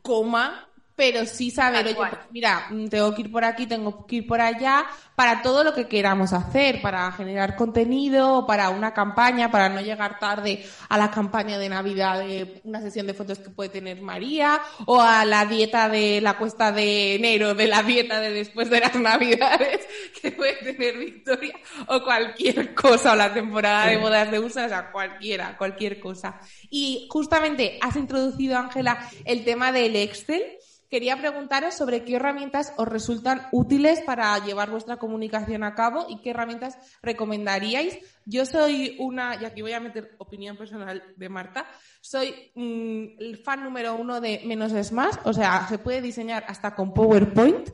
coma, 0.02 0.69
pero 1.00 1.26
sí 1.26 1.50
saber, 1.50 1.86
oye, 1.86 1.96
pues 1.96 2.12
mira, 2.30 2.68
mm, 2.70 2.90
tengo 2.90 3.16
que 3.16 3.22
ir 3.22 3.32
por 3.32 3.46
aquí, 3.46 3.66
tengo 3.66 4.06
que 4.06 4.18
ir 4.18 4.28
por 4.28 4.42
allá, 4.42 4.86
para 5.16 5.42
todo 5.42 5.64
lo 5.64 5.74
que 5.74 5.88
queramos 5.88 6.34
hacer, 6.34 6.82
para 6.82 7.10
generar 7.14 7.56
contenido, 7.56 8.46
para 8.46 8.70
una 8.70 8.94
campaña, 8.94 9.50
para 9.50 9.70
no 9.70 9.80
llegar 9.80 10.20
tarde 10.20 10.62
a 10.90 10.98
la 10.98 11.10
campaña 11.10 11.58
de 11.58 11.70
Navidad 11.70 12.20
de 12.20 12.60
una 12.66 12.82
sesión 12.82 13.08
de 13.08 13.14
fotos 13.14 13.40
que 13.40 13.50
puede 13.50 13.70
tener 13.70 14.02
María, 14.02 14.60
o 14.88 15.00
a 15.00 15.24
la 15.24 15.46
dieta 15.46 15.88
de 15.88 16.20
la 16.20 16.38
cuesta 16.38 16.74
de 16.74 17.16
enero, 17.16 17.56
de 17.56 17.68
la 17.68 17.82
dieta 17.82 18.20
de 18.20 18.32
después 18.32 18.70
de 18.70 18.82
las 18.82 18.96
Navidades 19.00 19.88
que 20.22 20.34
puede 20.34 20.56
tener 20.56 20.98
Victoria, 20.98 21.56
o 21.88 22.04
cualquier 22.04 22.76
cosa, 22.76 23.14
o 23.14 23.16
la 23.16 23.34
temporada 23.34 23.88
de 23.88 23.96
bodas 23.96 24.30
de 24.30 24.40
USA, 24.40 24.66
o 24.66 24.70
sea, 24.70 24.92
cualquiera, 24.92 25.58
cualquier 25.58 25.98
cosa. 25.98 26.42
Y 26.70 27.08
justamente 27.10 27.80
has 27.80 27.96
introducido, 27.96 28.58
Ángela, 28.58 29.10
el 29.24 29.46
tema 29.46 29.72
del 29.72 29.96
Excel 29.96 30.44
quería 30.90 31.18
preguntaros 31.18 31.76
sobre 31.76 32.04
qué 32.04 32.16
herramientas 32.16 32.74
os 32.78 32.88
resultan 32.88 33.48
útiles 33.52 34.02
para 34.02 34.38
llevar 34.44 34.72
vuestra 34.72 34.98
comunicación 34.98 35.64
a 35.64 35.76
cabo 35.76 36.08
y 36.10 36.22
qué 36.22 36.32
herramientas 36.32 36.78
recomendaríais. 37.02 38.00
Yo 38.26 38.46
soy 38.46 38.96
una, 39.00 39.38
y 39.40 39.46
aquí 39.46 39.62
voy 39.62 39.74
a 39.74 39.80
meter 39.80 40.16
opinión 40.18 40.58
personal 40.58 41.04
de 41.16 41.30
Marta, 41.30 41.66
soy 42.02 42.52
mm, 42.56 43.20
el 43.20 43.38
fan 43.44 43.64
número 43.64 43.96
uno 43.96 44.20
de 44.20 44.42
menos 44.46 44.74
es 44.74 44.92
más, 44.92 45.20
o 45.24 45.34
sea, 45.34 45.68
se 45.70 45.78
puede 45.78 46.02
diseñar 46.02 46.44
hasta 46.48 46.76
con 46.76 46.94
PowerPoint, 46.94 47.70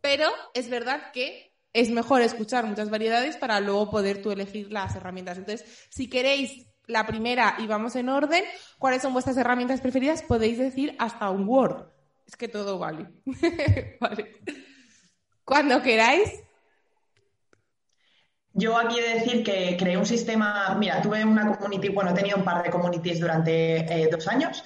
pero 0.00 0.28
es 0.54 0.70
verdad 0.70 1.12
que 1.12 1.54
es 1.72 1.90
mejor 1.90 2.22
escuchar 2.22 2.64
muchas 2.64 2.88
variedades 2.88 3.36
para 3.36 3.60
luego 3.60 3.90
poder 3.90 4.22
tú 4.22 4.30
elegir 4.30 4.72
las 4.72 4.96
herramientas. 4.96 5.36
Entonces, 5.36 5.86
si 5.90 6.08
queréis 6.08 6.66
la 6.86 7.06
primera 7.06 7.56
y 7.58 7.66
vamos 7.66 7.96
en 7.96 8.08
orden, 8.08 8.42
¿cuáles 8.78 9.02
son 9.02 9.12
vuestras 9.12 9.36
herramientas 9.36 9.82
preferidas? 9.82 10.22
Podéis 10.22 10.56
decir 10.56 10.96
hasta 10.98 11.28
un 11.28 11.46
Word 11.46 11.95
es 12.26 12.36
que 12.36 12.48
todo 12.48 12.78
vale. 12.78 13.06
vale. 14.00 14.42
Cuando 15.44 15.80
queráis. 15.82 16.42
Yo 18.52 18.76
aquí 18.76 18.98
he 18.98 19.02
de 19.02 19.14
decir 19.20 19.44
que 19.44 19.76
creé 19.78 19.98
un 19.98 20.06
sistema, 20.06 20.74
mira, 20.78 21.02
tuve 21.02 21.22
una 21.24 21.56
community, 21.58 21.90
bueno, 21.90 22.10
he 22.10 22.14
tenido 22.14 22.38
un 22.38 22.44
par 22.44 22.62
de 22.62 22.70
communities 22.70 23.20
durante 23.20 23.76
eh, 23.80 24.08
dos 24.10 24.26
años 24.28 24.64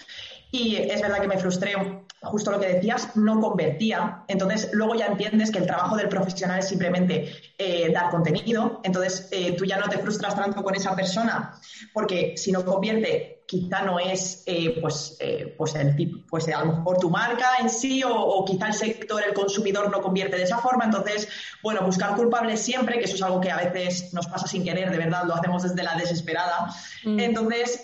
y 0.53 0.77
es 0.77 1.01
verdad 1.03 1.21
que 1.21 1.29
me 1.29 1.39
frustré 1.39 1.75
justo 2.23 2.51
lo 2.51 2.61
que 2.61 2.75
decías, 2.75 3.17
no 3.17 3.41
convertía. 3.41 4.25
Entonces, 4.29 4.71
luego 4.73 4.95
ya 4.95 5.07
entiendes 5.07 5.51
que 5.51 5.59
el 5.59 5.67
trabajo 5.67 5.97
del 5.97 6.09
profesional 6.09 6.59
es 6.59 6.69
simplemente 6.69 7.33
eh, 7.57 7.91
dar 7.93 8.11
contenido. 8.11 8.81
Entonces, 8.85 9.29
eh, 9.31 9.53
tú 9.57 9.65
ya 9.65 9.79
no 9.79 9.89
te 9.89 9.99
frustras 9.99 10.35
tanto 10.35 10.63
con 10.63 10.75
esa 10.75 10.95
persona, 10.95 11.59
porque 11.93 12.37
si 12.37 12.53
no 12.53 12.65
convierte, 12.65 13.40
quizá 13.51 13.83
no 13.83 13.99
es 13.99 14.45
eh, 14.47 14.79
pues, 14.81 15.19
pues, 15.59 15.75
el, 15.75 16.25
pues 16.31 16.47
a 16.47 16.65
lo 16.65 16.73
mejor 16.73 16.99
tu 16.99 17.11
marca 17.11 17.57
en 17.59 17.69
sí 17.69 18.01
o, 18.07 18.45
quizá 18.45 18.69
el 18.69 18.75
sector, 18.75 19.21
el 19.27 19.35
consumidor 19.35 19.91
no 19.91 20.01
convierte 20.01 20.37
de 20.37 20.45
esa 20.45 20.59
forma. 20.59 20.85
Entonces, 20.85 21.29
bueno, 21.61 21.83
buscar 21.83 22.15
culpables 22.15 22.61
siempre, 22.61 23.01
que 23.01 23.07
eso 23.07 23.17
es 23.17 23.23
algo 23.23 23.41
que 23.41 23.51
a 23.51 23.57
veces 23.57 24.15
nos 24.15 24.29
pasa 24.29 24.47
sin 24.47 24.63
querer, 24.63 24.89
de 24.93 24.99
verdad, 24.99 25.25
lo 25.25 25.35
hacemos 25.35 25.65
desde 25.65 25.83
la 25.83 25.97
desesperada. 25.97 26.73
Mm. 27.05 27.19
Entonces, 27.19 27.83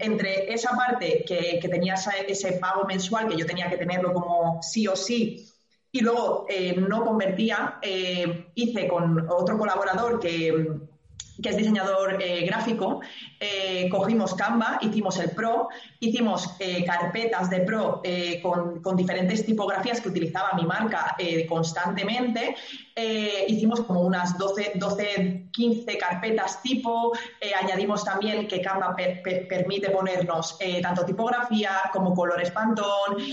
entre 0.00 0.52
esa 0.52 0.70
parte 0.70 1.24
que, 1.28 1.60
que 1.62 1.68
tenía 1.68 1.94
ese 2.26 2.52
pago 2.54 2.84
mensual 2.84 3.28
que 3.28 3.36
yo 3.36 3.46
tenía 3.46 3.70
que 3.70 3.76
tenerlo 3.76 4.12
como 4.12 4.60
sí 4.62 4.88
o 4.88 4.96
sí 4.96 5.48
y 5.92 6.00
luego 6.00 6.46
eh, 6.48 6.74
no 6.74 7.04
convertía, 7.04 7.78
eh, 7.82 8.46
hice 8.56 8.88
con 8.88 9.30
otro 9.30 9.58
colaborador 9.58 10.18
que, 10.18 10.90
que 11.42 11.48
es 11.48 11.56
diseñador 11.56 12.22
eh, 12.22 12.44
gráfico, 12.46 13.00
cogimos 13.90 14.34
Canva, 14.34 14.78
hicimos 14.80 15.18
el 15.18 15.30
Pro, 15.30 15.68
hicimos 15.98 16.54
carpetas 16.86 17.50
de 17.50 17.60
Pro 17.62 18.00
con, 18.40 18.96
diferentes 18.96 19.44
tipografías 19.44 20.00
que 20.00 20.10
utilizaba 20.10 20.52
mi 20.54 20.64
marca 20.64 21.16
constantemente, 21.48 22.54
hicimos 23.48 23.80
como 23.80 24.02
unas 24.02 24.38
12, 24.38 24.72
12 24.76 25.48
15 25.50 25.98
carpetas 25.98 26.62
tipo, 26.62 27.12
añadimos 27.60 28.04
también 28.04 28.46
que 28.46 28.60
Canva 28.60 28.94
permite 28.94 29.90
ponernos 29.90 30.56
tanto 30.80 31.04
tipografía 31.04 31.90
como 31.92 32.14
colores 32.14 32.52
Pantone, 32.52 33.24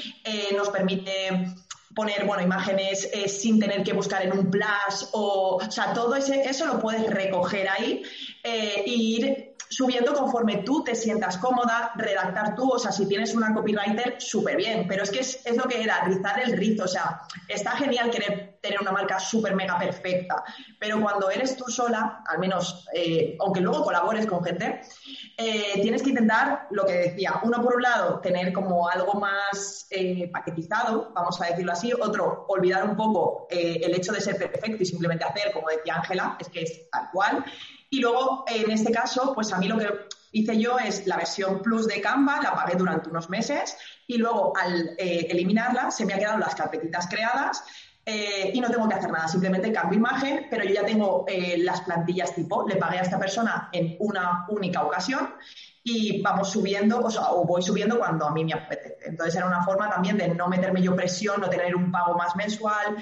nos 0.58 0.70
permite 0.70 1.54
poner 2.00 2.26
bueno, 2.26 2.42
imágenes 2.44 3.10
eh, 3.12 3.28
sin 3.28 3.60
tener 3.60 3.84
que 3.84 3.92
buscar 3.92 4.22
en 4.26 4.32
un 4.32 4.50
plus 4.50 5.10
o, 5.12 5.58
o 5.58 5.72
sea, 5.72 5.92
todo 5.94 6.16
ese, 6.16 6.44
eso 6.44 6.66
lo 6.66 6.80
puedes 6.80 7.06
recoger 7.10 7.68
ahí 7.68 8.04
e 8.42 8.84
ir 8.86 9.49
subiendo 9.70 10.14
conforme 10.16 10.58
tú 10.58 10.84
te 10.84 10.96
sientas 10.96 11.38
cómoda, 11.38 11.92
redactar 11.96 12.56
tú, 12.56 12.72
o 12.72 12.80
sea, 12.80 12.92
si 12.92 13.08
tienes 13.08 13.36
una 13.36 13.54
copywriter, 13.54 14.16
súper 14.20 14.58
bien, 14.58 14.88
pero 14.88 15.04
es 15.04 15.12
que 15.12 15.20
es, 15.20 15.56
lo 15.56 15.66
que 15.66 15.84
era, 15.84 16.04
rizar 16.06 16.42
el 16.42 16.58
rizo, 16.58 16.86
o 16.86 16.88
sea, 16.88 17.22
está 17.48 17.72
genial 17.72 18.10
querer 18.10 18.58
tener 18.62 18.82
una 18.82 18.92
marca 18.92 19.20
súper 19.20 19.56
mega 19.56 19.78
perfecta, 19.78 20.44
pero 20.80 21.00
cuando 21.00 21.30
eres 21.30 21.56
tú 21.56 21.66
sola, 21.72 22.24
al 22.26 22.40
menos, 22.40 22.88
eh, 22.96 23.38
aunque 23.40 23.62
luego 23.62 23.84
colabores 23.84 24.26
con 24.26 24.44
gente, 24.44 24.82
eh, 25.38 25.80
tienes 25.82 26.02
que 26.02 26.10
intentar 26.10 26.68
lo 26.72 26.84
que 26.86 26.94
decía, 26.94 27.40
uno 27.44 27.62
por 27.62 27.76
un 27.76 27.84
lado, 27.84 28.20
tener 28.22 28.52
como 28.52 28.90
algo 28.90 29.14
más 29.20 29.86
eh, 29.92 30.30
paquetizado, 30.34 31.12
vamos 31.14 31.40
a 31.42 31.46
decirlo 31.46 31.74
así, 31.74 31.94
otro, 31.94 32.46
olvidar 32.50 32.84
un 32.86 32.98
poco 32.98 33.48
el 33.52 33.94
hecho 33.94 34.12
de 34.12 34.20
ser 34.20 34.36
perfecto 34.36 34.82
y 34.82 34.86
simplemente 34.86 35.26
hacer, 35.26 35.52
como 35.54 35.70
decía 35.70 35.96
Ángela, 35.96 36.38
es 36.40 36.50
que 36.50 36.64
es 36.64 36.90
tal 36.90 37.10
cual, 37.14 37.46
y 37.90 38.00
luego, 38.00 38.46
en 38.48 38.72
este 38.72 38.92
caso, 38.92 39.34
pues 39.34 39.52
a 39.52 39.58
mí 39.58 39.68
lo 39.68 39.78
que 39.78 39.88
hice 40.32 40.60
yo 40.60 40.78
es 40.78 41.08
la 41.08 41.18
versión 41.18 41.62
plus 41.62 41.88
de 41.88 42.02
Canva, 42.02 42.42
la 42.42 42.54
pagué 42.54 42.76
durante 42.76 43.10
unos 43.10 43.30
meses 43.30 43.76
y 44.06 44.18
luego 44.18 44.54
al 44.56 44.96
eh, 44.98 45.28
eliminarla 45.30 45.92
se 45.92 46.06
me 46.06 46.14
han 46.14 46.20
quedado 46.20 46.38
las 46.38 46.56
carpetitas 46.56 47.08
creadas 47.08 47.64
eh, 48.06 48.52
y 48.54 48.62
no 48.62 48.70
tengo 48.70 48.88
que 48.88 48.96
hacer 48.96 49.12
nada, 49.12 49.28
simplemente 49.28 49.72
cambio 49.72 50.00
imagen, 50.00 50.48
pero 50.50 50.64
yo 50.64 50.74
ya 50.74 50.86
tengo 50.86 51.26
eh, 51.28 51.58
las 51.60 51.82
plantillas 51.82 52.34
tipo, 52.34 52.68
le 52.68 52.76
pagué 52.76 53.00
a 53.00 53.02
esta 53.02 53.20
persona 53.20 53.70
en 53.72 53.98
una 54.00 54.46
única 54.50 54.84
ocasión 54.84 55.36
y 55.84 56.22
vamos 56.22 56.52
subiendo, 56.52 57.00
o, 57.00 57.10
sea, 57.10 57.32
o 57.32 57.46
voy 57.46 57.62
subiendo 57.62 57.98
cuando 57.98 58.26
a 58.26 58.32
mí 58.32 58.44
me 58.46 58.54
apetece. 58.54 58.98
Entonces 59.06 59.36
era 59.36 59.46
una 59.46 59.64
forma 59.64 59.90
también 59.90 60.18
de 60.18 60.28
no 60.30 60.48
meterme 60.48 60.82
yo 60.82 60.96
presión, 60.96 61.42
no 61.42 61.50
tener 61.50 61.76
un 61.76 61.92
pago 61.92 62.16
más 62.16 62.36
mensual. 62.36 62.98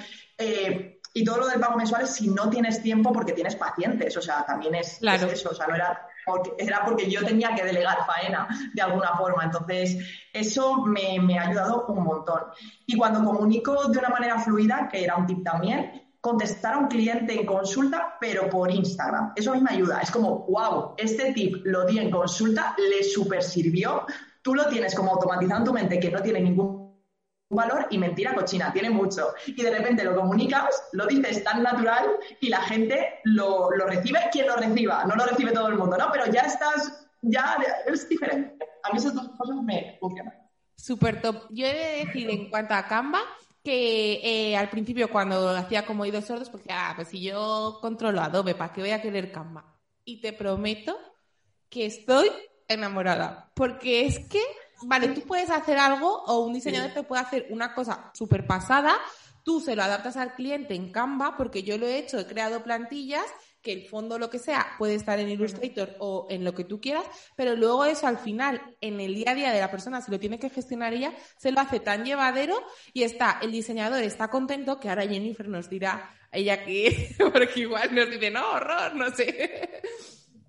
Y 1.14 1.24
todo 1.24 1.38
lo 1.38 1.48
del 1.48 1.60
pago 1.60 1.76
mensual 1.76 2.02
es 2.02 2.14
si 2.14 2.28
no 2.28 2.48
tienes 2.50 2.82
tiempo 2.82 3.12
porque 3.12 3.32
tienes 3.32 3.56
pacientes, 3.56 4.16
o 4.16 4.22
sea, 4.22 4.44
también 4.44 4.74
es, 4.74 4.98
eso, 5.02 5.50
o 5.50 5.54
sea, 5.54 5.66
no 5.66 5.74
era 5.74 6.06
porque, 6.24 6.52
era 6.58 6.84
porque 6.84 7.10
yo 7.10 7.24
tenía 7.24 7.54
que 7.54 7.64
delegar 7.64 7.98
faena 8.06 8.46
de 8.74 8.82
alguna 8.82 9.16
forma. 9.16 9.44
Entonces, 9.44 9.98
eso 10.32 10.82
me, 10.82 11.18
me, 11.20 11.38
ha 11.38 11.48
ayudado 11.48 11.86
un 11.86 12.04
montón. 12.04 12.42
Y 12.86 12.96
cuando 12.96 13.24
comunico 13.24 13.88
de 13.88 13.98
una 13.98 14.10
manera 14.10 14.38
fluida, 14.38 14.88
que 14.90 15.02
era 15.02 15.16
un 15.16 15.26
tip 15.26 15.42
también, 15.42 16.08
contestar 16.20 16.74
a 16.74 16.78
un 16.78 16.88
cliente 16.88 17.32
en 17.32 17.46
consulta, 17.46 18.16
pero 18.20 18.48
por 18.50 18.70
Instagram. 18.70 19.32
Eso 19.34 19.52
a 19.52 19.54
mí 19.54 19.62
me 19.62 19.70
ayuda. 19.70 20.00
Es 20.00 20.10
como, 20.10 20.46
wow, 20.46 20.94
este 20.96 21.32
tip 21.32 21.64
lo 21.64 21.86
di 21.86 21.98
en 21.98 22.10
consulta, 22.10 22.76
le 22.78 23.02
super 23.02 23.42
sirvió. 23.42 24.04
Tú 24.42 24.54
lo 24.54 24.66
tienes 24.66 24.94
como 24.94 25.12
automatizado 25.12 25.60
en 25.60 25.64
tu 25.64 25.72
mente 25.72 26.00
que 26.00 26.10
no 26.10 26.20
tiene 26.20 26.40
ningún 26.40 26.87
valor 27.50 27.86
y 27.90 27.98
mentira 27.98 28.34
cochina, 28.34 28.72
tiene 28.72 28.90
mucho. 28.90 29.34
Y 29.46 29.62
de 29.62 29.70
repente 29.70 30.04
lo 30.04 30.14
comunicas, 30.14 30.82
lo 30.92 31.06
dices 31.06 31.42
tan 31.44 31.62
natural 31.62 32.06
y 32.40 32.48
la 32.48 32.60
gente 32.62 33.20
lo, 33.24 33.70
recibe, 33.70 34.20
quien 34.30 34.46
lo 34.46 34.56
reciba, 34.56 35.04
no 35.04 35.14
lo 35.14 35.26
recibe 35.26 35.52
todo 35.52 35.68
el 35.68 35.76
mundo, 35.76 35.96
¿no? 35.96 36.08
Pero 36.12 36.26
ya 36.26 36.42
estás, 36.42 37.08
ya 37.22 37.56
es 37.86 38.08
diferente. 38.08 38.66
A 38.82 38.92
mí 38.92 38.98
esas 38.98 39.14
dos 39.14 39.28
cosas 39.36 39.56
me 39.62 39.96
funcionan. 40.00 40.34
Súper 40.76 41.20
top. 41.20 41.46
Yo 41.50 41.66
he 41.66 41.74
de 41.74 42.04
decir 42.04 42.30
en 42.30 42.50
cuanto 42.50 42.74
a 42.74 42.86
Canva 42.86 43.20
que 43.64 44.20
eh, 44.22 44.56
al 44.56 44.70
principio 44.70 45.10
cuando 45.10 45.50
hacía 45.50 45.84
como 45.84 46.04
oídos 46.04 46.26
sordos, 46.26 46.50
porque, 46.50 46.72
ah, 46.72 46.92
pues 46.94 47.08
si 47.08 47.20
yo 47.20 47.78
controlo 47.80 48.20
Adobe, 48.20 48.54
¿para 48.54 48.72
qué 48.72 48.80
voy 48.80 48.90
a 48.90 49.02
querer 49.02 49.32
Canva? 49.32 49.76
Y 50.04 50.20
te 50.20 50.32
prometo 50.32 50.96
que 51.68 51.84
estoy 51.86 52.30
enamorada, 52.68 53.50
porque 53.54 54.06
es 54.06 54.28
que 54.28 54.40
vale, 54.82 55.08
tú 55.08 55.22
puedes 55.22 55.50
hacer 55.50 55.78
algo 55.78 56.22
o 56.24 56.40
un 56.40 56.54
diseñador 56.54 56.92
te 56.92 57.02
puede 57.02 57.22
hacer 57.22 57.46
una 57.50 57.74
cosa 57.74 58.10
súper 58.14 58.46
pasada, 58.46 58.96
tú 59.42 59.60
se 59.60 59.74
lo 59.74 59.82
adaptas 59.82 60.16
al 60.16 60.34
cliente 60.34 60.74
en 60.74 60.92
Canva, 60.92 61.36
porque 61.36 61.62
yo 61.62 61.78
lo 61.78 61.86
he 61.86 61.98
hecho, 61.98 62.18
he 62.18 62.26
creado 62.26 62.62
plantillas 62.62 63.24
que 63.62 63.72
el 63.72 63.88
fondo, 63.88 64.18
lo 64.18 64.30
que 64.30 64.38
sea, 64.38 64.66
puede 64.78 64.94
estar 64.94 65.18
en 65.18 65.28
Illustrator 65.28 65.96
o 65.98 66.26
en 66.30 66.44
lo 66.44 66.54
que 66.54 66.64
tú 66.64 66.80
quieras, 66.80 67.04
pero 67.34 67.56
luego 67.56 67.84
eso 67.84 68.06
al 68.06 68.18
final, 68.18 68.76
en 68.80 69.00
el 69.00 69.14
día 69.14 69.32
a 69.32 69.34
día 69.34 69.52
de 69.52 69.60
la 69.60 69.70
persona, 69.70 70.00
si 70.00 70.10
lo 70.10 70.20
tiene 70.20 70.38
que 70.38 70.50
gestionar 70.50 70.94
ella, 70.94 71.12
se 71.36 71.50
lo 71.50 71.60
hace 71.60 71.80
tan 71.80 72.04
llevadero 72.04 72.62
y 72.92 73.02
está, 73.02 73.38
el 73.42 73.50
diseñador 73.50 74.02
está 74.02 74.28
contento 74.28 74.78
que 74.78 74.88
ahora 74.88 75.06
Jennifer 75.06 75.48
nos 75.48 75.68
dirá, 75.68 76.14
ella 76.30 76.64
que, 76.64 77.16
porque 77.32 77.60
igual 77.60 77.94
nos 77.94 78.10
dice, 78.10 78.30
no, 78.30 78.52
horror, 78.52 78.94
no 78.94 79.10
sé 79.10 79.82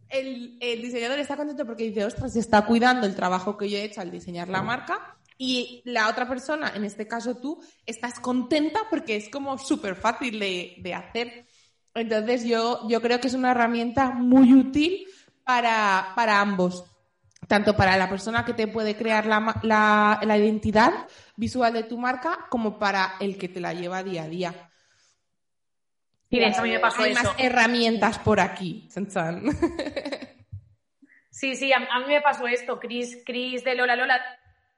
el, 0.10 0.82
diseñador 0.82 1.20
está 1.20 1.38
contento 1.38 1.66
porque 1.66 1.86
dice, 1.86 2.06
ostras, 2.06 2.34
se 2.34 2.40
está 2.40 2.66
cuidando 2.66 3.06
el 3.06 3.16
trabajo 3.16 3.58
que 3.58 3.70
yo 3.70 3.78
he 3.78 3.84
hecho 3.84 4.02
al 4.02 4.12
diseñar 4.12 4.50
la 4.50 4.62
marca. 4.62 5.16
Y 5.38 5.82
la 5.86 6.10
otra 6.10 6.28
persona, 6.28 6.74
en 6.76 6.84
este 6.84 7.08
caso 7.08 7.38
tú, 7.38 7.62
estás 7.86 8.20
contenta 8.20 8.82
porque 8.90 9.16
es 9.16 9.30
como 9.30 9.58
súper 9.58 9.96
fácil 9.96 10.40
de, 10.40 10.94
hacer. 10.94 11.46
Entonces 11.94 12.44
yo, 12.44 12.88
yo 12.90 13.02
creo 13.02 13.20
que 13.22 13.28
es 13.28 13.34
una 13.34 13.52
herramienta 13.52 14.12
muy 14.12 14.54
útil 14.54 15.06
para, 15.46 16.14
ambos. 16.42 16.84
Tanto 17.48 17.76
para 17.76 17.96
la 17.96 18.10
persona 18.10 18.44
que 18.44 18.54
te 18.54 18.68
puede 18.68 18.98
crear 18.98 19.26
la, 19.26 20.20
la 20.22 20.38
identidad 20.38 21.08
visual 21.38 21.72
de 21.72 21.84
tu 21.84 21.98
marca 21.98 22.48
como 22.50 22.78
para 22.78 23.14
el 23.22 23.38
que 23.38 23.48
te 23.48 23.62
la 23.62 23.74
lleva 23.74 24.04
día 24.04 24.24
a 24.24 24.28
día. 24.28 24.69
Y 26.30 26.40
de 26.40 26.48
hecho 26.48 26.60
a 26.60 26.64
mí 26.64 26.72
me 26.72 26.80
pasó 26.80 27.02
Hay 27.02 27.14
más 27.14 27.34
herramientas 27.38 28.20
por 28.20 28.40
aquí. 28.40 28.88
sí, 31.32 31.56
sí, 31.56 31.74
a, 31.74 31.80
mí 31.80 32.06
me 32.08 32.22
pasó 32.22 32.48
esto. 32.48 32.80
Chris, 32.80 33.24
Chris 33.26 33.64
de 33.64 33.76
Lola 33.76 33.96
Lola 33.96 34.22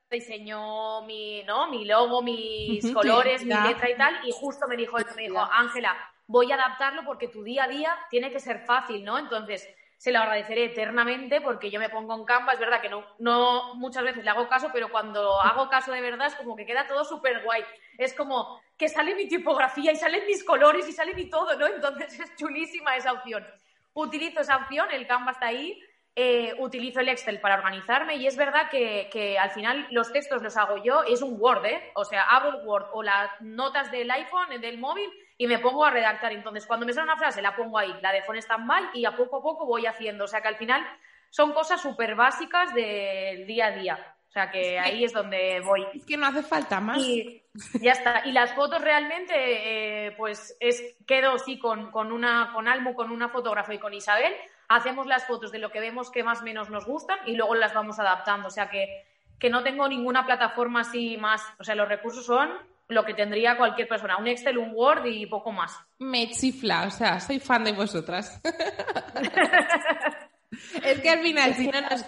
diseñó 0.10 1.04
mi, 1.04 1.44
¿no? 1.44 1.70
mi 1.70 1.86
logo, 1.86 2.22
mis 2.22 2.92
colores, 2.92 3.44
mi 3.44 3.54
letra 3.54 3.90
y 3.90 3.96
tal, 3.96 4.20
y 4.26 4.32
justo 4.32 4.68
me 4.68 4.76
dijo, 4.76 4.98
me 5.16 5.24
dijo, 5.24 5.40
Ángela, 5.40 5.96
voy 6.28 6.52
a 6.52 6.56
adaptarlo 6.56 7.04
porque 7.06 7.30
tu 7.30 7.44
día 7.44 7.64
a 7.64 7.68
día 7.68 7.98
tiene 8.10 8.32
que 8.32 8.40
ser 8.40 8.60
fácil, 8.60 9.04
¿no? 9.04 9.18
Entonces, 9.18 9.68
se 10.02 10.12
lo 10.12 10.18
agradeceré 10.18 10.66
eternamente 10.66 11.42
porque 11.42 11.70
yo 11.70 11.80
me 11.80 11.88
pongo 11.88 12.16
en 12.16 12.26
Canva, 12.26 12.54
es 12.54 12.60
verdad 12.60 12.82
que 12.82 12.90
no, 12.90 13.06
no 13.20 13.76
muchas 13.76 14.04
veces 14.04 14.24
le 14.24 14.32
hago 14.32 14.50
caso, 14.50 14.72
pero 14.74 14.90
cuando 14.90 15.40
hago 15.44 15.70
caso 15.70 15.92
de 15.92 16.02
verdad 16.02 16.26
es 16.26 16.34
como 16.34 16.56
que 16.56 16.66
queda 16.66 16.88
todo 16.88 17.06
súper 17.06 17.44
guay. 17.44 17.64
Es 18.00 18.16
como, 18.16 18.60
que 18.76 18.90
sale 18.90 19.14
mi 19.14 19.28
tipografía 19.28 19.92
y 19.92 19.96
salen 19.96 20.26
mis 20.26 20.44
colores 20.44 20.90
y 20.90 20.92
sale 20.92 21.14
mi 21.14 21.30
todo, 21.30 21.56
¿no? 21.56 21.68
Entonces 21.68 22.20
es 22.20 22.36
chulísima 22.36 22.96
esa 22.96 23.14
opción. 23.14 23.46
Utilizo 23.94 24.42
esa 24.42 24.58
opción, 24.58 24.90
el 24.90 25.06
Canva 25.06 25.34
está 25.34 25.46
ahí, 25.46 25.80
eh, 26.16 26.56
utilizo 26.58 27.00
el 27.00 27.10
Excel 27.10 27.40
para 27.40 27.54
organizarme 27.54 28.16
y 28.16 28.26
es 28.26 28.36
verdad 28.36 28.72
que, 28.72 29.38
al 29.40 29.52
final 29.52 29.86
los 29.92 30.12
textos 30.12 30.42
los 30.42 30.58
hago 30.58 30.84
yo, 30.84 31.04
es 31.04 31.22
un 31.22 31.40
Word, 31.40 31.64
¿eh? 31.68 31.92
O 31.94 32.06
sea, 32.06 32.24
abro 32.24 32.58
el 32.58 32.66
Word 32.66 32.88
o 32.94 33.04
las 33.04 33.40
notas 33.40 33.92
del 33.92 34.10
iPhone, 34.10 34.60
del 34.62 34.80
móvil 34.80 35.12
y 35.42 35.48
me 35.48 35.58
pongo 35.58 35.84
a 35.84 35.90
redactar. 35.90 36.32
Entonces, 36.34 36.68
cuando 36.68 36.86
me 36.86 36.94
sale 36.94 37.06
una 37.06 37.18
frase, 37.18 37.42
la 37.42 37.56
pongo 37.56 37.80
ahí, 37.80 37.92
la 38.04 38.12
dejo 38.12 38.32
en 38.32 38.44
stand-by 38.44 38.92
y 38.94 39.06
a 39.06 39.16
poco 39.16 39.38
a 39.38 39.42
poco 39.42 39.66
voy 39.66 39.88
haciendo. 39.88 40.26
O 40.26 40.28
sea, 40.28 40.40
que 40.40 40.48
al 40.48 40.56
final 40.56 40.86
son 41.32 41.52
cosas 41.52 41.82
súper 41.82 42.14
básicas 42.14 42.72
del 42.76 43.48
día 43.48 43.66
a 43.66 43.72
día. 43.72 44.16
O 44.30 44.32
sea 44.32 44.52
que 44.52 44.78
ahí 44.78 45.04
es 45.04 45.14
donde 45.14 45.60
voy. 45.62 45.84
Es 45.96 46.06
que 46.06 46.16
no 46.16 46.28
hace 46.28 46.44
falta 46.44 46.80
más. 46.80 47.00
Y 47.00 47.42
ya 47.82 47.94
está. 47.94 48.22
Y 48.26 48.34
las 48.34 48.54
fotos 48.54 48.84
realmente, 48.84 49.34
eh, 49.34 50.12
pues 50.12 50.56
es, 50.60 50.96
quedo 51.08 51.40
sí 51.40 51.58
con, 51.58 51.90
con, 51.90 52.12
una, 52.12 52.52
con 52.54 52.68
Almu, 52.68 52.94
con 52.94 53.10
una 53.10 53.30
fotógrafa 53.30 53.74
y 53.74 53.80
con 53.80 53.96
Isabel. 53.96 54.36
Hacemos 54.68 55.08
las 55.08 55.26
fotos 55.26 55.52
de 55.52 55.58
lo 55.58 55.72
que 55.72 55.80
vemos 55.80 56.12
que 56.12 56.24
más 56.24 56.42
o 56.42 56.44
menos 56.44 56.70
nos 56.70 56.86
gustan 56.86 57.18
y 57.26 57.36
luego 57.36 57.56
las 57.56 57.74
vamos 57.74 57.98
adaptando. 57.98 58.48
O 58.48 58.52
sea 58.52 58.70
que, 58.70 59.08
que 59.40 59.50
no 59.50 59.64
tengo 59.64 59.88
ninguna 59.88 60.24
plataforma 60.24 60.82
así 60.82 61.18
más. 61.18 61.42
O 61.58 61.64
sea, 61.64 61.74
los 61.74 61.90
recursos 61.90 62.28
son 62.28 62.52
lo 62.92 63.06
que 63.06 63.14
tendría 63.14 63.58
cualquier 63.58 63.88
persona, 63.88 64.18
un 64.18 64.28
Excel, 64.28 64.58
un 64.58 64.72
Word 64.74 65.06
y 65.06 65.26
poco 65.26 65.52
más. 65.52 65.74
Me 66.00 66.30
chifla, 66.30 66.86
o 66.88 66.92
sea, 66.92 67.20
soy 67.20 67.40
fan 67.40 67.64
de 67.64 67.72
vosotras. 67.72 68.42
es 70.84 71.00
que 71.00 71.10
al 71.10 71.20
final, 71.20 71.54
si 71.56 71.68
no 71.68 71.82
nos 71.82 72.06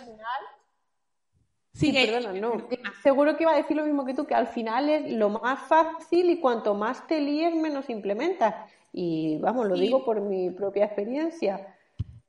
Sí, 1.73 1.91
perdona, 1.91 2.39
no. 2.39 2.67
Seguro 3.01 3.35
que 3.35 3.43
iba 3.43 3.53
a 3.53 3.57
decir 3.57 3.75
lo 3.75 3.83
mismo 3.83 4.05
que 4.05 4.13
tú, 4.13 4.25
que 4.25 4.35
al 4.35 4.47
final 4.47 4.89
es 4.89 5.11
lo 5.11 5.29
más 5.29 5.59
fácil 5.67 6.29
y 6.29 6.39
cuanto 6.39 6.75
más 6.75 7.07
te 7.07 7.19
líes, 7.19 7.55
menos 7.55 7.89
implementas. 7.89 8.53
Y 8.91 9.39
vamos, 9.39 9.65
lo 9.65 9.75
digo 9.75 10.05
por 10.05 10.21
mi 10.21 10.51
propia 10.51 10.85
experiencia. 10.85 11.75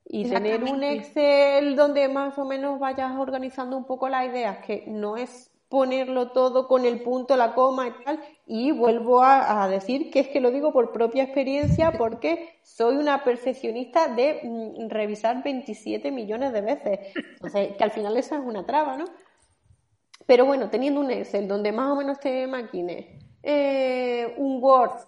Y 0.03 0.27
tener 0.29 0.63
un 0.63 0.83
Excel 0.83 1.75
donde 1.75 2.07
más 2.07 2.37
o 2.39 2.45
menos 2.45 2.79
vayas 2.79 3.11
organizando 3.17 3.77
un 3.77 3.85
poco 3.85 4.09
las 4.09 4.25
ideas, 4.25 4.65
que 4.65 4.83
no 4.87 5.15
es 5.15 5.51
ponerlo 5.69 6.31
todo 6.31 6.67
con 6.67 6.85
el 6.85 7.01
punto, 7.01 7.35
la 7.35 7.53
coma 7.53 7.87
y 7.87 8.03
tal. 8.03 8.19
Y 8.45 8.71
vuelvo 8.71 9.21
a, 9.23 9.67
decir 9.67 10.11
que 10.11 10.19
es 10.19 10.27
que 10.27 10.41
lo 10.41 10.51
digo 10.51 10.71
por 10.71 10.91
propia 10.91 11.23
experiencia 11.23 11.93
porque 11.97 12.59
soy 12.63 12.97
una 12.97 13.23
perfeccionista 13.23 14.07
de 14.07 14.41
mm, 14.43 14.89
revisar 14.89 15.43
27 15.43 16.11
millones 16.11 16.53
de 16.53 16.61
veces. 16.61 16.99
Sea, 17.51 17.75
que 17.75 17.83
al 17.83 17.91
final 17.91 18.17
esa 18.17 18.35
es 18.35 18.41
una 18.43 18.65
traba, 18.65 18.97
¿no? 18.97 19.05
Pero 20.25 20.45
bueno, 20.45 20.69
teniendo 20.69 21.01
un 21.01 21.11
Excel 21.11 21.47
donde 21.47 21.71
más 21.71 21.91
o 21.91 21.95
menos 21.95 22.19
te 22.19 22.47
maquine, 22.47 23.19
eh, 23.43 24.33
un 24.37 24.63
Word 24.63 25.07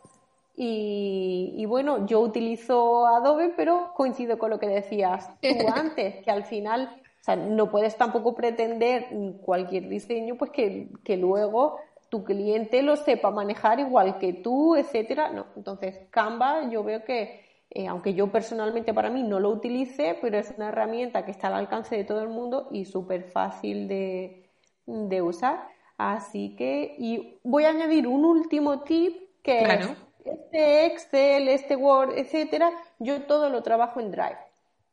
y, 0.59 1.63
bueno, 1.67 2.07
yo 2.07 2.19
utilizo 2.19 3.05
Adobe, 3.05 3.53
pero 3.55 3.93
coincido 3.93 4.39
con 4.39 4.49
lo 4.49 4.59
que 4.59 4.67
decías 4.67 5.29
tú 5.39 5.49
antes, 5.73 6.23
que 6.23 6.31
al 6.31 6.45
final 6.45 6.99
no 7.35 7.69
puedes 7.69 7.97
tampoco 7.97 8.35
pretender 8.35 9.07
cualquier 9.41 9.89
diseño 9.89 10.35
pues 10.37 10.51
que, 10.51 10.89
que 11.03 11.17
luego 11.17 11.77
tu 12.09 12.23
cliente 12.23 12.81
lo 12.81 12.95
sepa 12.95 13.31
manejar 13.31 13.79
igual 13.79 14.17
que 14.17 14.33
tú, 14.33 14.75
etcétera. 14.75 15.29
No, 15.31 15.47
entonces 15.55 15.99
Canva 16.09 16.69
yo 16.69 16.83
veo 16.83 17.03
que, 17.03 17.45
eh, 17.69 17.87
aunque 17.87 18.13
yo 18.13 18.31
personalmente 18.31 18.93
para 18.93 19.09
mí 19.09 19.23
no 19.23 19.39
lo 19.39 19.49
utilice, 19.49 20.17
pero 20.21 20.37
es 20.37 20.53
una 20.57 20.69
herramienta 20.69 21.25
que 21.25 21.31
está 21.31 21.47
al 21.47 21.55
alcance 21.55 21.95
de 21.97 22.05
todo 22.05 22.21
el 22.21 22.29
mundo 22.29 22.69
y 22.71 22.85
súper 22.85 23.23
fácil 23.23 23.87
de, 23.87 24.49
de, 24.85 25.21
usar. 25.21 25.67
Así 25.97 26.55
que, 26.55 26.95
y 26.97 27.39
voy 27.43 27.65
a 27.65 27.69
añadir 27.69 28.07
un 28.07 28.23
último 28.23 28.81
tip 28.81 29.41
que 29.41 29.63
es 29.63 29.89
este 30.25 30.85
Excel, 30.85 31.47
este 31.47 31.75
Word, 31.75 32.17
etcétera, 32.17 32.71
yo 32.99 33.23
todo 33.23 33.49
lo 33.49 33.63
trabajo 33.63 33.99
en 33.99 34.11
Drive. 34.11 34.46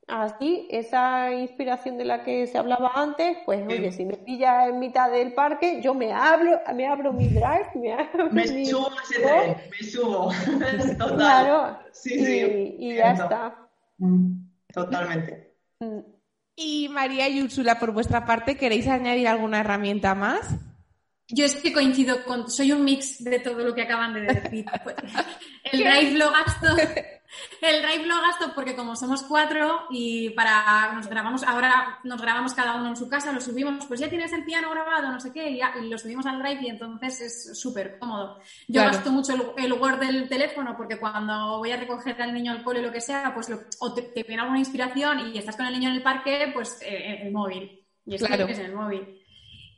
Así, 0.07 0.69
esa 0.71 1.33
inspiración 1.33 1.97
de 1.97 2.05
la 2.05 2.25
que 2.25 2.47
se 2.47 2.59
hablaba 2.59 2.93
antes, 2.95 3.39
pues 3.47 3.67
oye, 3.67 3.91
si 3.91 4.05
me 4.05 4.19
pilla 4.19 4.69
en 4.69 4.79
mitad 4.79 5.11
del 5.11 5.33
parque, 5.33 5.81
yo 5.81 5.95
me 5.95 6.13
abro, 6.13 6.61
me 6.75 6.87
abro 6.87 7.13
mi 7.13 7.29
drive, 7.29 7.71
me 7.75 7.95
abro 7.95 8.31
me 8.31 8.47
subo 8.67 8.91
ese 9.03 9.23
tren, 9.23 9.57
me 9.71 9.87
subo. 9.87 10.31
Total. 10.99 11.17
Claro. 11.17 11.79
Sí, 11.93 12.15
y, 12.15 12.25
sí. 12.25 12.77
Y 12.79 12.95
ya 12.97 13.13
está. 13.13 13.69
Mm, 13.99 14.47
totalmente. 14.73 15.55
Mm. 15.81 16.01
Y 16.57 16.89
María 16.91 17.29
y 17.29 17.43
Úrsula, 17.43 17.79
por 17.81 17.93
vuestra 17.93 18.27
parte, 18.27 18.57
¿queréis 18.57 18.87
añadir 18.87 19.27
alguna 19.27 19.61
herramienta 19.61 20.15
más? 20.15 20.55
Yo 21.29 21.45
es 21.45 21.57
que 21.57 21.73
coincido 21.73 22.25
con, 22.25 22.51
soy 22.51 22.73
un 22.73 22.85
mix 22.85 23.23
de 23.25 23.41
todo 23.41 23.65
lo 23.65 23.75
que 23.75 23.83
acaban 23.83 24.15
de 24.15 24.21
decir. 24.21 24.67
El 25.65 25.81
drive 25.81 26.19
lo 26.19 26.31
gasto 26.31 26.69
el 27.61 27.83
Drive 27.83 28.07
lo 28.07 28.21
gasto 28.21 28.53
porque 28.55 28.77
como 28.77 28.97
somos 28.97 29.23
cuatro 29.23 29.87
y 29.91 30.31
para 30.31 30.93
nos 30.93 31.09
grabamos, 31.09 31.43
ahora 31.43 31.99
nos 32.05 32.21
grabamos 32.21 32.55
cada 32.55 32.77
uno 32.77 32.89
en 32.89 32.97
su 32.97 33.09
casa, 33.09 33.33
lo 33.33 33.41
subimos, 33.41 33.87
pues 33.87 34.01
ya 34.01 34.09
tienes 34.09 34.33
el 34.33 34.45
piano 34.45 34.71
grabado, 34.71 35.11
no 35.11 35.21
sé 35.21 35.33
qué, 35.33 35.51
y, 35.51 35.61
lo 35.89 35.99
subimos 35.99 36.27
al 36.27 36.39
Drive 36.41 36.63
y 36.63 36.69
entonces 36.69 37.21
es 37.21 37.59
súper 37.59 37.99
cómodo. 37.99 38.39
Yo 38.69 38.83
gasto 38.83 39.11
mucho 39.11 39.55
el, 39.57 39.73
Word 39.73 39.99
del 39.99 40.29
teléfono 40.29 40.77
porque 40.77 40.99
cuando 40.99 41.59
voy 41.59 41.73
a 41.73 41.77
recoger 41.77 42.21
al 42.23 42.33
niño 42.33 42.53
al 42.53 42.63
cole 42.63 42.81
o 42.81 42.83
lo 42.83 42.93
que 42.93 43.01
sea, 43.01 43.35
pues 43.35 43.51
o 43.81 43.95
te, 43.95 44.13
viene 44.23 44.43
alguna 44.43 44.59
inspiración 44.59 45.33
y 45.33 45.39
estás 45.39 45.57
con 45.57 45.67
el 45.67 45.73
niño 45.73 45.89
en 45.89 45.97
el 45.97 46.03
parque, 46.03 46.51
pues 46.53 46.81
eh, 46.83 47.23
el 47.23 47.33
móvil. 47.33 47.81
Y 48.07 48.15
es 48.15 48.23
claro. 48.23 48.47
es 48.47 48.59
el 48.59 48.75
móvil. 48.75 49.24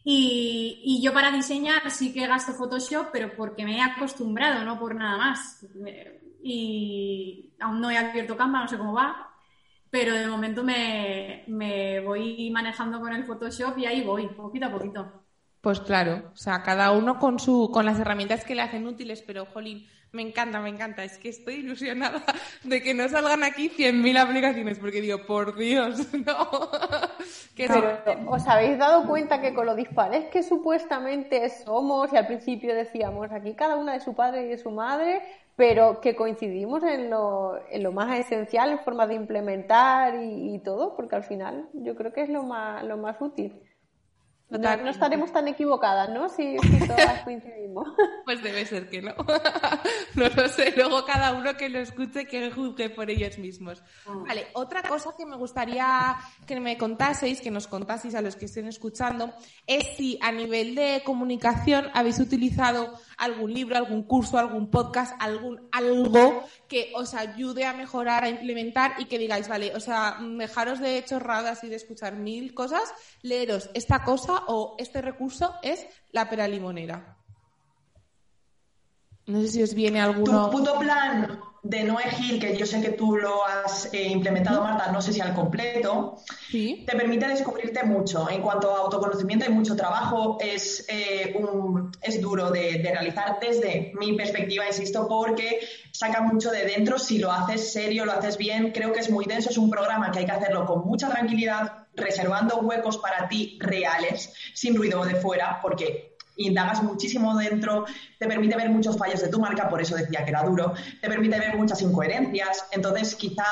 Y, 0.09 1.01
yo 1.03 1.13
para 1.13 1.33
diseñar 1.33 1.91
sí 1.91 2.13
que 2.13 2.29
gasto 2.29 2.53
Photoshop, 2.53 3.09
pero 3.13 3.35
porque 3.37 3.65
me 3.65 3.79
he 3.79 3.83
acostumbrado, 3.83 4.65
no 4.65 4.79
por 4.79 4.95
nada 4.95 5.17
más 5.17 5.67
y 6.49 7.53
aún 7.59 7.81
no 7.81 7.91
he 7.91 7.99
abierto 7.99 8.37
Canva, 8.37 8.61
no 8.61 8.69
sé 8.69 8.79
cómo 8.79 8.93
va, 8.93 9.33
pero 9.91 10.15
de 10.15 10.29
momento 10.29 10.63
me, 10.63 11.43
me 11.49 11.99
voy 11.99 12.51
manejando 12.53 13.01
con 13.01 13.13
el 13.13 13.25
Photoshop 13.25 13.77
y 13.79 13.87
ahí 13.87 14.03
voy, 14.03 14.29
poquito 14.29 14.67
a 14.67 14.71
poquito. 14.71 15.25
Pues 15.61 15.81
claro, 15.81 16.31
o 16.33 16.37
sea, 16.37 16.63
cada 16.63 16.93
uno 16.93 17.19
con 17.19 17.41
su, 17.41 17.69
con 17.73 17.85
las 17.85 17.99
herramientas 17.99 18.45
que 18.45 18.55
le 18.55 18.63
hacen 18.63 18.87
útiles, 18.87 19.25
pero 19.27 19.47
jolín, 19.47 19.89
me 20.17 20.23
encanta, 20.23 20.61
me 20.61 20.71
encanta. 20.71 21.05
Es 21.05 21.19
que 21.19 21.29
estoy 21.29 21.57
ilusionada 21.57 22.25
de 22.65 22.83
que 22.83 22.95
no 22.95 23.09
salgan 23.09 23.45
aquí 23.45 23.69
100.000 23.69 24.19
aplicaciones, 24.19 24.79
porque 24.79 25.01
digo, 25.01 25.19
por 25.27 25.57
Dios, 25.57 26.13
no. 26.27 26.71
Pero, 27.57 27.99
¿os 28.27 28.47
habéis 28.49 28.79
dado 28.79 29.07
cuenta 29.07 29.41
que 29.41 29.55
con 29.55 29.67
lo 29.67 29.75
dispares 29.75 30.25
que 30.27 30.43
supuestamente 30.43 31.49
somos, 31.51 32.13
y 32.13 32.17
al 32.17 32.27
principio 32.27 32.75
decíamos 32.75 33.31
aquí 33.31 33.55
cada 33.55 33.77
una 33.77 33.93
de 33.93 34.01
su 34.01 34.15
padre 34.15 34.45
y 34.45 34.49
de 34.49 34.59
su 34.59 34.71
madre, 34.71 35.23
pero 35.57 36.01
que 36.01 36.15
coincidimos 36.15 36.83
en 36.83 37.11
lo, 37.11 37.59
en 37.71 37.83
lo 37.83 37.93
más 37.93 38.19
esencial, 38.19 38.71
en 38.71 38.79
forma 38.81 39.07
de 39.07 39.15
implementar 39.15 40.15
y, 40.23 40.59
todo, 40.59 40.95
porque 40.97 41.17
al 41.17 41.25
final 41.25 41.69
yo 41.73 41.95
creo 41.95 42.13
que 42.13 42.23
es 42.23 42.29
lo 42.29 42.43
más, 42.43 42.85
lo 42.85 42.97
más 42.97 43.17
útil. 43.21 43.59
No, 44.49 44.91
estaremos 44.91 45.33
tan 45.33 45.49
equivocadas, 45.49 46.09
¿no? 46.11 46.29
Si, 46.29 46.57
todas 46.87 47.23
coincidimos. 47.25 47.89
Pues 48.25 48.43
debe 48.43 48.65
ser 48.65 48.89
que 48.89 49.03
no. 49.03 49.15
No 50.15 50.29
lo 50.29 50.49
sé. 50.49 50.73
Luego 50.77 51.05
cada 51.05 51.35
uno 51.35 51.57
que 51.57 51.69
lo 51.69 51.79
escuche 51.79 52.27
que 52.27 52.51
juzgue 52.51 52.89
por 52.89 53.11
ellos 53.11 53.39
mismos. 53.39 53.83
Mm. 54.07 54.25
Vale, 54.25 54.47
otra 54.55 54.83
cosa 54.83 55.15
que 55.17 55.27
me 55.27 55.37
gustaría 55.37 56.17
que 56.47 56.59
me 56.61 56.79
contaseis, 56.79 57.41
que 57.41 57.51
nos 57.51 57.67
contaseis 57.67 58.15
a 58.15 58.23
los 58.23 58.37
que 58.37 58.47
estén 58.47 58.69
escuchando, 58.69 59.35
es 59.67 59.97
si 59.97 60.19
a 60.23 60.33
nivel 60.33 60.75
de 60.75 61.03
comunicación 61.05 61.91
habéis 61.93 62.19
utilizado 62.21 62.99
algún 63.17 63.53
libro, 63.53 63.77
algún 63.77 64.03
curso, 64.03 64.39
algún 64.39 64.71
podcast, 64.71 65.15
algún 65.19 65.69
algo 65.73 66.45
que 66.69 66.93
os 66.95 67.15
ayude 67.15 67.65
a 67.65 67.73
mejorar, 67.73 68.25
a 68.25 68.29
implementar 68.29 68.95
y 68.99 69.07
que 69.07 69.19
digáis, 69.19 69.49
vale, 69.49 69.75
o 69.75 69.81
sea, 69.81 70.19
dejaros 70.21 70.81
de 70.81 71.05
chorradas 71.05 71.65
y 71.65 71.69
de 71.69 71.77
escuchar 71.77 72.17
mil 72.17 72.55
cosas, 72.55 72.83
leeros 73.23 73.71
esta 73.75 74.05
cosa 74.05 74.43
o 74.49 74.75
este 74.79 75.03
recurso 75.03 75.55
es 75.63 75.87
la 76.13 76.29
pera 76.29 76.49
limonera. 76.49 77.17
No 79.27 79.41
sé 79.41 79.49
si 79.49 79.63
os 79.63 79.75
viene 79.75 80.01
alguno. 80.01 80.51
Tu 80.51 80.59
puto 80.59 80.79
plan 80.79 81.41
de 81.69 81.85
Noé 81.85 82.11
Gil, 82.11 82.39
que 82.39 82.57
yo 82.57 82.67
sé 82.67 82.81
que 82.81 82.91
tú 82.91 83.17
lo 83.17 83.45
has 83.45 83.93
eh, 83.93 84.05
implementado, 84.05 84.63
Marta, 84.63 84.91
no 84.93 85.03
sé 85.03 85.13
si 85.13 85.21
al 85.21 85.35
completo, 85.35 86.17
¿Sí? 86.51 86.85
te 86.87 86.97
permite 86.97 87.27
descubrirte 87.27 87.83
mucho. 87.83 88.31
En 88.31 88.41
cuanto 88.41 88.75
a 88.75 88.81
autoconocimiento, 88.81 89.45
hay 89.45 89.53
mucho 89.53 89.75
trabajo, 89.75 90.39
es, 90.41 90.85
eh, 90.89 91.35
un, 91.39 91.91
es 92.01 92.21
duro 92.21 92.51
de, 92.51 92.79
de, 92.79 92.91
realizar 92.91 93.39
desde 93.41 93.93
mi 93.99 94.15
perspectiva, 94.15 94.67
insisto, 94.67 95.09
porque 95.09 95.61
saca 95.93 96.21
mucho 96.21 96.51
de 96.51 96.65
dentro. 96.65 96.99
Si 96.99 97.19
lo 97.19 97.33
haces 97.33 97.73
serio, 97.73 98.05
lo 98.05 98.13
haces 98.13 98.39
bien, 98.39 98.71
creo 98.73 98.93
que 98.93 99.01
es 99.01 99.11
muy 99.11 99.25
denso, 99.25 99.51
es 99.51 99.59
un 99.59 99.71
programa 99.71 100.11
que 100.13 100.21
hay 100.21 100.27
que 100.27 100.33
hacerlo 100.33 100.67
con 100.67 100.87
mucha 100.87 101.09
tranquilidad, 101.09 101.87
reservando 101.95 102.59
huecos 102.59 102.99
para 102.99 103.29
ti 103.29 103.59
reales, 103.61 104.33
sin 104.55 104.77
ruido 104.77 105.05
de 105.05 105.17
fuera, 105.17 105.59
porque 105.63 106.16
indagas 106.37 106.83
muchísimo 106.83 107.37
dentro, 107.37 107.85
te 108.19 108.27
permite 108.27 108.57
ver 108.57 108.71
muchos 108.71 108.97
fallos 108.97 109.21
de 109.21 109.29
tu 109.29 109.41
marca, 109.41 109.69
por 109.69 109.81
eso 109.81 109.97
decía 109.97 110.25
que 110.25 110.31
era 110.31 110.43
duro, 110.43 110.73
te 111.01 111.09
permite 111.09 111.39
ver 111.39 111.57
muchas 111.57 111.81
incoherencias. 111.83 112.67
Entonces, 112.73 113.15
quizá 113.15 113.45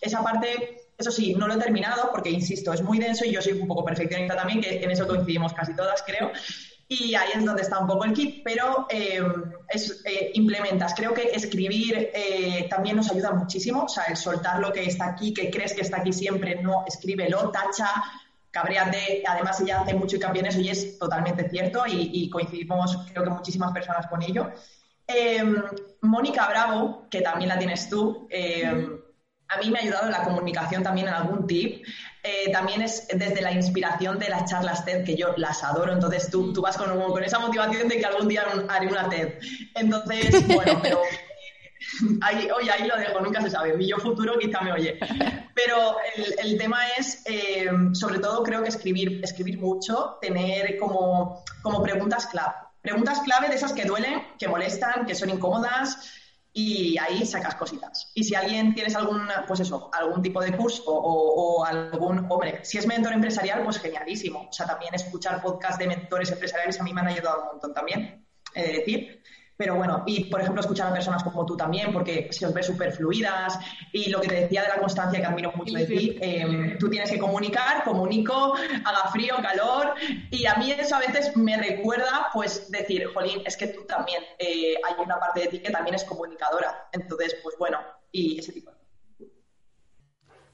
esa 0.00 0.22
parte, 0.22 0.88
eso 0.98 1.10
sí, 1.10 1.34
no 1.34 1.46
lo 1.46 1.54
he 1.54 1.58
terminado 1.58 2.10
porque, 2.12 2.30
insisto, 2.30 2.72
es 2.72 2.82
muy 2.82 2.98
denso 2.98 3.24
y 3.24 3.32
yo 3.32 3.42
soy 3.42 3.52
un 3.52 3.66
poco 3.66 3.84
perfeccionista 3.84 4.36
también, 4.36 4.60
que 4.60 4.82
en 4.82 4.90
eso 4.90 5.06
coincidimos 5.06 5.52
casi 5.52 5.74
todas, 5.74 6.02
creo. 6.06 6.30
Y 6.88 7.16
ahí 7.16 7.30
es 7.34 7.44
donde 7.44 7.62
está 7.62 7.80
un 7.80 7.88
poco 7.88 8.04
el 8.04 8.12
kit, 8.12 8.42
pero 8.44 8.86
eh, 8.88 9.20
eh, 10.04 10.30
implementas. 10.34 10.94
Creo 10.94 11.12
que 11.12 11.30
escribir 11.34 12.10
eh, 12.14 12.68
también 12.70 12.94
nos 12.94 13.10
ayuda 13.10 13.32
muchísimo, 13.32 13.84
o 13.84 13.88
sea, 13.88 14.04
el 14.04 14.16
soltar 14.16 14.60
lo 14.60 14.72
que 14.72 14.84
está 14.84 15.06
aquí, 15.06 15.34
que 15.34 15.50
crees 15.50 15.74
que 15.74 15.80
está 15.80 15.96
aquí 15.98 16.12
siempre, 16.12 16.62
no, 16.62 16.84
escríbelo, 16.86 17.50
tacha, 17.50 17.90
cabreate, 18.56 19.22
además 19.26 19.60
ella 19.60 19.80
hace 19.80 19.94
mucho 19.94 20.16
hincapié 20.16 20.40
en 20.40 20.46
eso 20.46 20.60
y 20.60 20.70
es 20.70 20.98
totalmente 20.98 21.48
cierto 21.48 21.84
y, 21.86 22.28
coincidimos 22.30 22.96
creo 23.12 23.24
que 23.24 23.30
muchísimas 23.30 23.72
personas 23.72 24.06
con 24.06 24.22
ello. 24.22 24.50
Em, 25.06 25.62
Mónica 26.02 26.48
Bravo, 26.48 27.06
que 27.10 27.20
también 27.20 27.48
la 27.48 27.58
tienes 27.58 27.88
tú, 27.88 28.26
em, 28.30 28.98
a 29.48 29.58
mí 29.58 29.70
me 29.70 29.78
ha 29.78 29.82
ayudado 29.82 30.06
en 30.06 30.12
la 30.12 30.22
comunicación 30.22 30.82
también 30.82 31.08
en 31.08 31.14
algún 31.14 31.46
tip. 31.46 31.86
Eh, 32.22 32.50
también 32.50 32.82
es 32.82 33.06
desde 33.14 33.40
la 33.40 33.52
inspiración 33.52 34.18
de 34.18 34.28
las 34.28 34.50
charlas 34.50 34.84
TED, 34.84 35.04
que 35.04 35.16
yo 35.16 35.34
las 35.36 35.62
adoro, 35.62 35.92
entonces 35.92 36.28
tú, 36.30 36.52
tú 36.52 36.60
vas 36.62 36.76
con, 36.76 36.98
con 36.98 37.22
esa 37.22 37.38
motivación 37.38 37.86
de 37.86 37.98
que 37.98 38.06
algún 38.06 38.26
día 38.26 38.44
haré 38.68 38.88
una 38.88 39.08
TED. 39.08 39.38
Entonces, 39.74 40.46
bueno, 40.48 40.80
pero 40.82 41.00
ahí, 42.20 42.48
oye, 42.50 42.70
ahí 42.70 42.86
lo 42.86 42.96
dejo, 42.96 43.20
nunca 43.20 43.40
se 43.40 43.50
sabe. 43.50 43.76
Mi 43.76 43.88
yo 43.88 43.98
futuro 43.98 44.38
quizá 44.38 44.60
me 44.60 44.72
oye. 44.72 44.98
Pero 45.54 45.96
el, 46.38 46.58
tema 46.58 46.78
es, 46.98 47.22
eh, 47.26 47.68
sobre 47.92 48.18
todo, 48.18 48.42
creo 48.42 48.62
que 48.62 48.68
escribir, 48.68 49.20
escribir 49.22 49.58
mucho, 49.58 50.18
tener 50.20 50.76
como, 50.78 51.42
como 51.62 51.82
preguntas 51.82 52.26
clave. 52.26 52.54
Preguntas 52.82 53.20
clave 53.20 53.48
de 53.48 53.56
esas 53.56 53.72
que 53.72 53.84
duelen, 53.84 54.22
que 54.38 54.48
molestan, 54.48 55.06
que 55.06 55.14
son 55.14 55.30
incómodas 55.30 56.12
y 56.58 56.96
ahí 56.96 57.26
sacas 57.26 57.54
cositas. 57.56 58.10
Y 58.14 58.24
si 58.24 58.34
alguien 58.34 58.74
tienes 58.74 58.96
algún, 58.96 59.28
pues 59.46 59.60
eso, 59.60 59.90
algún 59.92 60.22
tipo 60.22 60.40
de 60.40 60.56
curso 60.56 60.84
o, 60.86 61.58
o, 61.58 61.64
algún, 61.66 62.26
hombre, 62.30 62.64
si 62.64 62.78
es 62.78 62.86
mentor 62.86 63.12
empresarial, 63.12 63.62
pues 63.62 63.78
genialísimo. 63.78 64.48
O 64.48 64.52
sea, 64.52 64.66
también 64.66 64.94
escuchar 64.94 65.42
podcast 65.42 65.78
de 65.78 65.86
mentores 65.86 66.32
empresariales 66.32 66.80
a 66.80 66.82
mí 66.82 66.94
me 66.94 67.02
han 67.02 67.08
ayudado 67.08 67.42
un 67.42 67.46
montón 67.48 67.74
también, 67.74 68.26
eh, 68.54 68.78
decir. 68.78 69.22
Pero 69.56 69.76
bueno, 69.76 70.02
y 70.06 70.24
por 70.24 70.40
ejemplo, 70.40 70.60
escuchar 70.60 70.88
a 70.88 70.92
personas 70.92 71.22
como 71.22 71.46
tú 71.46 71.56
también, 71.56 71.92
porque 71.92 72.28
se 72.30 72.46
os 72.46 72.52
ve 72.52 72.62
súper 72.62 72.92
fluidas. 72.92 73.58
Y 73.92 74.10
lo 74.10 74.20
que 74.20 74.28
te 74.28 74.40
decía 74.42 74.62
de 74.62 74.68
la 74.68 74.78
constancia, 74.78 75.18
que 75.18 75.26
admiro 75.26 75.52
mucho 75.54 75.74
de 75.74 75.86
ti, 75.86 76.18
em, 76.20 76.78
tú 76.78 76.90
tienes 76.90 77.10
que 77.10 77.18
comunicar, 77.18 77.84
comunico, 77.84 78.54
haga 78.84 79.10
frío, 79.10 79.36
calor. 79.42 79.94
Y 80.30 80.46
a 80.46 80.54
mí 80.56 80.70
eso 80.72 80.96
a 80.96 81.00
veces 81.00 81.36
me 81.36 81.56
recuerda, 81.56 82.28
pues, 82.32 82.70
decir, 82.70 83.06
Jolín, 83.14 83.42
es 83.46 83.56
que 83.56 83.68
tú 83.68 83.84
también, 83.86 84.22
eh, 84.38 84.74
hay 84.84 84.94
una 85.02 85.18
parte 85.18 85.40
de 85.40 85.48
ti 85.48 85.58
que 85.60 85.70
también 85.70 85.94
es 85.94 86.04
comunicadora. 86.04 86.88
Entonces, 86.92 87.36
pues 87.42 87.56
bueno, 87.58 87.78
y 88.12 88.38
ese 88.38 88.52
tipo 88.52 88.72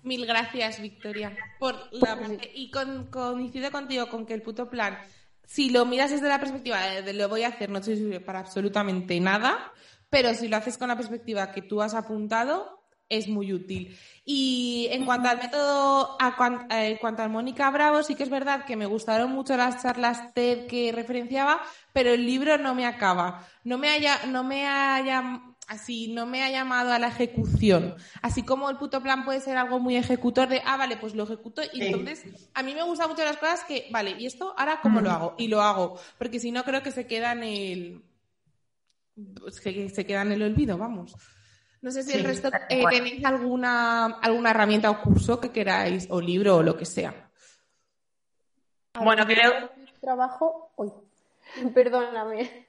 Mil 0.02 0.26
gracias, 0.26 0.80
Victoria. 0.80 1.36
Por 1.60 1.76
la... 1.92 2.18
Y 2.54 2.72
con, 2.72 3.06
coincido 3.06 3.70
contigo 3.70 4.08
con 4.08 4.26
que 4.26 4.34
el 4.34 4.42
puto 4.42 4.68
plan 4.68 4.98
si 5.46 5.70
lo 5.70 5.84
miras 5.84 6.10
desde 6.10 6.28
la 6.28 6.40
perspectiva 6.40 6.80
de, 6.80 7.12
lo 7.12 7.28
voy 7.28 7.42
a 7.42 7.48
hacer, 7.48 7.70
no 7.70 7.82
sirve 7.82 8.20
para 8.20 8.40
absolutamente 8.40 9.18
nada, 9.20 9.72
pero 10.10 10.34
si 10.34 10.48
lo 10.48 10.56
haces 10.56 10.78
con 10.78 10.88
la 10.88 10.96
perspectiva 10.96 11.52
que 11.52 11.62
tú 11.62 11.82
has 11.82 11.94
apuntado, 11.94 12.82
es 13.08 13.28
muy 13.28 13.52
útil. 13.52 13.98
Y 14.24 14.88
en 14.90 15.04
cuanto 15.04 15.28
al 15.28 15.38
método, 15.38 16.16
a 16.18 16.66
eh, 16.70 16.92
en 16.92 16.96
cuanto 16.96 17.22
a 17.22 17.28
Mónica 17.28 17.70
Bravo, 17.70 18.02
sí 18.02 18.14
que 18.14 18.22
es 18.22 18.30
verdad 18.30 18.64
que 18.64 18.76
me 18.76 18.86
gustaron 18.86 19.30
mucho 19.32 19.56
las 19.56 19.82
charlas 19.82 20.32
TED 20.32 20.66
que 20.66 20.92
referenciaba, 20.92 21.60
pero 21.92 22.10
el 22.10 22.24
libro 22.24 22.56
no 22.56 22.74
me 22.74 22.86
acaba. 22.86 23.46
No 23.64 23.76
me 23.78 23.90
haya, 23.90 24.24
no 24.26 24.44
me 24.44 24.66
haya 24.66 25.51
así 25.72 26.12
no 26.12 26.26
me 26.26 26.42
ha 26.42 26.50
llamado 26.50 26.92
a 26.92 26.98
la 26.98 27.08
ejecución. 27.08 27.96
Así 28.20 28.42
como 28.42 28.68
el 28.68 28.76
puto 28.76 29.02
plan 29.02 29.24
puede 29.24 29.40
ser 29.40 29.56
algo 29.56 29.80
muy 29.80 29.96
ejecutor 29.96 30.48
de, 30.48 30.62
ah, 30.64 30.76
vale, 30.76 30.98
pues 30.98 31.14
lo 31.14 31.24
ejecuto. 31.24 31.62
Y 31.72 31.86
entonces, 31.86 32.24
a 32.54 32.62
mí 32.62 32.74
me 32.74 32.82
gustan 32.82 33.08
mucho 33.08 33.24
las 33.24 33.38
cosas 33.38 33.64
que, 33.64 33.88
vale, 33.90 34.14
¿y 34.18 34.26
esto 34.26 34.54
ahora 34.56 34.80
cómo 34.82 35.00
lo 35.00 35.10
hago? 35.10 35.34
Y 35.38 35.48
lo 35.48 35.62
hago. 35.62 35.98
Porque 36.18 36.38
si 36.38 36.52
no, 36.52 36.62
creo 36.64 36.82
que 36.82 36.92
se 36.92 37.06
queda 37.06 37.32
en 37.32 37.42
el. 37.42 38.02
Pues 39.40 39.60
que 39.60 39.88
se 39.88 40.06
queda 40.06 40.22
en 40.22 40.32
el 40.32 40.42
olvido, 40.42 40.76
vamos. 40.76 41.16
No 41.80 41.90
sé 41.90 42.02
si 42.02 42.12
el 42.12 42.24
resto 42.24 42.48
eh, 42.68 42.84
tenéis 42.88 43.24
alguna, 43.24 44.06
alguna 44.06 44.50
herramienta 44.50 44.90
o 44.90 45.02
curso 45.02 45.40
que 45.40 45.50
queráis, 45.50 46.06
o 46.10 46.20
libro 46.20 46.56
o 46.56 46.62
lo 46.62 46.76
que 46.76 46.84
sea. 46.84 47.30
Bueno, 48.94 49.26
creo. 49.26 49.70
Trabajo. 50.00 50.70
Uy, 50.76 50.92
perdóname. 51.74 52.68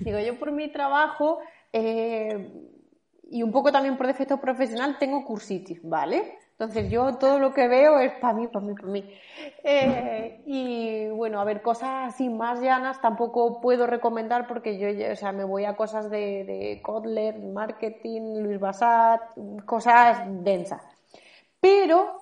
Digo, 0.00 0.18
yo 0.18 0.38
por 0.38 0.52
mi 0.52 0.68
trabajo 0.70 1.40
eh, 1.72 2.50
y 3.30 3.42
un 3.42 3.52
poco 3.52 3.72
también 3.72 3.96
por 3.96 4.06
defecto 4.06 4.40
profesional 4.40 4.98
tengo 4.98 5.24
cursitis, 5.24 5.80
¿vale? 5.82 6.38
Entonces 6.58 6.90
yo 6.90 7.16
todo 7.16 7.38
lo 7.38 7.52
que 7.52 7.68
veo 7.68 7.98
es 7.98 8.12
para 8.12 8.32
mí, 8.32 8.46
para 8.46 8.64
mí, 8.64 8.74
para 8.74 8.88
mí. 8.88 9.04
Eh, 9.62 10.42
y 10.46 11.06
bueno, 11.08 11.38
a 11.38 11.44
ver, 11.44 11.60
cosas 11.60 12.14
así 12.14 12.30
más 12.30 12.62
llanas 12.62 12.98
tampoco 13.02 13.60
puedo 13.60 13.86
recomendar 13.86 14.46
porque 14.46 14.78
yo, 14.78 14.88
o 15.12 15.16
sea, 15.16 15.32
me 15.32 15.44
voy 15.44 15.66
a 15.66 15.76
cosas 15.76 16.08
de, 16.08 16.44
de 16.44 16.80
Kotler, 16.82 17.38
marketing, 17.38 18.38
Luis 18.38 18.58
Basat, 18.58 19.20
cosas 19.66 20.22
densas. 20.26 20.82
Pero 21.60 22.20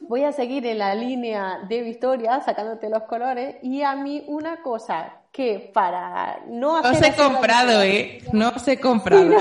voy 0.00 0.24
a 0.24 0.32
seguir 0.32 0.66
en 0.66 0.78
la 0.78 0.96
línea 0.96 1.60
de 1.68 1.82
Victoria, 1.82 2.40
sacándote 2.40 2.90
los 2.90 3.04
colores, 3.04 3.56
y 3.62 3.82
a 3.82 3.94
mí 3.94 4.24
una 4.26 4.62
cosa 4.62 5.21
que 5.32 5.70
para 5.72 6.40
no 6.46 6.76
hacer... 6.76 6.92
No 6.92 6.98
os 6.98 7.02
he 7.02 7.16
comprado, 7.16 7.82
¿eh? 7.82 8.18
No 8.32 8.48
os 8.50 8.68
he 8.68 8.78
comprado. 8.78 9.36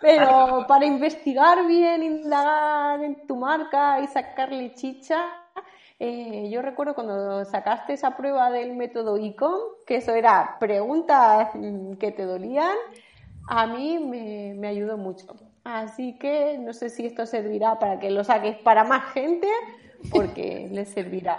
Pero 0.00 0.64
para 0.66 0.84
investigar 0.84 1.66
bien, 1.66 2.02
indagar 2.02 3.02
en 3.04 3.26
tu 3.26 3.36
marca 3.36 4.00
y 4.00 4.06
sacarle 4.08 4.74
chicha, 4.74 5.26
eh, 5.98 6.48
yo 6.50 6.62
recuerdo 6.62 6.94
cuando 6.94 7.44
sacaste 7.44 7.92
esa 7.92 8.16
prueba 8.16 8.50
del 8.50 8.74
método 8.74 9.18
ICOM, 9.18 9.60
que 9.86 9.96
eso 9.96 10.14
era 10.14 10.56
preguntas 10.58 11.50
mm, 11.54 11.94
que 11.94 12.10
te 12.10 12.24
dolían, 12.24 12.74
a 13.46 13.66
mí 13.66 13.98
me, 13.98 14.54
me 14.54 14.68
ayudó 14.68 14.96
mucho. 14.96 15.26
Así 15.62 16.18
que 16.18 16.56
no 16.58 16.72
sé 16.72 16.88
si 16.88 17.04
esto 17.04 17.26
servirá 17.26 17.78
para 17.78 18.00
que 18.00 18.10
lo 18.10 18.24
saques 18.24 18.56
para 18.56 18.82
más 18.84 19.12
gente, 19.12 19.46
porque 20.10 20.68
les 20.70 20.92
servirá. 20.92 21.38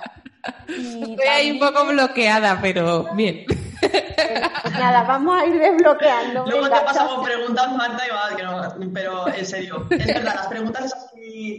Estoy 0.68 1.28
ahí 1.28 1.52
un 1.52 1.60
poco 1.60 1.86
bloqueada, 1.86 2.60
pero 2.62 3.14
bien. 3.16 3.46
Pues 3.82 4.74
nada, 4.74 5.04
vamos 5.04 5.42
a 5.42 5.46
ir 5.46 5.60
desbloqueando. 5.60 6.46
Luego 6.46 6.70
te 6.70 6.82
pasamos 6.82 7.26
preguntas, 7.26 7.72
Marta, 7.76 8.04
y 8.06 8.12
va, 8.12 8.36
que 8.36 8.44
no, 8.44 8.94
pero 8.94 9.28
en 9.28 9.46
serio, 9.46 9.88
es 9.90 10.08
verdad, 10.08 10.36
las 10.36 10.48
preguntas 10.48 10.86
esas 10.86 11.12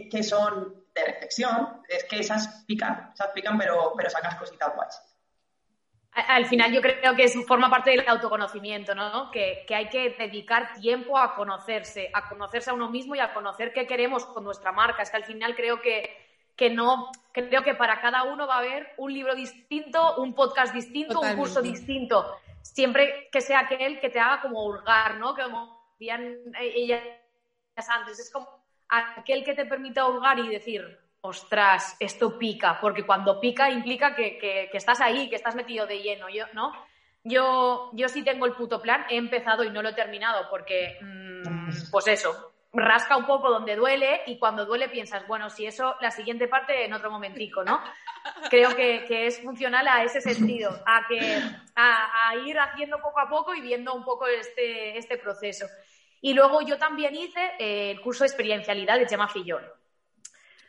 que, 0.09 0.23
son 0.23 0.73
de 0.93 1.05
reflexión, 1.05 1.81
es 1.87 2.03
que 2.05 2.19
esas 2.19 2.63
pican, 2.65 3.11
esas 3.13 3.27
pican, 3.29 3.57
pero, 3.57 3.93
pero 3.95 4.09
sacas 4.09 4.35
cositas 4.35 4.73
guays. 4.75 5.01
Al 6.15 6.45
final 6.45 6.71
yo 6.71 6.79
creo 6.79 7.15
que 7.15 7.23
eso 7.23 7.41
forma 7.41 7.71
parte 7.71 7.89
del 7.89 8.07
autoconocimiento, 8.07 8.93
¿no? 8.93 9.31
Que, 9.31 9.65
que, 9.67 9.73
hay 9.73 9.89
que 9.89 10.11
dedicar 10.11 10.75
tiempo 10.79 11.17
a 11.17 11.33
conocerse, 11.33 12.11
a 12.13 12.29
conocerse 12.29 12.69
a 12.69 12.73
uno 12.73 12.89
mismo 12.89 13.15
y 13.15 13.19
a 13.19 13.33
conocer 13.33 13.73
qué 13.73 13.87
queremos 13.87 14.23
con 14.25 14.43
nuestra 14.43 14.71
marca. 14.71 15.01
Es 15.01 15.09
que 15.09 15.17
al 15.17 15.25
final 15.25 15.55
creo 15.55 15.81
que 15.81 16.22
que 16.55 16.69
no, 16.69 17.11
creo 17.31 17.63
que 17.63 17.73
para 17.73 17.99
cada 17.99 18.23
uno 18.23 18.47
va 18.47 18.55
a 18.55 18.59
haber 18.59 18.93
un 18.97 19.13
libro 19.13 19.35
distinto, 19.35 20.17
un 20.17 20.33
podcast 20.33 20.73
distinto, 20.73 21.19
un 21.19 21.35
curso 21.35 21.61
distinto, 21.61 22.37
siempre 22.61 23.29
que 23.31 23.41
sea 23.41 23.59
aquel 23.59 23.99
que 23.99 24.09
te 24.09 24.19
haga 24.19 24.41
como 24.41 24.63
hurgar, 24.65 25.15
¿no? 25.15 25.35
Como 25.35 25.87
decían 25.93 26.37
ellas 26.59 27.01
antes, 27.89 28.19
es 28.19 28.31
como 28.31 28.47
aquel 28.89 29.43
que 29.43 29.55
te 29.55 29.65
permita 29.65 30.05
hurgar 30.05 30.39
y 30.39 30.47
decir, 30.47 30.99
ostras, 31.21 31.95
esto 31.99 32.37
pica, 32.37 32.79
porque 32.79 33.05
cuando 33.05 33.39
pica 33.39 33.69
implica 33.69 34.13
que, 34.13 34.37
que, 34.37 34.69
estás 34.73 35.01
ahí, 35.01 35.29
que 35.29 35.35
estás 35.35 35.55
metido 35.55 35.87
de 35.87 35.99
lleno, 35.99 36.29
yo, 36.29 36.45
¿no? 36.53 36.73
Yo, 37.23 37.89
yo 37.93 38.09
sí 38.09 38.23
tengo 38.23 38.45
el 38.45 38.53
puto 38.53 38.81
plan, 38.81 39.05
he 39.09 39.15
empezado 39.15 39.63
y 39.63 39.69
no 39.69 39.81
lo 39.81 39.89
he 39.89 39.93
terminado 39.93 40.49
porque, 40.49 40.99
mm, 41.01 41.89
pues 41.89 42.07
eso, 42.07 42.52
rasca 42.73 43.15
un 43.15 43.25
poco 43.27 43.49
donde 43.49 43.75
duele 43.75 44.21
y 44.25 44.39
cuando 44.39 44.65
duele 44.65 44.89
piensas, 44.89 45.27
bueno, 45.27 45.49
si 45.49 45.65
eso, 45.65 45.95
la 46.01 46.09
siguiente 46.09 46.47
parte 46.47 46.85
en 46.85 46.93
otro 46.93 47.11
momentico, 47.11 47.63
¿no? 47.63 47.79
Creo 48.49 48.75
que, 48.75 49.05
es 49.27 49.41
funcional 49.41 49.87
a 49.87 50.03
ese 50.03 50.21
sentido, 50.21 50.71
a, 50.85 51.05
que, 51.07 51.39
a, 51.75 52.35
ir 52.45 52.57
haciendo 52.59 52.99
poco 52.99 53.19
a 53.19 53.29
poco 53.29 53.53
y 53.53 53.61
viendo 53.61 53.93
un 53.93 54.03
poco 54.03 54.25
este, 54.27 54.97
este 54.97 55.17
proceso. 55.17 55.67
Y 56.21 56.33
luego 56.33 56.61
yo 56.61 56.77
también 56.77 57.15
hice 57.15 57.51
eh, 57.59 57.91
el 57.91 58.01
curso 58.01 58.23
de 58.23 58.29
experiencialidad 58.29 58.97
de 58.97 59.07
Gemma 59.07 59.27
Fillón. 59.27 59.63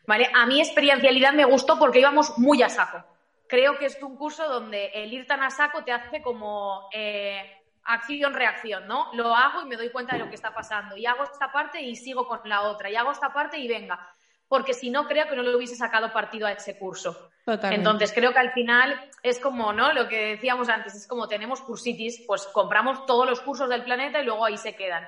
¿Vale? 0.06 0.30
A 0.34 0.44
mí 0.44 0.60
experiencialidad 0.60 1.32
me 1.32 1.46
gustó 1.46 1.78
porque 1.78 2.00
íbamos 2.00 2.36
muy 2.38 2.62
a 2.62 2.68
saco. 2.68 3.02
Creo 3.46 3.78
que 3.78 3.86
es 3.86 4.02
un 4.02 4.16
curso 4.16 4.46
donde 4.46 4.86
el 4.94 5.12
ir 5.12 5.26
tan 5.26 5.42
a 5.42 5.50
saco 5.50 5.82
te 5.84 5.92
hace 5.92 6.20
como... 6.20 6.88
Eh, 6.92 7.63
acción-reacción, 7.84 8.86
¿no? 8.86 9.10
Lo 9.14 9.34
hago 9.34 9.62
y 9.62 9.66
me 9.66 9.76
doy 9.76 9.90
cuenta 9.90 10.14
de 10.14 10.20
lo 10.20 10.28
que 10.28 10.34
está 10.34 10.54
pasando. 10.54 10.96
Y 10.96 11.06
hago 11.06 11.24
esta 11.24 11.52
parte 11.52 11.80
y 11.80 11.96
sigo 11.96 12.26
con 12.26 12.40
la 12.44 12.62
otra. 12.62 12.90
Y 12.90 12.96
hago 12.96 13.12
esta 13.12 13.32
parte 13.32 13.58
y 13.58 13.68
venga. 13.68 14.08
Porque 14.48 14.74
si 14.74 14.90
no, 14.90 15.06
creo 15.06 15.28
que 15.28 15.36
no 15.36 15.42
le 15.42 15.54
hubiese 15.54 15.74
sacado 15.74 16.12
partido 16.12 16.46
a 16.46 16.52
ese 16.52 16.78
curso. 16.78 17.30
Entonces, 17.46 18.12
creo 18.12 18.32
que 18.32 18.38
al 18.38 18.52
final 18.52 19.10
es 19.22 19.38
como, 19.38 19.72
¿no? 19.72 19.92
Lo 19.92 20.08
que 20.08 20.28
decíamos 20.28 20.68
antes, 20.68 20.94
es 20.94 21.06
como 21.06 21.28
tenemos 21.28 21.60
cursitis, 21.62 22.22
pues 22.26 22.46
compramos 22.46 23.04
todos 23.06 23.28
los 23.28 23.40
cursos 23.40 23.68
del 23.68 23.84
planeta 23.84 24.20
y 24.20 24.24
luego 24.24 24.44
ahí 24.44 24.56
se 24.56 24.76
quedan. 24.76 25.06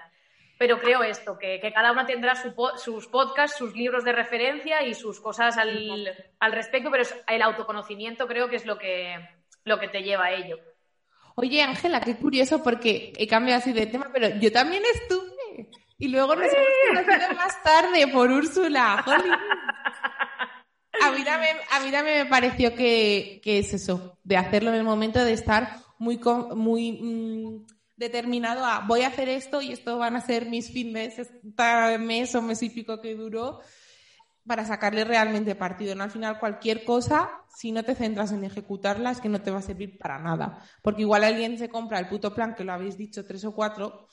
Pero 0.59 0.79
creo 0.79 1.03
esto, 1.03 1.39
que, 1.39 1.61
cada 1.74 1.93
una 1.93 2.07
tendrá 2.07 2.35
sus 2.35 3.07
podcasts, 3.09 3.59
sus 3.59 3.74
libros 3.74 4.05
de 4.05 4.12
referencia 4.12 4.83
y 4.83 4.95
sus 4.95 5.20
cosas 5.20 5.59
al, 5.59 6.11
al 6.39 6.53
respecto, 6.53 6.91
pero 6.91 7.05
el 7.29 7.43
autoconocimiento 7.43 8.27
creo 8.27 8.49
que 8.49 8.57
es 8.57 8.64
lo 8.64 8.79
que, 8.79 9.16
lo 9.64 9.79
que 9.79 9.89
te 9.89 10.03
lleva 10.03 10.27
a 10.27 10.33
ello. 10.33 10.59
Oye, 11.39 11.62
Ángela, 11.62 12.01
qué 12.01 12.16
curioso 12.16 12.62
porque 12.62 13.12
he 13.16 13.26
cambiado 13.26 13.61
así 13.61 13.72
de 13.72 13.87
tema, 13.87 14.11
pero 14.12 14.41
yo 14.41 14.51
también 14.51 14.82
estuve. 14.95 15.70
Y 15.99 16.09
luego 16.09 16.34
nos 16.34 16.47
hemos 16.47 17.07
conocido 17.07 17.34
más 17.37 17.62
tarde 17.62 18.09
por 18.09 18.30
Úrsula. 18.30 19.05
A 21.03 21.11
mí, 21.12 21.22
también, 21.24 21.59
a 21.72 21.80
mí 21.80 21.91
también 21.91 22.24
me 22.24 22.30
pareció 22.30 22.74
que, 22.74 23.43
es 23.45 23.74
eso, 23.74 24.18
de 24.24 24.39
hacerlo 24.39 24.70
en 24.70 24.76
el 24.76 24.84
momento 24.84 25.22
de 25.22 25.34
estar 25.34 25.76
muy, 25.99 26.18
muy 26.55 26.93
mm, 26.93 27.66
determinado 27.97 28.64
a 28.64 28.80
voy 28.80 29.03
a 29.03 29.09
hacer 29.09 29.28
esto 29.28 29.61
y 29.61 29.72
esto 29.72 29.99
van 29.99 30.16
a 30.16 30.22
ser 30.22 30.47
mis 30.47 30.72
fines, 30.72 31.18
este 31.18 31.99
mes 31.99 32.34
o 32.34 32.41
mes 32.41 32.62
y 32.62 32.70
pico 32.70 33.01
que 33.03 33.14
duró 33.14 33.61
para 34.47 34.64
sacarle 34.64 35.05
realmente 35.05 35.55
partido. 35.55 35.94
¿no? 35.94 36.05
Al 36.05 36.11
final, 36.11 36.38
cualquier 36.38 36.84
cosa, 36.84 37.30
si 37.49 37.72
no 37.72 37.82
te 37.82 37.94
centras 37.94 38.32
en 38.32 38.44
ejecutarla, 38.44 39.11
es 39.11 39.20
que 39.20 39.28
no 39.28 39.40
te 39.40 39.51
va 39.51 39.59
a 39.59 39.62
servir 39.62 39.99
para 39.99 40.18
nada. 40.18 40.62
Porque 40.82 41.03
igual 41.03 41.24
alguien 41.24 41.59
se 41.59 41.68
compra 41.68 41.99
el 41.99 42.09
puto 42.09 42.34
plan, 42.34 42.55
que 42.55 42.64
lo 42.64 42.72
habéis 42.72 42.97
dicho 42.97 43.24
tres 43.24 43.44
o 43.44 43.55
cuatro, 43.55 44.09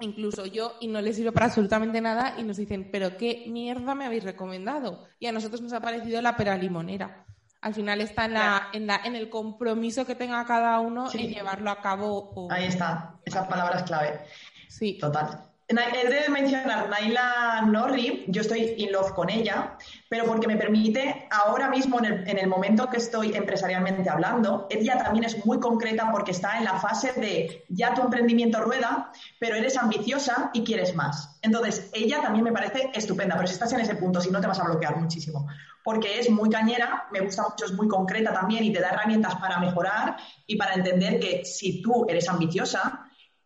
incluso 0.00 0.46
yo, 0.46 0.74
y 0.80 0.88
no 0.88 1.00
le 1.00 1.12
sirve 1.12 1.32
para 1.32 1.46
absolutamente 1.46 2.00
nada, 2.00 2.34
y 2.38 2.44
nos 2.44 2.56
dicen, 2.56 2.90
pero 2.90 3.16
qué 3.16 3.44
mierda 3.48 3.94
me 3.94 4.06
habéis 4.06 4.24
recomendado. 4.24 5.06
Y 5.18 5.26
a 5.26 5.32
nosotros 5.32 5.60
nos 5.60 5.72
ha 5.72 5.80
parecido 5.80 6.20
la 6.22 6.36
pera 6.36 6.56
limonera. 6.56 7.26
Al 7.60 7.72
final 7.72 8.02
está 8.02 8.26
en, 8.26 8.34
la, 8.34 8.68
en, 8.74 8.86
la, 8.86 9.00
en 9.04 9.16
el 9.16 9.30
compromiso 9.30 10.04
que 10.04 10.14
tenga 10.14 10.44
cada 10.44 10.78
uno 10.80 11.08
en 11.12 11.30
llevarlo 11.30 11.70
a 11.70 11.80
cabo. 11.80 12.48
Ahí 12.50 12.66
está, 12.66 13.18
esa 13.24 13.48
palabra 13.48 13.78
es 13.78 13.84
clave. 13.84 14.20
Sí. 14.68 14.98
Total. 14.98 15.53
He 15.66 16.08
de 16.08 16.28
mencionar 16.28 16.90
Naila 16.90 17.62
Norri, 17.66 18.26
yo 18.28 18.42
estoy 18.42 18.74
in 18.76 18.92
love 18.92 19.12
con 19.14 19.30
ella, 19.30 19.78
pero 20.10 20.26
porque 20.26 20.46
me 20.46 20.58
permite 20.58 21.26
ahora 21.30 21.70
mismo, 21.70 21.98
en 22.04 22.38
el, 22.38 22.46
momento 22.48 22.90
que 22.90 22.98
estoy 22.98 23.34
empresarialmente 23.34 24.10
hablando, 24.10 24.66
ella 24.68 24.98
también 24.98 25.24
es 25.24 25.46
muy 25.46 25.58
concreta 25.60 26.10
porque 26.12 26.32
está 26.32 26.58
en 26.58 26.64
la 26.64 26.78
fase 26.78 27.12
de 27.12 27.64
ya 27.70 27.94
tu 27.94 28.02
emprendimiento 28.02 28.60
rueda, 28.60 29.10
pero 29.40 29.56
eres 29.56 29.78
ambiciosa 29.78 30.50
y 30.52 30.64
quieres 30.64 30.94
más. 30.94 31.38
Entonces, 31.40 31.88
ella 31.94 32.20
también 32.20 32.44
me 32.44 32.52
parece 32.52 32.90
estupenda, 32.92 33.34
pero 33.34 33.46
si 33.46 33.54
estás 33.54 33.72
en 33.72 33.80
ese 33.80 33.94
punto, 33.94 34.20
si 34.20 34.30
no 34.30 34.42
te 34.42 34.46
vas 34.46 34.60
a 34.60 34.64
bloquear 34.64 34.98
muchísimo, 34.98 35.46
porque 35.82 36.18
es 36.18 36.28
muy 36.28 36.50
cañera, 36.50 37.06
me 37.10 37.20
gusta 37.20 37.42
mucho, 37.42 37.64
es 37.64 37.72
muy 37.72 37.88
concreta 37.88 38.34
también 38.34 38.64
y 38.64 38.72
te 38.72 38.80
da 38.80 38.90
herramientas 38.90 39.34
para 39.36 39.58
mejorar 39.58 40.16
y 40.46 40.56
para 40.56 40.74
entender 40.74 41.18
que 41.20 41.42
si 41.46 41.80
tú 41.80 42.04
eres 42.06 42.28
ambiciosa, 42.28 43.03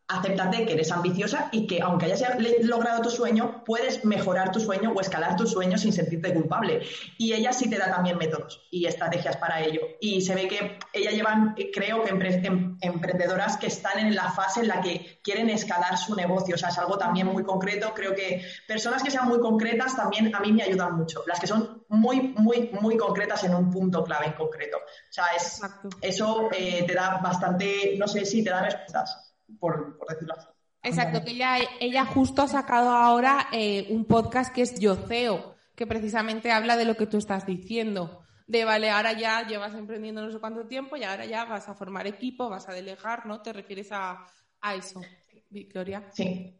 acéptate 0.08 0.64
que 0.64 0.72
eres 0.72 0.90
ambiciosa 0.90 1.50
y 1.52 1.66
que 1.66 1.82
aunque 1.82 2.06
hayas 2.06 2.22
logrado 2.62 3.02
tu 3.02 3.10
sueño, 3.10 3.62
puedes 3.64 4.04
mejorar 4.06 4.50
tu 4.50 4.58
sueño 4.58 4.92
o 4.92 5.00
escalar 5.00 5.36
tu 5.36 5.46
sueño 5.46 5.76
sin 5.76 5.92
sentirte 5.92 6.32
culpable. 6.32 6.80
Y 7.18 7.34
ella 7.34 7.52
sí 7.52 7.68
te 7.68 7.76
da 7.76 7.90
también 7.90 8.16
métodos 8.16 8.66
y 8.70 8.86
estrategias 8.86 9.36
para 9.36 9.60
ello. 9.60 9.82
Y 10.00 10.22
se 10.22 10.34
ve 10.34 10.48
que 10.48 10.78
ella 10.94 11.10
llevan, 11.10 11.54
creo 11.74 12.02
que 12.04 12.10
em, 12.10 12.78
emprendedoras 12.80 13.58
que 13.58 13.66
están 13.66 13.98
en 13.98 14.14
la 14.14 14.30
fase 14.30 14.60
en 14.60 14.68
la 14.68 14.80
que 14.80 15.20
quieren 15.22 15.50
escalar 15.50 15.98
su 15.98 16.14
negocio. 16.14 16.54
O 16.54 16.58
sea, 16.58 16.70
es 16.70 16.78
algo 16.78 16.96
también 16.96 17.26
muy 17.26 17.44
concreto. 17.44 17.92
Creo 17.94 18.14
que 18.14 18.42
personas 18.66 19.02
que 19.02 19.10
sean 19.10 19.28
muy 19.28 19.40
concretas 19.40 19.94
también 19.94 20.34
a 20.34 20.40
mí 20.40 20.52
me 20.52 20.62
ayudan 20.62 20.96
mucho. 20.96 21.22
Las 21.26 21.38
que 21.38 21.46
son 21.46 21.84
muy, 21.88 22.34
muy, 22.34 22.70
muy 22.80 22.96
concretas 22.96 23.44
en 23.44 23.54
un 23.54 23.70
punto 23.70 24.02
clave 24.04 24.26
en 24.26 24.32
concreto. 24.32 24.78
O 24.78 25.12
sea, 25.12 25.26
es, 25.36 25.60
eso 26.00 26.48
eh, 26.50 26.84
te 26.86 26.94
da 26.94 27.18
bastante, 27.22 27.94
no 27.98 28.08
sé 28.08 28.24
si 28.24 28.42
te 28.42 28.48
da 28.48 28.62
respuestas 28.62 29.28
por, 29.58 29.98
decirlo 30.08 30.34
así. 30.36 30.48
Exacto, 30.82 31.24
que 31.24 31.32
ella, 31.32 31.58
ella 31.80 32.04
justo 32.04 32.42
ha 32.42 32.48
sacado 32.48 32.90
ahora 32.90 33.48
eh, 33.52 33.86
un 33.90 34.04
podcast 34.04 34.54
que 34.54 34.62
es 34.62 34.78
Yoceo, 34.78 35.56
que 35.74 35.86
precisamente 35.86 36.52
habla 36.52 36.76
de 36.76 36.84
lo 36.84 36.96
que 36.96 37.06
tú 37.06 37.18
estás 37.18 37.46
diciendo. 37.46 38.24
De 38.46 38.64
vale, 38.64 38.88
ahora 38.88 39.12
ya 39.12 39.46
llevas 39.46 39.74
emprendiendo 39.74 40.22
no 40.22 40.30
sé 40.30 40.38
cuánto 40.38 40.66
tiempo 40.66 40.96
y 40.96 41.04
ahora 41.04 41.26
ya 41.26 41.44
vas 41.44 41.68
a 41.68 41.74
formar 41.74 42.06
equipo, 42.06 42.48
vas 42.48 42.68
a 42.68 42.72
delegar, 42.72 43.26
¿no? 43.26 43.42
¿Te 43.42 43.52
refieres 43.52 43.92
a, 43.92 44.24
a 44.60 44.74
eso, 44.74 45.02
Victoria? 45.50 46.08
Sí. 46.12 46.54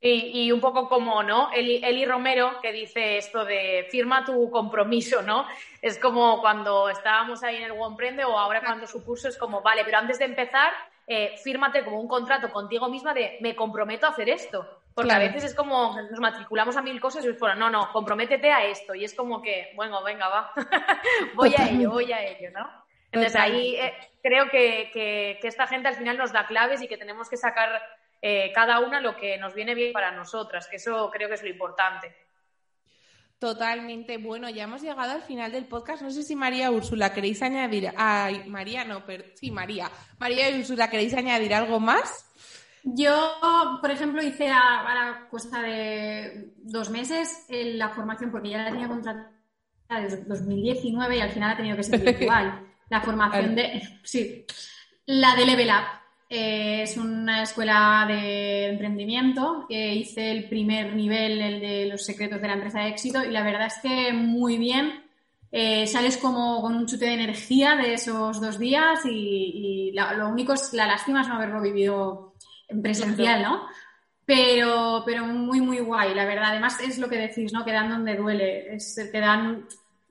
Y, 0.00 0.44
y, 0.44 0.52
un 0.52 0.60
poco 0.60 0.88
como, 0.88 1.22
¿no? 1.24 1.50
Eli, 1.52 1.80
Eli, 1.84 2.06
Romero, 2.06 2.60
que 2.62 2.72
dice 2.72 3.18
esto 3.18 3.44
de 3.44 3.88
firma 3.90 4.24
tu 4.24 4.48
compromiso, 4.48 5.22
¿no? 5.22 5.44
Es 5.82 5.98
como 5.98 6.40
cuando 6.40 6.88
estábamos 6.88 7.42
ahí 7.42 7.56
en 7.56 7.64
el 7.64 7.72
One 7.72 8.24
o 8.24 8.38
ahora 8.38 8.60
cuando 8.60 8.86
su 8.86 9.04
curso 9.04 9.28
es 9.28 9.36
como, 9.36 9.60
vale, 9.60 9.82
pero 9.84 9.98
antes 9.98 10.20
de 10.20 10.26
empezar, 10.26 10.72
eh, 11.08 11.36
fírmate 11.42 11.84
como 11.84 12.00
un 12.00 12.06
contrato 12.06 12.50
contigo 12.50 12.88
misma 12.88 13.14
de 13.14 13.38
me 13.40 13.56
comprometo 13.56 14.06
a 14.06 14.10
hacer 14.10 14.28
esto. 14.28 14.82
Porque 14.94 15.08
claro. 15.08 15.24
a 15.24 15.28
veces 15.28 15.44
es 15.44 15.54
como 15.54 15.96
nos 16.10 16.20
matriculamos 16.20 16.76
a 16.76 16.82
mil 16.82 17.00
cosas 17.00 17.24
y 17.24 17.28
es 17.28 17.40
no, 17.40 17.70
no, 17.70 17.90
comprométete 17.92 18.52
a 18.52 18.64
esto. 18.64 18.94
Y 18.94 19.04
es 19.04 19.14
como 19.14 19.40
que, 19.40 19.72
bueno, 19.74 20.02
venga, 20.02 20.28
va, 20.28 20.52
voy 21.34 21.54
a 21.56 21.68
ello, 21.68 21.90
voy 21.90 22.12
a 22.12 22.22
ello, 22.22 22.50
¿no? 22.50 22.68
Entonces 23.10 23.36
ahí 23.36 23.76
eh, 23.76 23.94
creo 24.22 24.50
que, 24.50 24.90
que, 24.92 25.38
que 25.40 25.48
esta 25.48 25.66
gente 25.66 25.88
al 25.88 25.94
final 25.94 26.18
nos 26.18 26.32
da 26.32 26.46
claves 26.46 26.82
y 26.82 26.88
que 26.88 26.98
tenemos 26.98 27.30
que 27.30 27.38
sacar 27.38 27.80
eh, 28.20 28.50
cada 28.52 28.80
una 28.80 29.00
lo 29.00 29.16
que 29.16 29.38
nos 29.38 29.54
viene 29.54 29.74
bien 29.74 29.92
para 29.92 30.10
nosotras, 30.10 30.66
que 30.66 30.76
eso 30.76 31.10
creo 31.10 31.28
que 31.28 31.34
es 31.34 31.42
lo 31.42 31.48
importante. 31.48 32.14
Totalmente. 33.38 34.18
Bueno, 34.18 34.50
ya 34.50 34.64
hemos 34.64 34.82
llegado 34.82 35.12
al 35.12 35.22
final 35.22 35.52
del 35.52 35.66
podcast. 35.66 36.02
No 36.02 36.10
sé 36.10 36.24
si 36.24 36.34
María 36.34 36.70
Úrsula 36.72 37.12
queréis 37.12 37.40
añadir. 37.42 37.92
Ay, 37.96 38.44
María 38.48 38.84
no, 38.84 39.04
pero 39.06 39.24
sí, 39.34 39.50
María. 39.50 39.90
María 40.18 40.50
y 40.50 40.58
Úrsula, 40.58 40.90
¿queréis 40.90 41.14
añadir 41.14 41.54
algo 41.54 41.78
más? 41.78 42.26
Yo, 42.82 43.38
por 43.80 43.90
ejemplo, 43.90 44.22
hice 44.22 44.48
a, 44.48 44.80
a 44.80 44.94
la 44.94 45.28
costa 45.28 45.62
de 45.62 46.52
dos 46.56 46.90
meses 46.90 47.46
la 47.48 47.90
formación, 47.90 48.30
porque 48.30 48.50
ya 48.50 48.58
la 48.58 48.70
tenía 48.70 48.88
contratada 48.88 49.38
desde 50.00 50.24
2019 50.24 51.16
y 51.16 51.20
al 51.20 51.30
final 51.30 51.52
ha 51.52 51.56
tenido 51.56 51.76
que 51.76 51.82
ser 51.82 52.00
virtual. 52.00 52.64
La 52.90 53.02
formación 53.02 53.54
de. 53.54 53.82
Sí. 54.02 54.46
La 55.04 55.36
de 55.36 55.44
Level 55.44 55.68
Up 55.68 55.97
eh, 56.28 56.82
es 56.82 56.96
una 56.96 57.42
escuela 57.42 58.04
de 58.06 58.68
emprendimiento. 58.68 59.66
que 59.68 59.94
hice 59.94 60.30
el 60.30 60.48
primer 60.48 60.94
nivel, 60.94 61.40
el 61.40 61.60
de 61.60 61.86
los 61.86 62.04
secretos 62.04 62.40
de 62.40 62.48
la 62.48 62.54
empresa 62.54 62.80
de 62.80 62.88
éxito, 62.88 63.24
y 63.24 63.30
la 63.30 63.42
verdad 63.42 63.66
es 63.66 63.78
que 63.82 64.12
muy 64.12 64.58
bien. 64.58 65.04
Eh, 65.50 65.86
sales 65.86 66.18
como 66.18 66.60
con 66.60 66.76
un 66.76 66.86
chute 66.86 67.06
de 67.06 67.14
energía 67.14 67.74
de 67.74 67.94
esos 67.94 68.38
dos 68.38 68.58
días 68.58 69.00
y, 69.06 69.92
lo 69.94 70.28
único 70.28 70.52
es 70.52 70.74
la 70.74 70.86
lástima 70.86 71.22
es 71.22 71.28
no 71.28 71.36
haberlo 71.36 71.62
vivido 71.62 72.34
en 72.68 72.82
presencial, 72.82 73.42
¿no? 73.42 73.62
Pero, 74.26 75.02
pero 75.06 75.24
muy, 75.24 75.60
muy 75.62 75.78
guay, 75.80 76.14
la 76.14 76.26
verdad. 76.26 76.50
Además 76.50 76.78
es 76.80 76.98
lo 76.98 77.08
que 77.08 77.16
decís, 77.16 77.52
¿no? 77.52 77.64
Que 77.64 77.72
dan 77.72 77.88
donde 77.88 78.14
duele. 78.14 78.74
Es, 78.74 78.94
te 78.94 79.20
dan 79.20 79.66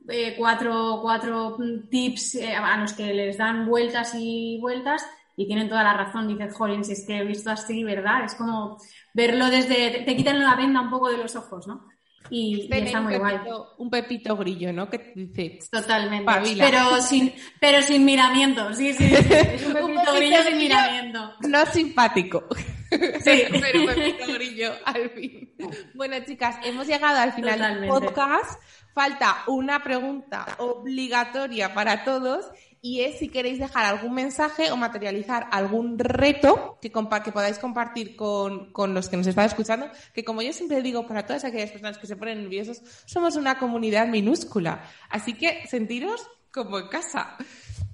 eh, 0.09 0.35
cuatro, 0.35 0.99
cuatro 1.01 1.57
tips 1.89 2.35
eh, 2.35 2.55
a 2.55 2.77
los 2.77 2.93
que 2.93 3.13
les 3.13 3.37
dan 3.37 3.67
vueltas 3.67 4.15
y 4.15 4.57
vueltas 4.59 5.07
y 5.37 5.45
tienen 5.45 5.69
toda 5.69 5.83
la 5.83 5.93
razón. 5.93 6.27
Dices, 6.27 6.53
jolín, 6.53 6.83
si 6.83 6.93
es 6.93 7.05
que 7.05 7.19
he 7.19 7.23
visto 7.23 7.51
así, 7.51 7.83
¿verdad? 7.83 8.25
Es 8.25 8.35
como 8.35 8.77
verlo 9.13 9.49
desde. 9.49 10.03
Te, 10.03 10.15
quitan 10.15 10.43
la 10.43 10.55
venda 10.55 10.81
un 10.81 10.89
poco 10.89 11.09
de 11.09 11.17
los 11.17 11.35
ojos, 11.35 11.67
¿no? 11.67 11.87
Y, 12.29 12.67
y 12.69 12.77
está 12.77 12.99
muy 12.99 13.13
un 13.13 13.19
guay. 13.19 13.37
pepito, 13.37 13.75
un 13.77 13.89
pepito 13.89 14.35
grillo, 14.35 14.73
¿no? 14.73 14.89
Que 14.89 14.97
te 14.99 15.13
dice. 15.15 15.59
Totalmente. 15.71 16.25
Pabila. 16.25 16.65
Pero 16.65 17.01
sin, 17.01 17.33
pero 17.61 17.81
sin 17.83 18.03
miramiento. 18.03 18.73
Sí, 18.73 18.93
sí. 18.93 19.07
sí. 19.07 19.15
Es 19.29 19.65
un 19.65 19.73
pepito 19.73 19.93
pepito 19.95 20.15
grillo 20.15 20.43
sin 20.43 20.57
miramiento. 20.57 21.33
No 21.47 21.65
simpático. 21.67 22.43
Sí. 22.89 23.43
Pero 23.61 23.85
pepito 23.85 24.33
grillo, 24.33 24.73
al 24.85 25.09
fin. 25.11 25.53
Bueno, 25.93 26.15
chicas, 26.25 26.57
hemos 26.63 26.87
llegado 26.87 27.19
al 27.19 27.33
final 27.33 27.59
del 27.59 27.89
podcast. 27.89 28.59
Falta 28.93 29.43
una 29.45 29.83
pregunta 29.83 30.47
obligatoria 30.57 31.73
para 31.73 32.03
todos 32.03 32.49
y 32.81 33.01
es 33.01 33.19
si 33.19 33.29
queréis 33.29 33.59
dejar 33.59 33.85
algún 33.85 34.13
mensaje 34.13 34.71
o 34.71 34.77
materializar 34.77 35.47
algún 35.51 35.97
reto 35.97 36.77
que, 36.81 36.89
podáis 36.89 37.59
compartir 37.59 38.15
con, 38.15 38.71
con 38.71 38.93
los 38.93 39.09
que 39.09 39.17
nos 39.17 39.27
están 39.27 39.45
escuchando, 39.45 39.89
que 40.13 40.23
como 40.23 40.41
yo 40.41 40.53
siempre 40.53 40.81
digo, 40.81 41.07
para 41.07 41.25
todas 41.25 41.43
aquellas 41.43 41.71
personas 41.71 41.97
que 41.97 42.07
se 42.07 42.15
ponen 42.15 42.43
nerviosos, 42.43 42.81
somos 43.05 43.35
una 43.35 43.57
comunidad 43.57 44.07
minúscula. 44.07 44.83
Así 45.09 45.33
que 45.33 45.67
sentiros 45.67 46.27
como 46.51 46.79
en 46.79 46.87
casa. 46.87 47.35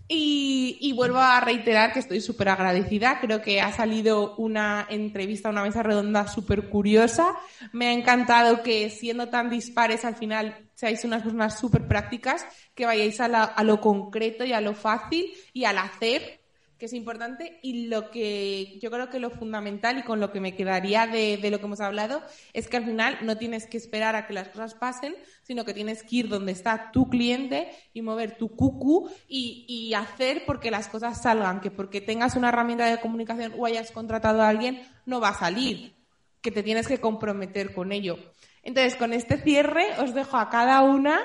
Y, 0.07 0.77
y 0.81 0.91
vuelvo 0.93 1.17
a 1.17 1.39
reiterar 1.39 1.93
que 1.93 1.99
estoy 1.99 2.19
súper 2.19 2.49
agradecida. 2.49 3.19
Creo 3.21 3.41
que 3.41 3.61
ha 3.61 3.71
salido 3.71 4.35
una 4.35 4.85
entrevista, 4.89 5.49
una 5.49 5.63
mesa 5.63 5.81
redonda 5.81 6.27
súper 6.27 6.69
curiosa. 6.69 7.33
Me 7.71 7.87
ha 7.87 7.93
encantado 7.93 8.63
que 8.63 8.89
siendo 8.89 9.29
tan 9.29 9.49
dispares 9.49 10.03
al 10.05 10.15
final 10.15 10.69
seáis 10.83 11.05
unas 11.05 11.23
personas 11.23 11.57
súper 11.57 11.87
prácticas, 11.87 12.45
que 12.75 12.85
vayáis 12.85 13.21
a, 13.21 13.29
la- 13.29 13.45
a 13.45 13.63
lo 13.63 13.79
concreto 13.79 14.43
y 14.43 14.51
a 14.51 14.59
lo 14.59 14.73
fácil 14.73 15.31
y 15.53 15.63
al 15.63 15.77
hacer, 15.77 16.41
que 16.77 16.87
es 16.87 16.93
importante. 16.93 17.59
Y 17.63 17.87
lo 17.87 18.11
que 18.11 18.77
yo 18.81 18.91
creo 18.91 19.09
que 19.09 19.19
lo 19.19 19.29
fundamental 19.29 19.99
y 19.99 20.03
con 20.03 20.19
lo 20.19 20.33
que 20.33 20.41
me 20.41 20.55
quedaría 20.57 21.07
de, 21.07 21.39
lo 21.49 21.59
que 21.59 21.65
hemos 21.65 21.79
hablado 21.79 22.21
es 22.51 22.67
que 22.67 22.75
al 22.75 22.83
final 22.83 23.17
no 23.21 23.37
tienes 23.37 23.65
que 23.65 23.77
esperar 23.77 24.17
a 24.17 24.27
que 24.27 24.33
las 24.33 24.49
cosas 24.49 24.73
pasen, 24.73 25.15
sino 25.43 25.63
que 25.63 25.73
tienes 25.73 26.03
que 26.03 26.17
ir 26.17 26.27
donde 26.27 26.51
está 26.51 26.91
tu 26.91 27.09
cliente 27.09 27.69
y 27.93 28.01
mover 28.01 28.35
tu 28.37 28.49
cucu 28.53 29.09
y 29.29 29.93
hacer 29.93 30.43
porque 30.45 30.69
las 30.71 30.89
cosas 30.89 31.21
salgan, 31.21 31.61
que 31.61 31.71
porque 31.71 32.01
tengas 32.01 32.35
una 32.35 32.49
herramienta 32.49 32.85
de 32.87 32.99
comunicación 32.99 33.53
o 33.57 33.65
hayas 33.65 33.91
contratado 33.91 34.41
a 34.41 34.49
alguien, 34.49 34.81
no 35.05 35.21
va 35.21 35.29
a 35.29 35.39
salir, 35.39 35.93
que 36.41 36.51
te 36.51 36.61
tienes 36.63 36.89
que 36.89 36.99
comprometer 36.99 37.73
con 37.73 37.93
ello. 37.93 38.17
Entonces, 38.63 38.95
con 38.95 39.13
este 39.13 39.37
cierre 39.37 39.85
os 39.99 40.13
dejo 40.13 40.37
a 40.37 40.49
cada 40.49 40.81
una 40.81 41.19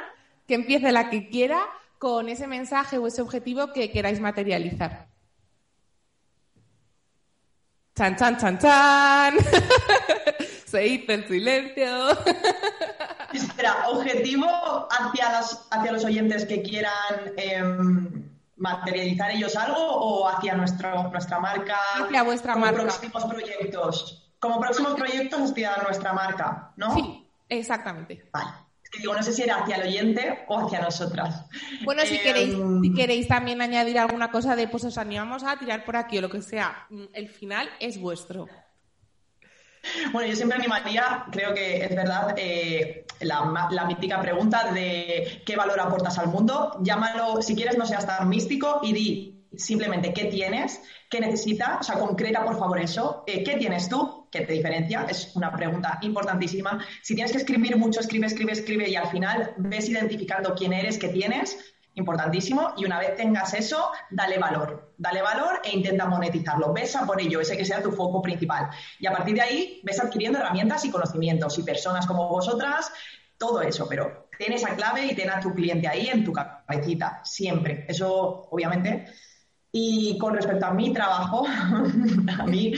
que 0.47 0.55
empiece 0.55 0.93
la 0.93 1.09
que 1.09 1.29
quiera 1.29 1.61
con 1.99 2.29
ese 2.29 2.47
mensaje 2.47 2.99
o 2.99 3.07
ese 3.07 3.23
objetivo 3.23 3.73
que 3.73 3.91
queráis 3.91 4.21
materializar. 4.21 5.09
Chan, 7.95 8.17
chan, 8.17 8.37
chan, 8.39 8.59
chan. 8.59 9.35
Se 10.67 10.87
hizo 10.87 11.13
el 11.13 11.27
silencio. 11.27 12.11
Espera, 13.33 13.89
objetivo 13.89 14.47
hacia, 14.91 15.33
las, 15.33 15.67
hacia 15.71 15.93
los 15.93 16.05
oyentes 16.05 16.45
que 16.47 16.63
quieran 16.63 17.33
em, 17.37 18.29
materializar 18.57 19.31
ellos 19.33 19.57
algo 19.57 19.81
o 19.81 20.29
hacia 20.29 20.55
nuestro, 20.55 21.09
nuestra 21.11 21.41
marca. 21.41 21.77
Hacia 22.03 22.23
vuestra 22.23 22.53
como 22.55 22.67
marca. 22.67 22.83
próximos 22.83 23.25
proyectos. 23.25 24.33
Como 24.39 24.61
próximos 24.61 24.95
proyectos 24.95 25.51
hacia 25.51 25.77
nuestra 25.79 26.13
marca, 26.13 26.73
¿no? 26.77 26.95
Sí, 26.95 27.28
exactamente. 27.49 28.25
Vale. 28.33 28.51
Es 28.83 28.91
que 28.91 29.01
digo, 29.01 29.15
no 29.15 29.23
sé 29.23 29.33
si 29.35 29.43
era 29.43 29.57
hacia 29.57 29.77
el 29.77 29.89
oyente 29.89 30.45
o 30.49 30.59
hacia 30.59 30.81
nosotras. 30.81 31.45
Bueno, 31.85 32.03
si 32.07 32.17
Em, 32.17 32.23
queréis, 32.23 32.55
si 32.83 32.95
queréis 32.95 33.29
también 33.29 33.61
añadir 33.61 33.99
alguna 33.99 34.31
cosa 34.31 34.57
de 34.57 34.67
pues 34.67 34.85
os 34.85 34.97
animamos 34.97 35.45
a 35.45 35.59
tirar 35.59 35.85
por 35.85 35.97
aquí 35.97 36.17
o 36.19 36.23
lo 36.23 36.31
que 36.31 36.41
sea, 36.41 36.87
mm, 36.89 37.05
el 37.13 37.29
final 37.29 37.69
es 37.81 38.01
vuestro. 38.01 38.47
Bueno, 40.13 40.29
yo 40.29 40.37
siempre 40.37 40.59
animaría, 40.59 41.27
creo 41.31 41.55
que 41.55 41.85
es 41.85 41.95
verdad, 41.95 42.35
eh, 42.37 43.07
la, 43.21 43.69
la 43.71 43.85
mítica 43.85 44.21
pregunta 44.21 44.73
de 44.73 45.43
qué 45.45 45.57
valor 45.57 45.81
aportas 45.81 46.19
al 46.19 46.29
mundo. 46.29 46.79
Llámalo, 46.83 47.43
si 47.43 47.55
quieres, 47.55 47.77
no 47.79 47.87
seas 47.87 48.07
tan 48.07 48.29
místico 48.29 48.81
y 48.83 48.93
di 48.93 49.47
simplemente 49.57 50.13
qué 50.13 50.27
tienes, 50.27 50.81
qué 51.11 51.21
necesitas, 51.21 51.81
o 51.81 51.83
sea, 51.83 51.99
concreta 51.99 52.45
por 52.45 52.59
favor 52.59 52.79
eso. 52.81 53.25
Eh, 53.27 53.43
¿Qué 53.43 53.57
tienes 53.57 53.89
tú? 53.89 54.18
¿Qué 54.31 54.43
te 54.43 54.53
diferencia? 54.53 55.07
Es 55.09 55.35
una 55.37 55.53
pregunta 55.53 55.99
importantísima. 56.03 56.85
Si 57.03 57.15
tienes 57.15 57.33
que 57.33 57.39
escribir 57.39 57.77
mucho, 57.77 58.01
escribe, 58.01 58.27
escribe, 58.27 58.53
escribe 58.53 58.89
y 58.89 58.97
al 58.97 59.09
final 59.09 59.55
ves 59.57 59.89
identificando 59.89 60.55
quién 60.55 60.73
eres, 60.73 60.99
qué 60.99 61.09
tienes. 61.09 61.57
Importantísimo. 61.95 62.75
Y 62.77 62.85
una 62.85 63.01
vez 63.01 63.17
tengas 63.17 63.55
eso, 63.55 63.91
dale 64.11 64.39
valor. 64.39 64.93
Dale 64.99 65.21
valor 65.21 65.61
e 65.65 65.71
intenta 65.71 66.07
monetizarlo. 66.07 66.73
Ves 66.73 66.95
a 66.95 67.05
por 67.05 67.21
ello, 67.21 67.41
ese 67.41 67.57
que 67.57 67.65
sea 67.65 67.83
tu 67.83 67.91
foco 67.91 68.23
principal. 68.23 68.69
Y 69.01 69.07
a 69.07 69.13
partir 69.13 69.35
de 69.35 69.41
ahí, 69.41 69.81
ves 69.83 69.99
adquiriendo 69.99 70.39
herramientas 70.39 70.85
y 70.85 70.91
conocimientos 70.91 71.59
y 71.59 71.65
personas 71.65 72.07
como 72.07 72.29
vosotras, 72.29 72.93
todo 73.37 73.63
eso. 73.63 73.89
Pero 73.89 74.29
ten 74.39 74.53
esa 74.53 74.77
clave 74.77 75.07
y 75.07 75.15
ten 75.15 75.31
a 75.31 75.41
tu 75.41 75.53
cliente 75.53 75.89
ahí 75.89 76.09
en 76.09 76.25
tu 76.25 76.33
cabecita, 76.33 77.21
siempre. 77.25 77.85
Eso, 77.89 78.49
obviamente. 78.51 79.07
Y 79.71 80.17
con 80.17 80.35
respecto 80.35 80.65
a 80.65 80.73
mi 80.73 80.95
trabajo, 80.95 81.47
a 82.39 82.47
mí 82.47 82.73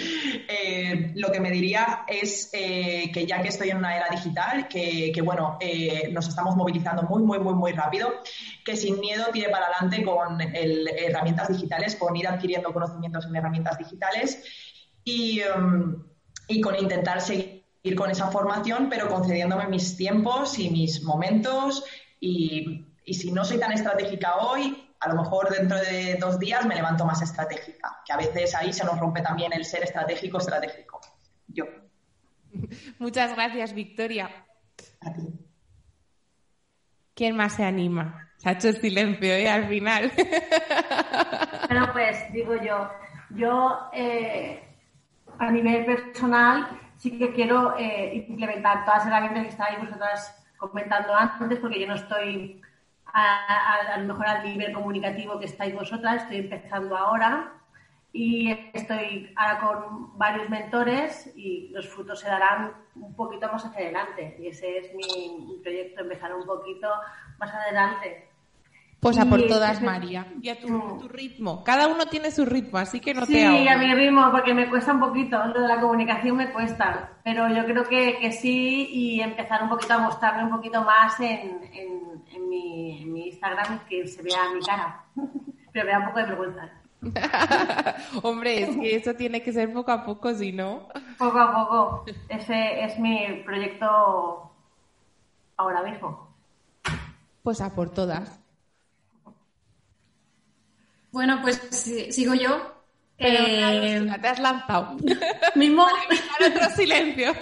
eh, 0.49 1.13
lo 1.15 1.31
que 1.31 1.39
me 1.39 1.51
diría 1.53 2.05
es 2.09 2.51
eh, 2.53 3.13
que 3.13 3.27
ya 3.27 3.41
que 3.41 3.49
estoy 3.49 3.71
en 3.71 3.77
una 3.77 3.97
era 3.97 4.09
digital, 4.11 4.67
que, 4.67 5.13
que, 5.15 5.23
bueno, 5.23 5.57
eh, 5.61 6.11
nos 6.13 6.27
estamos 6.27 6.57
movilizando 6.57 7.05
muy, 7.05 7.23
muy, 7.23 7.39
muy, 7.39 7.55
muy 7.55 7.73
rápido, 7.73 8.09
que 8.65 8.77
sin 8.77 8.99
miedo 8.99 9.27
tire 9.33 9.51
para 9.51 9.67
adelante 9.67 10.03
con 10.03 10.41
herramientas 10.41 11.49
digitales, 11.49 11.95
con 11.95 12.17
ir 12.17 12.27
adquiriendo 12.27 12.73
conocimientos 12.73 13.25
en 13.27 13.37
herramientas 13.37 13.79
digitales 13.79 14.43
y, 15.05 15.41
em, 15.41 16.03
y 16.49 16.61
con 16.61 16.75
intentar 16.75 17.21
seguir 17.21 17.63
con 17.97 18.11
esa 18.11 18.33
formación, 18.33 18.89
pero 18.91 19.09
concediéndome 19.09 19.69
mis 19.69 19.97
tiempos 19.97 20.59
y 20.59 20.71
mis 20.71 21.05
momentos 21.05 21.85
y, 22.19 22.89
y 23.05 23.15
si 23.15 23.31
no 23.31 23.45
soy 23.45 23.59
tan 23.59 23.73
estratégica 23.73 24.37
hoy, 24.39 24.90
a 25.01 25.09
lo 25.09 25.23
mejor 25.23 25.49
dentro 25.51 25.79
de 25.79 26.17
dos 26.21 26.39
días 26.39 26.65
me 26.67 26.75
levanto 26.75 27.05
más 27.05 27.23
estratégica, 27.23 28.03
que 28.05 28.13
a 28.13 28.19
veces 28.19 28.55
ahí 28.55 28.73
se 28.73 28.85
nos 28.85 28.99
rompe 28.99 29.23
también 29.23 29.53
el 29.53 29.65
ser 29.65 29.83
estratégico 29.85 30.39
estratégico. 30.39 31.01
yo. 31.49 31.65
Muchas 32.99 33.35
gracias, 33.35 33.73
Victoria. 33.73 34.29
A 35.01 35.13
ti. 35.13 35.23
¿Quién 37.15 37.37
más 37.37 37.55
se 37.55 37.65
anima? 37.65 38.29
Se 38.37 38.49
ha 38.49 38.53
hecho 38.53 38.69
el 38.69 38.81
silencio, 38.81 39.33
¿eh? 39.33 39.49
Al 39.49 39.69
final. 39.69 40.13
Bueno, 41.69 41.93
pues 41.93 42.33
digo 42.33 42.57
yo, 42.57 42.91
yo 43.31 43.79
eh, 43.93 44.61
a 45.39 45.53
nivel 45.53 45.87
personal 45.87 46.67
sí 46.97 47.17
que 47.17 47.33
quiero 47.33 47.79
eh, 47.79 48.27
implementar 48.29 48.85
todas 48.85 49.05
las 49.05 49.07
herramientas 49.07 49.43
que 49.45 49.49
estáis 49.51 49.79
vosotras 49.79 50.45
comentando 50.57 51.15
antes, 51.15 51.61
porque 51.61 51.81
yo 51.81 51.87
no 51.87 51.95
estoy 51.95 52.61
a, 53.13 53.91
a- 53.91 53.95
a 53.95 53.99
lo 53.99 54.07
mejor 54.07 54.27
al 54.27 54.45
nivel 54.45 54.73
comunicativo 54.73 55.39
que 55.39 55.47
estáis 55.47 55.75
vosotras, 55.75 56.23
estoy 56.23 56.39
empezando 56.39 56.97
ahora 56.97 57.53
y 58.13 58.51
estoy 58.73 59.33
ahora 59.37 59.61
con 59.61 60.19
varios 60.19 60.49
mentores 60.51 61.31
y 61.37 61.69
los 61.73 61.89
frutos 61.89 62.21
se 62.21 62.29
darán 62.29 62.73
un 62.97 63.15
poquito 63.15 63.51
más 63.53 63.65
hacia 63.65 63.83
adelante 63.83 64.37
y 64.41 64.49
ese 64.49 64.79
es 64.79 64.95
mi, 64.95 65.47
mi 65.47 65.59
proyecto, 65.63 66.01
empezar 66.03 66.35
un 66.35 66.45
poquito 66.45 66.89
más 67.39 67.53
adelante. 67.55 68.27
Pues 68.99 69.17
a 69.19 69.25
por 69.25 69.41
todas, 69.47 69.81
María. 69.81 70.27
Y 70.43 70.51
a 70.51 70.61
tu, 70.61 70.69
Mm. 70.69 70.99
tu 71.01 71.09
ritmo. 71.09 71.65
Cada 71.65 71.87
uno 71.89 72.05
tiene 72.05 72.31
su 72.31 72.45
ritmo, 72.45 72.77
así 72.79 73.01
que 73.01 73.15
no 73.15 73.23
te 73.23 73.33
Sí, 73.33 73.67
a 73.67 73.79
mi 73.79 73.95
ritmo, 73.95 74.31
porque 74.31 74.53
me 74.53 74.69
cuesta 74.69 74.93
un 74.93 75.01
poquito, 75.01 75.43
lo 75.47 75.63
de 75.63 75.69
la 75.69 75.81
comunicación 75.81 76.37
me 76.37 76.51
cuesta, 76.53 77.13
pero 77.25 77.49
yo 77.49 77.65
creo 77.65 77.85
que, 77.85 78.19
que 78.19 78.31
sí 78.31 78.89
y 78.93 79.23
empezar 79.23 79.63
un 79.63 79.71
poquito 79.71 79.95
a 79.95 79.99
mostrarme 80.01 80.45
un 80.45 80.51
poquito 80.51 80.83
más 80.83 81.19
en, 81.21 81.63
en, 81.73 82.10
en 82.33 82.49
mi, 82.49 83.03
en 83.03 83.13
mi 83.13 83.29
Instagram 83.29 83.81
que 83.89 84.07
se 84.07 84.23
vea 84.23 84.51
mi 84.55 84.61
cara, 84.61 85.05
pero 85.73 85.85
me 85.87 85.93
da 85.93 85.99
un 86.01 86.07
poco 86.07 86.19
de 86.21 86.27
vergüenza. 86.27 86.71
Hombre, 88.23 88.63
es 88.63 88.77
que 88.77 88.97
eso 88.97 89.15
tiene 89.15 89.43
que 89.43 89.53
ser 89.53 89.73
poco 89.73 89.91
a 89.91 90.05
poco, 90.05 90.35
si 90.35 90.53
no. 90.53 90.89
Poco 91.19 91.39
a 91.39 91.53
poco, 91.55 92.05
ese 92.29 92.85
es 92.85 92.99
mi 92.99 93.43
proyecto 93.45 94.51
ahora 95.57 95.83
mismo. 95.83 96.29
Pues 97.43 97.61
a 97.63 97.75
por 97.75 97.91
todas. 97.91 98.39
Bueno, 101.11 101.39
pues 101.43 101.57
si- 101.71 102.13
sigo 102.13 102.35
yo. 102.35 102.75
Pero 103.17 103.45
Eh, 103.47 104.19
te 104.21 104.29
has 104.29 104.39
lanzado. 104.39 104.97
mismo, 105.55 105.85
otro 106.47 106.71
silencio. 106.77 107.33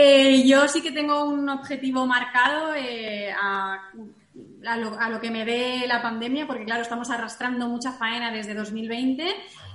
Eh, 0.00 0.44
yo 0.46 0.68
sí 0.68 0.80
que 0.80 0.92
tengo 0.92 1.24
un 1.24 1.48
objetivo 1.48 2.06
marcado 2.06 2.72
eh, 2.72 3.32
a, 3.32 3.90
lo, 5.10 5.20
que 5.20 5.28
me 5.28 5.44
dé 5.44 5.88
la 5.88 6.00
pandemia, 6.00 6.46
porque 6.46 6.64
claro, 6.64 6.82
estamos 6.82 7.10
arrastrando 7.10 7.66
mucha 7.66 7.90
faena 7.90 8.30
desde 8.30 8.54
2020 8.54 9.26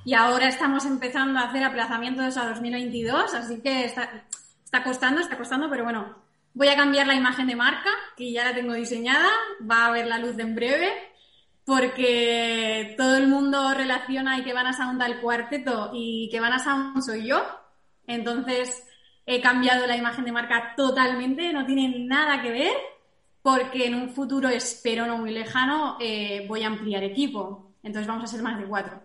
y 0.05 0.13
ahora 0.13 0.47
estamos 0.47 0.85
empezando 0.85 1.37
a 1.39 1.49
hacer 1.49 1.65
aplazamientos 1.65 2.37
a 2.37 2.47
2022, 2.47 3.33
así 3.33 3.59
que 3.59 3.83
está, 3.83 4.23
está 4.63 4.81
costando, 4.85 5.19
está 5.19 5.37
costando, 5.37 5.69
pero 5.69 5.83
bueno, 5.83 6.15
voy 6.53 6.69
a 6.69 6.77
cambiar 6.77 7.05
la 7.05 7.15
imagen 7.15 7.47
de 7.47 7.57
marca, 7.57 7.89
que 8.15 8.31
ya 8.31 8.45
la 8.45 8.55
tengo 8.55 8.75
diseñada, 8.75 9.27
va 9.69 9.87
a 9.87 9.91
ver 9.91 10.07
la 10.07 10.19
luz 10.19 10.39
en 10.39 10.55
breve, 10.55 10.89
porque 11.65 12.95
todo 12.97 13.17
el 13.17 13.27
mundo 13.27 13.73
relaciona 13.73 14.37
y 14.37 14.45
que 14.45 14.53
van 14.53 14.67
a 14.67 14.73
Sound 14.73 15.01
al 15.01 15.19
cuarteto 15.19 15.91
y 15.93 16.29
que 16.31 16.39
van 16.39 16.53
a 16.53 16.59
Sound 16.59 17.01
soy 17.01 17.27
yo, 17.27 17.45
entonces 18.07 18.83
he 19.25 19.41
cambiado 19.41 19.87
la 19.87 19.97
imagen 19.97 20.25
de 20.25 20.31
marca 20.31 20.73
totalmente, 20.75 21.53
no 21.53 21.65
tiene 21.65 21.99
nada 21.99 22.41
que 22.41 22.51
ver, 22.51 22.75
porque 23.41 23.87
en 23.87 23.95
un 23.95 24.09
futuro, 24.09 24.49
espero 24.49 25.05
no 25.05 25.17
muy 25.17 25.31
lejano, 25.31 25.97
eh, 25.99 26.45
voy 26.47 26.63
a 26.63 26.67
ampliar 26.67 27.03
equipo. 27.03 27.73
Entonces 27.83 28.07
vamos 28.07 28.23
a 28.23 28.27
ser 28.27 28.41
más 28.41 28.57
de 28.57 28.65
cuatro. 28.65 29.01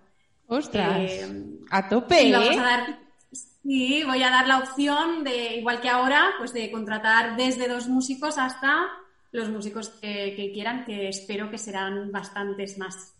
Ostras. 0.46 0.96
Eh, 0.98 1.58
a 1.70 1.88
tope, 1.88 2.22
y 2.22 2.32
vamos 2.32 2.56
¿eh? 2.56 2.58
a 2.58 2.62
dar, 2.62 2.98
sí, 3.32 4.02
voy 4.04 4.22
a 4.22 4.30
dar 4.30 4.46
la 4.46 4.58
opción 4.58 5.24
de, 5.24 5.56
igual 5.56 5.80
que 5.80 5.88
ahora, 5.88 6.30
pues 6.38 6.52
de 6.52 6.70
contratar 6.70 7.36
desde 7.36 7.68
dos 7.68 7.88
músicos 7.88 8.38
hasta 8.38 8.86
los 9.32 9.50
músicos 9.50 9.90
que, 9.90 10.34
que 10.36 10.52
quieran, 10.52 10.84
que 10.84 11.08
espero 11.08 11.50
que 11.50 11.58
serán 11.58 12.10
bastantes 12.10 12.78
más. 12.78 13.17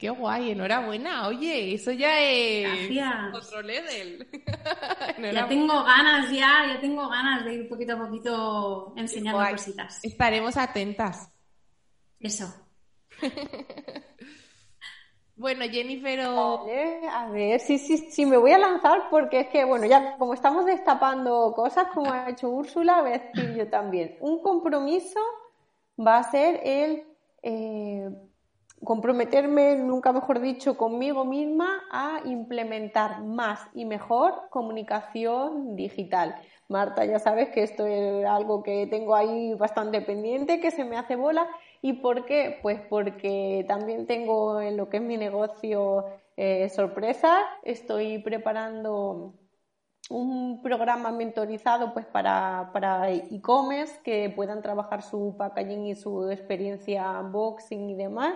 Qué 0.00 0.08
guay, 0.08 0.52
enhorabuena. 0.52 1.28
Oye, 1.28 1.74
eso 1.74 1.92
ya 1.92 2.18
es 2.20 2.88
Gracias. 2.90 3.34
otro 3.34 3.62
level. 3.62 4.26
Ya 5.34 5.46
tengo 5.46 5.84
ganas, 5.84 6.30
ya, 6.30 6.66
ya 6.66 6.80
tengo 6.80 7.06
ganas 7.08 7.44
de 7.44 7.54
ir 7.54 7.68
poquito 7.68 7.92
a 7.92 7.98
poquito 8.06 8.94
enseñando 8.96 9.38
Guay. 9.38 9.52
cositas. 9.52 10.02
Estaremos 10.02 10.56
atentas. 10.56 11.30
Eso. 12.18 12.46
Bueno, 15.36 15.64
Jennifer 15.70 16.20
o... 16.26 16.66
Vale, 16.66 17.08
a 17.08 17.30
ver, 17.30 17.60
sí, 17.60 17.78
sí, 17.78 17.96
sí, 17.96 18.26
me 18.26 18.36
voy 18.36 18.52
a 18.52 18.58
lanzar 18.58 19.08
porque 19.08 19.40
es 19.40 19.48
que, 19.48 19.64
bueno, 19.64 19.86
ya 19.86 20.18
como 20.18 20.34
estamos 20.34 20.66
destapando 20.66 21.54
cosas 21.56 21.86
como 21.94 22.12
ha 22.12 22.28
hecho 22.28 22.50
Úrsula, 22.50 23.00
voy 23.00 23.12
a 23.12 23.18
decir 23.18 23.54
yo 23.54 23.66
también. 23.70 24.18
Un 24.20 24.42
compromiso 24.42 25.18
va 25.98 26.18
a 26.18 26.30
ser 26.30 26.60
el 26.62 27.04
eh, 27.42 28.10
comprometerme, 28.84 29.76
nunca 29.76 30.12
mejor 30.12 30.40
dicho, 30.40 30.76
conmigo 30.76 31.24
misma 31.24 31.82
a 31.90 32.20
implementar 32.24 33.22
más 33.22 33.60
y 33.74 33.84
mejor 33.84 34.48
comunicación 34.50 35.76
digital. 35.76 36.36
Marta, 36.68 37.04
ya 37.04 37.18
sabes 37.18 37.50
que 37.50 37.62
esto 37.62 37.86
es 37.86 38.24
algo 38.24 38.62
que 38.62 38.86
tengo 38.86 39.14
ahí 39.14 39.54
bastante 39.54 40.00
pendiente, 40.00 40.60
que 40.60 40.70
se 40.70 40.84
me 40.84 40.96
hace 40.96 41.16
bola. 41.16 41.48
¿Y 41.82 41.94
por 41.94 42.26
qué? 42.26 42.58
Pues 42.62 42.80
porque 42.88 43.64
también 43.66 44.06
tengo 44.06 44.60
en 44.60 44.76
lo 44.76 44.88
que 44.88 44.98
es 44.98 45.02
mi 45.02 45.16
negocio 45.16 46.06
eh, 46.36 46.68
sorpresas. 46.68 47.42
Estoy 47.64 48.18
preparando 48.18 49.34
un 50.10 50.62
programa 50.62 51.10
mentorizado 51.12 51.92
pues 51.92 52.06
para, 52.06 52.70
para 52.72 53.10
e-commerce 53.10 54.00
que 54.02 54.30
puedan 54.30 54.62
trabajar 54.62 55.02
su 55.02 55.36
packaging 55.38 55.86
y 55.86 55.94
su 55.94 56.30
experiencia 56.30 57.20
unboxing 57.20 57.90
y 57.90 57.94
demás. 57.94 58.34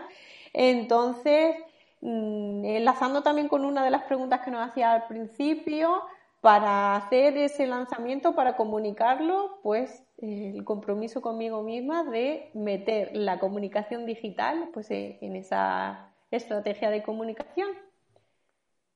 Entonces, 0.54 1.56
mm, 2.00 2.64
enlazando 2.64 3.22
también 3.22 3.48
con 3.48 3.64
una 3.66 3.84
de 3.84 3.90
las 3.90 4.04
preguntas 4.04 4.40
que 4.40 4.50
nos 4.50 4.66
hacía 4.66 4.92
al 4.92 5.06
principio, 5.06 6.02
para 6.40 6.96
hacer 6.96 7.38
ese 7.38 7.66
lanzamiento, 7.66 8.34
para 8.34 8.54
comunicarlo, 8.54 9.60
pues 9.62 10.02
eh, 10.18 10.52
el 10.54 10.62
compromiso 10.64 11.22
conmigo 11.22 11.62
misma 11.62 12.04
de 12.04 12.50
meter 12.52 13.10
la 13.14 13.38
comunicación 13.38 14.04
digital 14.04 14.68
pues 14.74 14.90
eh, 14.90 15.16
en 15.22 15.36
esa 15.36 16.10
estrategia 16.30 16.90
de 16.90 17.02
comunicación. 17.02 17.68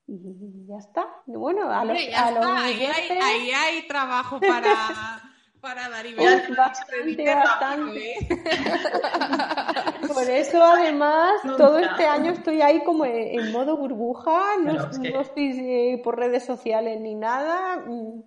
Y 0.05 0.67
ya 0.67 0.77
está. 0.77 1.07
Bueno, 1.25 1.71
a 1.71 1.83
los, 1.85 1.97
Hombre, 1.97 2.09
ya 2.11 2.27
a 2.27 2.31
los 2.31 2.39
está, 2.39 2.63
ahí, 2.63 2.73
oyentes- 2.75 3.11
hay, 3.11 3.19
ahí 3.21 3.51
hay 3.51 3.87
trabajo 3.87 4.39
para, 4.39 4.73
para 5.59 5.89
dar 5.89 6.05
y 6.05 6.13
Uf, 6.17 6.43
vender. 6.43 6.51
bastante, 6.55 7.35
bastante. 7.35 7.99
¿eh? 8.13 8.19
Por 10.07 10.29
eso, 10.29 10.63
además, 10.63 11.39
Nunca. 11.43 11.55
todo 11.55 11.77
este 11.79 12.05
año 12.07 12.31
estoy 12.31 12.61
ahí 12.61 12.83
como 12.83 13.05
en, 13.05 13.15
en 13.15 13.51
modo 13.51 13.77
burbuja, 13.77 14.57
no, 14.63 14.75
Claro, 14.75 14.87
es 14.89 14.99
que- 15.01 15.11
no 15.11 15.21
estoy 15.21 15.51
eh, 15.59 16.01
por 16.03 16.17
redes 16.17 16.45
sociales 16.45 16.99
ni 16.99 17.15
nada. 17.15 17.77
Mm, 17.85 18.23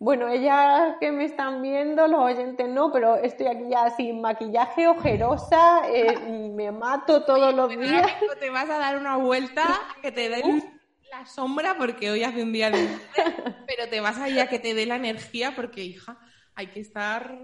Bueno, 0.00 0.28
ellas 0.28 0.96
que 1.00 1.12
me 1.12 1.24
están 1.26 1.62
viendo, 1.62 2.06
los 2.08 2.20
oyentes 2.20 2.68
no, 2.68 2.92
pero 2.92 3.16
estoy 3.16 3.48
aquí 3.48 3.64
ya 3.70 3.90
sin 3.90 4.20
maquillaje, 4.22 4.88
ojerosa, 4.88 5.82
eh, 5.90 6.18
me 6.54 6.72
mato 6.72 7.24
todos 7.24 7.54
los 7.54 7.78
Pero 7.78 7.78
días. 7.78 8.12
te 8.38 8.50
vas 8.50 8.68
a 8.70 8.78
dar 8.78 8.96
una 8.98 9.16
vuelta 9.16 9.78
que 10.02 10.12
te 10.12 10.28
dé 10.28 10.42
la 11.10 11.26
sombra 11.26 11.76
porque 11.78 12.10
hoy 12.10 12.22
hace 12.24 12.42
un 12.42 12.52
día 12.52 12.70
libre, 12.70 12.94
pero 13.66 13.88
te 13.88 14.00
vas 14.00 14.18
a 14.18 14.28
ir 14.30 14.40
a 14.40 14.48
que 14.48 14.58
te 14.58 14.74
dé 14.74 14.86
la 14.86 14.96
energía 14.96 15.54
porque, 15.56 15.84
hija, 15.84 16.18
hay 16.60 16.66
que 16.66 16.80
estar 16.80 17.38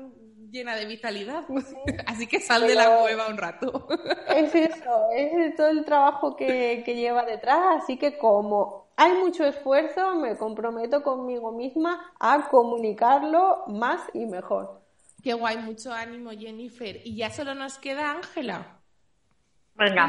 llena 0.50 0.76
de 0.76 0.84
vitalidad. 0.84 1.44
Así 2.06 2.26
que 2.26 2.38
sal 2.38 2.66
de 2.66 2.74
la 2.74 3.00
cueva 3.00 3.28
un 3.28 3.38
rato. 3.38 3.88
Es 4.36 4.54
eso, 4.54 5.08
es 5.14 5.56
todo 5.56 5.68
el 5.68 5.84
trabajo 5.86 6.36
que, 6.36 6.82
que 6.84 6.94
lleva 6.94 7.24
detrás, 7.24 7.82
así 7.82 7.96
que 7.96 8.18
como 8.18 8.90
hay 8.96 9.14
mucho 9.14 9.46
esfuerzo, 9.46 10.14
me 10.16 10.36
comprometo 10.36 11.02
conmigo 11.02 11.52
misma 11.52 12.12
a 12.20 12.46
comunicarlo 12.50 13.64
más 13.68 14.02
y 14.12 14.26
mejor. 14.26 14.82
Qué 15.22 15.32
guay, 15.32 15.56
mucho 15.56 15.90
ánimo, 15.90 16.32
Jennifer. 16.32 17.00
Y 17.02 17.16
ya 17.16 17.30
solo 17.30 17.54
nos 17.54 17.78
queda 17.78 18.10
Ángela. 18.10 18.75
Venga, 19.78 20.06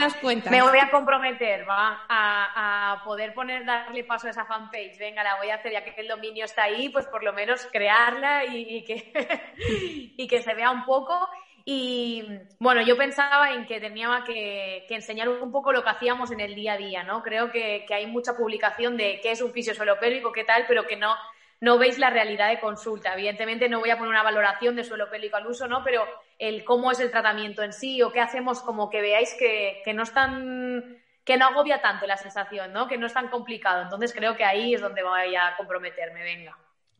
me 0.50 0.62
voy 0.62 0.80
a 0.80 0.90
comprometer, 0.90 1.68
va, 1.68 2.06
a, 2.08 2.94
a 2.94 3.04
poder 3.04 3.34
poner, 3.34 3.66
darle 3.66 4.06
paso 4.06 4.28
a 4.28 4.30
esa 4.30 4.46
fanpage. 4.46 4.98
Venga, 4.98 5.24
la 5.24 5.36
voy 5.36 5.50
a 5.50 5.56
hacer, 5.56 5.74
ya 5.74 5.84
que 5.84 5.94
el 6.00 6.08
dominio 6.08 6.46
está 6.46 6.64
ahí, 6.64 6.88
pues 6.88 7.06
por 7.08 7.22
lo 7.22 7.34
menos 7.34 7.68
crearla 7.70 8.46
y, 8.46 8.78
y 8.78 8.84
que, 8.86 9.12
y 10.18 10.26
que 10.26 10.42
se 10.42 10.54
vea 10.54 10.72
un 10.72 10.86
poco. 10.86 11.20
Y 11.66 12.26
bueno, 12.60 12.82
yo 12.82 12.96
pensaba 12.96 13.52
en 13.52 13.66
que 13.66 13.82
tenía 13.82 14.24
que, 14.26 14.86
que 14.88 14.96
enseñar 14.96 15.28
un 15.28 15.52
poco 15.52 15.74
lo 15.74 15.84
que 15.84 15.90
hacíamos 15.90 16.32
en 16.32 16.40
el 16.40 16.56
día 16.56 16.74
a 16.74 16.78
día, 16.78 17.04
¿no? 17.04 17.22
Creo 17.22 17.52
que, 17.52 17.84
que 17.86 17.94
hay 17.94 18.08
mucha 18.08 18.38
publicación 18.38 18.96
de 18.96 19.20
qué 19.22 19.32
es 19.32 19.42
un 19.42 19.52
fisio 19.52 19.76
suelo 19.76 20.00
pélvico, 20.00 20.32
qué 20.32 20.46
tal, 20.46 20.64
pero 20.66 20.88
que 20.88 20.96
no, 20.96 21.14
no 21.60 21.78
veis 21.78 21.98
la 21.98 22.10
realidad 22.10 22.50
de 22.50 22.60
consulta. 22.60 23.14
Evidentemente 23.14 23.70
no 23.70 23.80
voy 23.80 23.90
a 23.90 23.98
poner 23.98 24.12
una 24.12 24.24
valoración 24.24 24.76
de 24.76 24.84
suelo 24.84 25.10
pélvico 25.10 25.38
al 25.38 25.48
uso, 25.48 25.68
¿no? 25.68 25.84
Pero 25.84 26.06
el 26.38 26.64
cómo 26.64 26.92
es 26.92 27.00
el 27.00 27.12
tratamiento 27.12 27.64
en 27.64 27.74
sí 27.74 28.02
o 28.02 28.12
qué 28.12 28.20
hacemos 28.20 28.62
como 28.62 28.90
que 28.90 29.02
veáis 29.02 29.36
que, 29.40 29.82
no 29.94 30.04
es 30.04 30.14
tan 30.14 31.02
que 31.24 31.38
no 31.38 31.48
agobia 31.48 31.82
tanto 31.82 32.08
la 32.08 32.16
sensación, 32.16 32.72
¿no? 32.72 32.88
Que 32.88 32.98
no 32.98 33.08
es 33.08 33.14
tan 33.14 33.30
complicado. 33.30 33.82
Entonces 33.82 34.14
creo 34.14 34.38
que 34.38 34.46
ahí 34.46 34.74
es 34.74 34.82
donde 34.82 35.04
voy 35.04 35.36
a 35.36 35.56
comprometerme, 35.58 36.24
venga. 36.24 36.58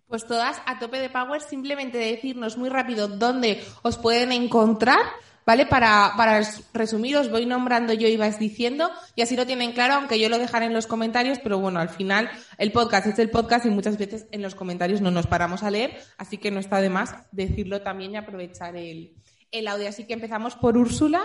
Pues 0.08 0.26
todas 0.26 0.62
a 0.66 0.80
tope 0.80 1.00
de 1.00 1.10
power, 1.10 1.42
simplemente 1.42 1.98
decirnos 1.98 2.58
muy 2.58 2.70
rápido 2.70 3.08
dónde 3.08 3.64
os 3.84 3.98
pueden 3.98 4.32
encontrar, 4.32 5.00
¿vale? 5.48 5.66
Para, 5.66 6.12
para 6.18 6.42
resumir, 6.74 7.16
os 7.16 7.32
voy 7.32 7.46
nombrando 7.46 7.94
yo 7.94 8.10
y 8.10 8.18
vais 8.18 8.38
diciendo, 8.38 8.92
y 9.16 9.22
así 9.22 9.38
lo 9.38 9.46
tienen 9.46 9.72
claro, 9.72 9.94
aunque 9.94 10.20
yo 10.20 10.28
lo 10.28 10.38
dejaré 10.38 10.66
en 10.66 10.74
los 10.74 10.88
comentarios, 10.88 11.40
pero 11.40 11.58
bueno, 11.58 11.80
al 11.80 11.88
final 11.88 12.30
el 12.58 12.74
podcast 12.74 13.08
es 13.08 13.18
el 13.18 13.30
podcast 13.30 13.66
y 13.66 13.70
muchas 13.70 13.98
veces 13.98 14.28
en 14.32 14.42
los 14.42 14.56
comentarios 14.56 15.00
no 15.00 15.10
nos 15.10 15.26
paramos 15.26 15.64
a 15.64 15.72
leer, 15.72 15.98
así 16.18 16.38
que 16.38 16.52
no 16.52 16.60
está 16.60 16.82
de 16.82 16.90
más 16.90 17.16
decirlo 17.32 17.82
también 17.82 18.12
y 18.12 18.18
aprovechar 18.18 18.76
el, 18.76 19.16
el 19.50 19.68
audio. 19.70 19.88
Así 19.88 20.06
que 20.06 20.16
empezamos 20.16 20.54
por 20.56 20.78
Úrsula. 20.78 21.24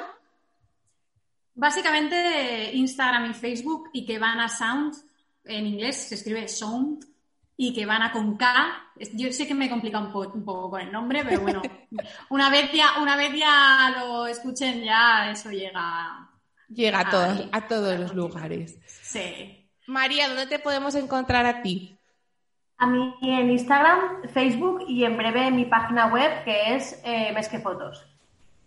Básicamente 1.57 2.71
Instagram 2.75 3.33
y 3.33 3.35
Facebook 3.35 3.91
y 3.93 4.07
que 4.07 4.21
van 4.21 4.39
a 4.39 4.49
Sound, 4.49 4.95
en 5.45 5.67
inglés 5.67 5.97
se 5.97 6.15
escribe 6.15 6.47
Sound, 6.47 7.05
y 7.57 7.73
que 7.75 7.87
van 7.87 8.03
a 8.03 8.13
con 8.13 8.37
K. 8.37 8.93
Yo 9.15 9.33
sé 9.33 9.47
que 9.47 9.55
me 9.55 9.71
complica 9.71 9.99
un, 9.99 10.13
poco 10.13 10.71
con 10.71 10.81
el 10.81 10.93
nombre, 10.93 11.25
pero 11.25 11.41
bueno, 11.41 11.63
una 12.31 12.51
vez 12.51 12.73
ya, 12.73 13.01
una 13.01 13.17
vez 13.17 13.33
ya 13.35 13.95
lo 13.99 14.27
escuchen, 14.27 14.83
ya 14.83 15.31
eso 15.31 15.51
llega. 15.51 16.29
Llega 16.69 17.01
a, 17.01 17.11
todos, 17.11 17.49
a 17.53 17.69
todos 17.69 18.01
los 18.01 18.15
lugares. 18.15 18.79
Sí. 18.87 19.69
María, 19.87 20.29
¿dónde 20.29 20.47
te 20.47 20.59
podemos 20.59 20.95
encontrar 20.95 21.45
a 21.45 21.63
ti? 21.63 21.97
A 22.79 22.87
mí 22.87 23.15
en 23.23 23.51
Instagram, 23.51 24.29
Facebook 24.33 24.85
y 24.89 25.05
en 25.05 25.17
breve 25.17 25.47
en 25.47 25.57
mi 25.57 25.67
página 25.67 26.07
web 26.07 26.45
que 26.45 26.75
es 26.75 27.01
eh, 27.05 27.33
Fotos. 27.63 28.05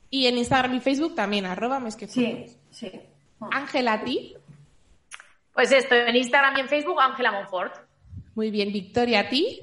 Y 0.09 0.27
en 0.27 0.37
Instagram 0.37 0.75
y 0.75 0.79
Facebook 0.79 1.15
también, 1.15 1.45
arroba 1.45 1.79
Mesquefotos. 1.79 2.23
Sí, 2.23 2.57
sí. 2.69 2.91
Ángela, 3.51 3.93
¿a 3.93 4.03
ti? 4.03 4.35
Pues 5.53 5.71
esto, 5.71 5.95
en 5.95 6.15
Instagram 6.15 6.57
y 6.57 6.59
en 6.61 6.69
Facebook, 6.69 7.01
Ángela 7.01 7.31
Monfort. 7.31 7.75
Muy 8.35 8.51
bien, 8.51 8.73
Victoria, 8.73 9.21
¿a 9.21 9.29
ti? 9.29 9.61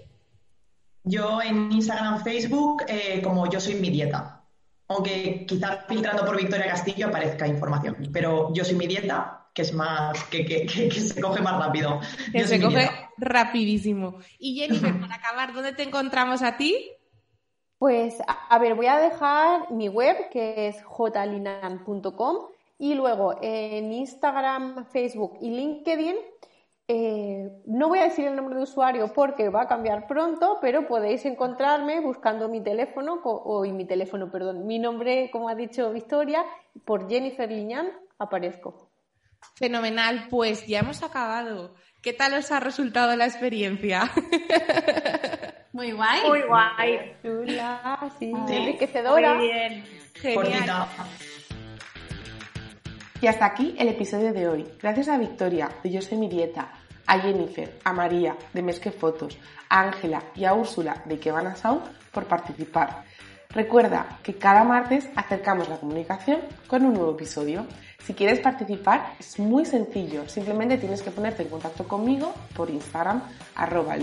Yo 1.04 1.42
en 1.42 1.70
Instagram, 1.72 2.24
Facebook, 2.24 2.84
eh, 2.88 3.20
como 3.22 3.48
yo 3.50 3.60
soy 3.60 3.74
mi 3.74 3.90
dieta. 3.90 4.44
Aunque 4.88 5.44
quizás 5.46 5.80
filtrando 5.86 6.24
por 6.24 6.36
Victoria 6.36 6.68
Castillo 6.68 7.08
aparezca 7.08 7.46
información. 7.46 7.96
Pero 8.12 8.52
yo 8.54 8.64
soy 8.64 8.76
mi 8.76 8.86
dieta, 8.86 9.48
que 9.52 9.62
es 9.62 9.74
más, 9.74 10.24
que, 10.24 10.68
se 10.68 11.20
coge 11.20 11.42
más 11.42 11.58
rápido. 11.58 12.00
Que 12.32 12.46
se 12.46 12.60
coge 12.60 12.88
rapidísimo. 13.18 14.18
Y 14.38 14.56
Jennifer, 14.56 14.98
para 15.00 15.16
acabar, 15.16 15.52
¿dónde 15.52 15.72
te 15.72 15.82
encontramos 15.82 16.40
a 16.42 16.56
ti? 16.56 16.92
Pues, 17.78 18.16
a 18.26 18.58
ver, 18.58 18.74
voy 18.74 18.86
a 18.86 18.98
dejar 18.98 19.70
mi 19.70 19.88
web, 19.88 20.30
que 20.30 20.68
es 20.68 20.76
jlinan.com, 20.84 22.36
y 22.78 22.94
luego 22.94 23.38
en 23.42 23.92
Instagram, 23.92 24.86
Facebook 24.86 25.36
y 25.42 25.50
LinkedIn 25.50 26.16
eh, 26.94 27.50
no 27.64 27.88
voy 27.88 28.00
a 28.00 28.04
decir 28.04 28.26
el 28.26 28.36
nombre 28.36 28.54
de 28.54 28.64
usuario 28.64 29.10
porque 29.14 29.48
va 29.48 29.62
a 29.62 29.66
cambiar 29.66 30.06
pronto, 30.06 30.58
pero 30.60 30.86
podéis 30.86 31.24
encontrarme 31.24 32.00
buscando 32.00 32.50
mi 32.50 32.62
teléfono, 32.62 33.14
o, 33.24 33.64
mi 33.64 33.86
teléfono, 33.86 34.30
perdón, 34.30 34.66
mi 34.66 34.78
nombre, 34.78 35.30
como 35.32 35.48
ha 35.48 35.54
dicho 35.54 35.90
Victoria, 35.90 36.44
por 36.84 37.08
Jennifer 37.08 37.50
Liñán, 37.50 37.88
aparezco. 38.18 38.90
Fenomenal, 39.54 40.26
pues 40.28 40.66
ya 40.66 40.80
hemos 40.80 41.02
acabado. 41.02 41.74
¿Qué 42.02 42.12
tal 42.12 42.34
os 42.34 42.52
ha 42.52 42.60
resultado 42.60 43.16
la 43.16 43.24
experiencia? 43.24 44.10
Muy 45.72 45.92
guay. 45.92 46.28
Muy 46.28 46.42
guay. 46.42 47.16
Chula, 47.22 48.12
sí, 48.18 48.34
enriquecedora. 48.50 49.32
Muy 49.32 49.46
bien. 49.46 49.84
Genial. 50.12 50.88
Y 53.22 53.28
hasta 53.28 53.46
aquí 53.46 53.76
el 53.78 53.86
episodio 53.86 54.32
de 54.32 54.48
hoy. 54.48 54.66
Gracias 54.82 55.08
a 55.08 55.16
Victoria, 55.16 55.70
de 55.84 55.92
Yo 55.92 56.02
sé 56.02 56.16
mi 56.16 56.28
dieta, 56.28 56.72
a 57.06 57.18
Jennifer, 57.18 57.78
a 57.84 57.92
María, 57.92 58.36
de 58.52 58.62
Mesque 58.62 58.90
Fotos, 58.90 59.38
a 59.68 59.80
Ángela 59.80 60.22
y 60.34 60.44
a 60.44 60.54
Úrsula, 60.54 61.02
de 61.04 61.18
Que 61.18 61.32
van 61.32 61.46
a 61.46 61.56
Sound, 61.56 61.82
por 62.12 62.24
participar. 62.24 63.04
Recuerda 63.50 64.18
que 64.22 64.36
cada 64.36 64.64
martes 64.64 65.08
acercamos 65.14 65.68
la 65.68 65.76
comunicación 65.76 66.40
con 66.66 66.84
un 66.84 66.94
nuevo 66.94 67.12
episodio. 67.12 67.66
Si 68.02 68.14
quieres 68.14 68.40
participar 68.40 69.14
es 69.18 69.38
muy 69.38 69.66
sencillo, 69.66 70.26
simplemente 70.28 70.78
tienes 70.78 71.02
que 71.02 71.10
ponerte 71.10 71.42
en 71.42 71.50
contacto 71.50 71.86
conmigo 71.86 72.32
por 72.54 72.70
Instagram 72.70 73.22
arroba. 73.54 73.96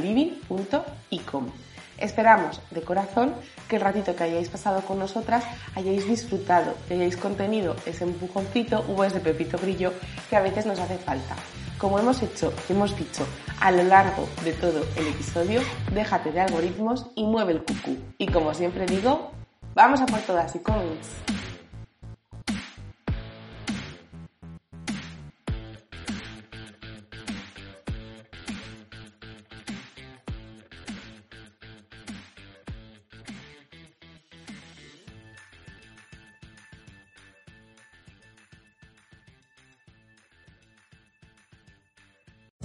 Esperamos 1.97 2.61
de 2.71 2.81
corazón 2.81 3.34
que 3.67 3.76
el 3.76 3.81
ratito 3.81 4.15
que 4.15 4.23
hayáis 4.23 4.49
pasado 4.49 4.81
con 4.81 4.99
nosotras 4.99 5.43
hayáis 5.76 6.07
disfrutado, 6.07 6.76
que 6.88 6.93
hayáis 6.93 7.17
contenido 7.17 7.76
ese 7.85 8.05
empujoncito 8.05 8.85
o 8.88 9.03
ese 9.03 9.19
pepito 9.19 9.57
brillo 9.57 9.93
que 10.30 10.38
a 10.38 10.41
veces 10.41 10.65
nos 10.65 10.80
hace 10.80 10.97
falta. 10.97 11.35
Como 11.80 11.97
hemos 11.97 12.22
hecho, 12.22 12.51
hemos 12.68 12.93
dicho 12.97 13.26
a 13.61 13.72
lo 13.72 13.84
largo 13.84 14.27
de 14.43 14.51
todo 14.51 14.81
el 14.97 15.07
episodio, 15.07 15.61
déjate 15.93 16.30
de 16.34 16.41
algoritmos 16.41 17.06
y 17.15 17.23
mueve 17.23 17.53
el 17.53 17.64
cucú. 17.64 17.97
Y 18.18 18.27
como 18.27 18.53
siempre 18.53 18.85
digo, 18.85 19.31
vamos 19.76 20.01
a 20.01 20.06
por 20.06 20.19
todas 20.19 20.53
y 20.57 20.60
con 20.60 20.76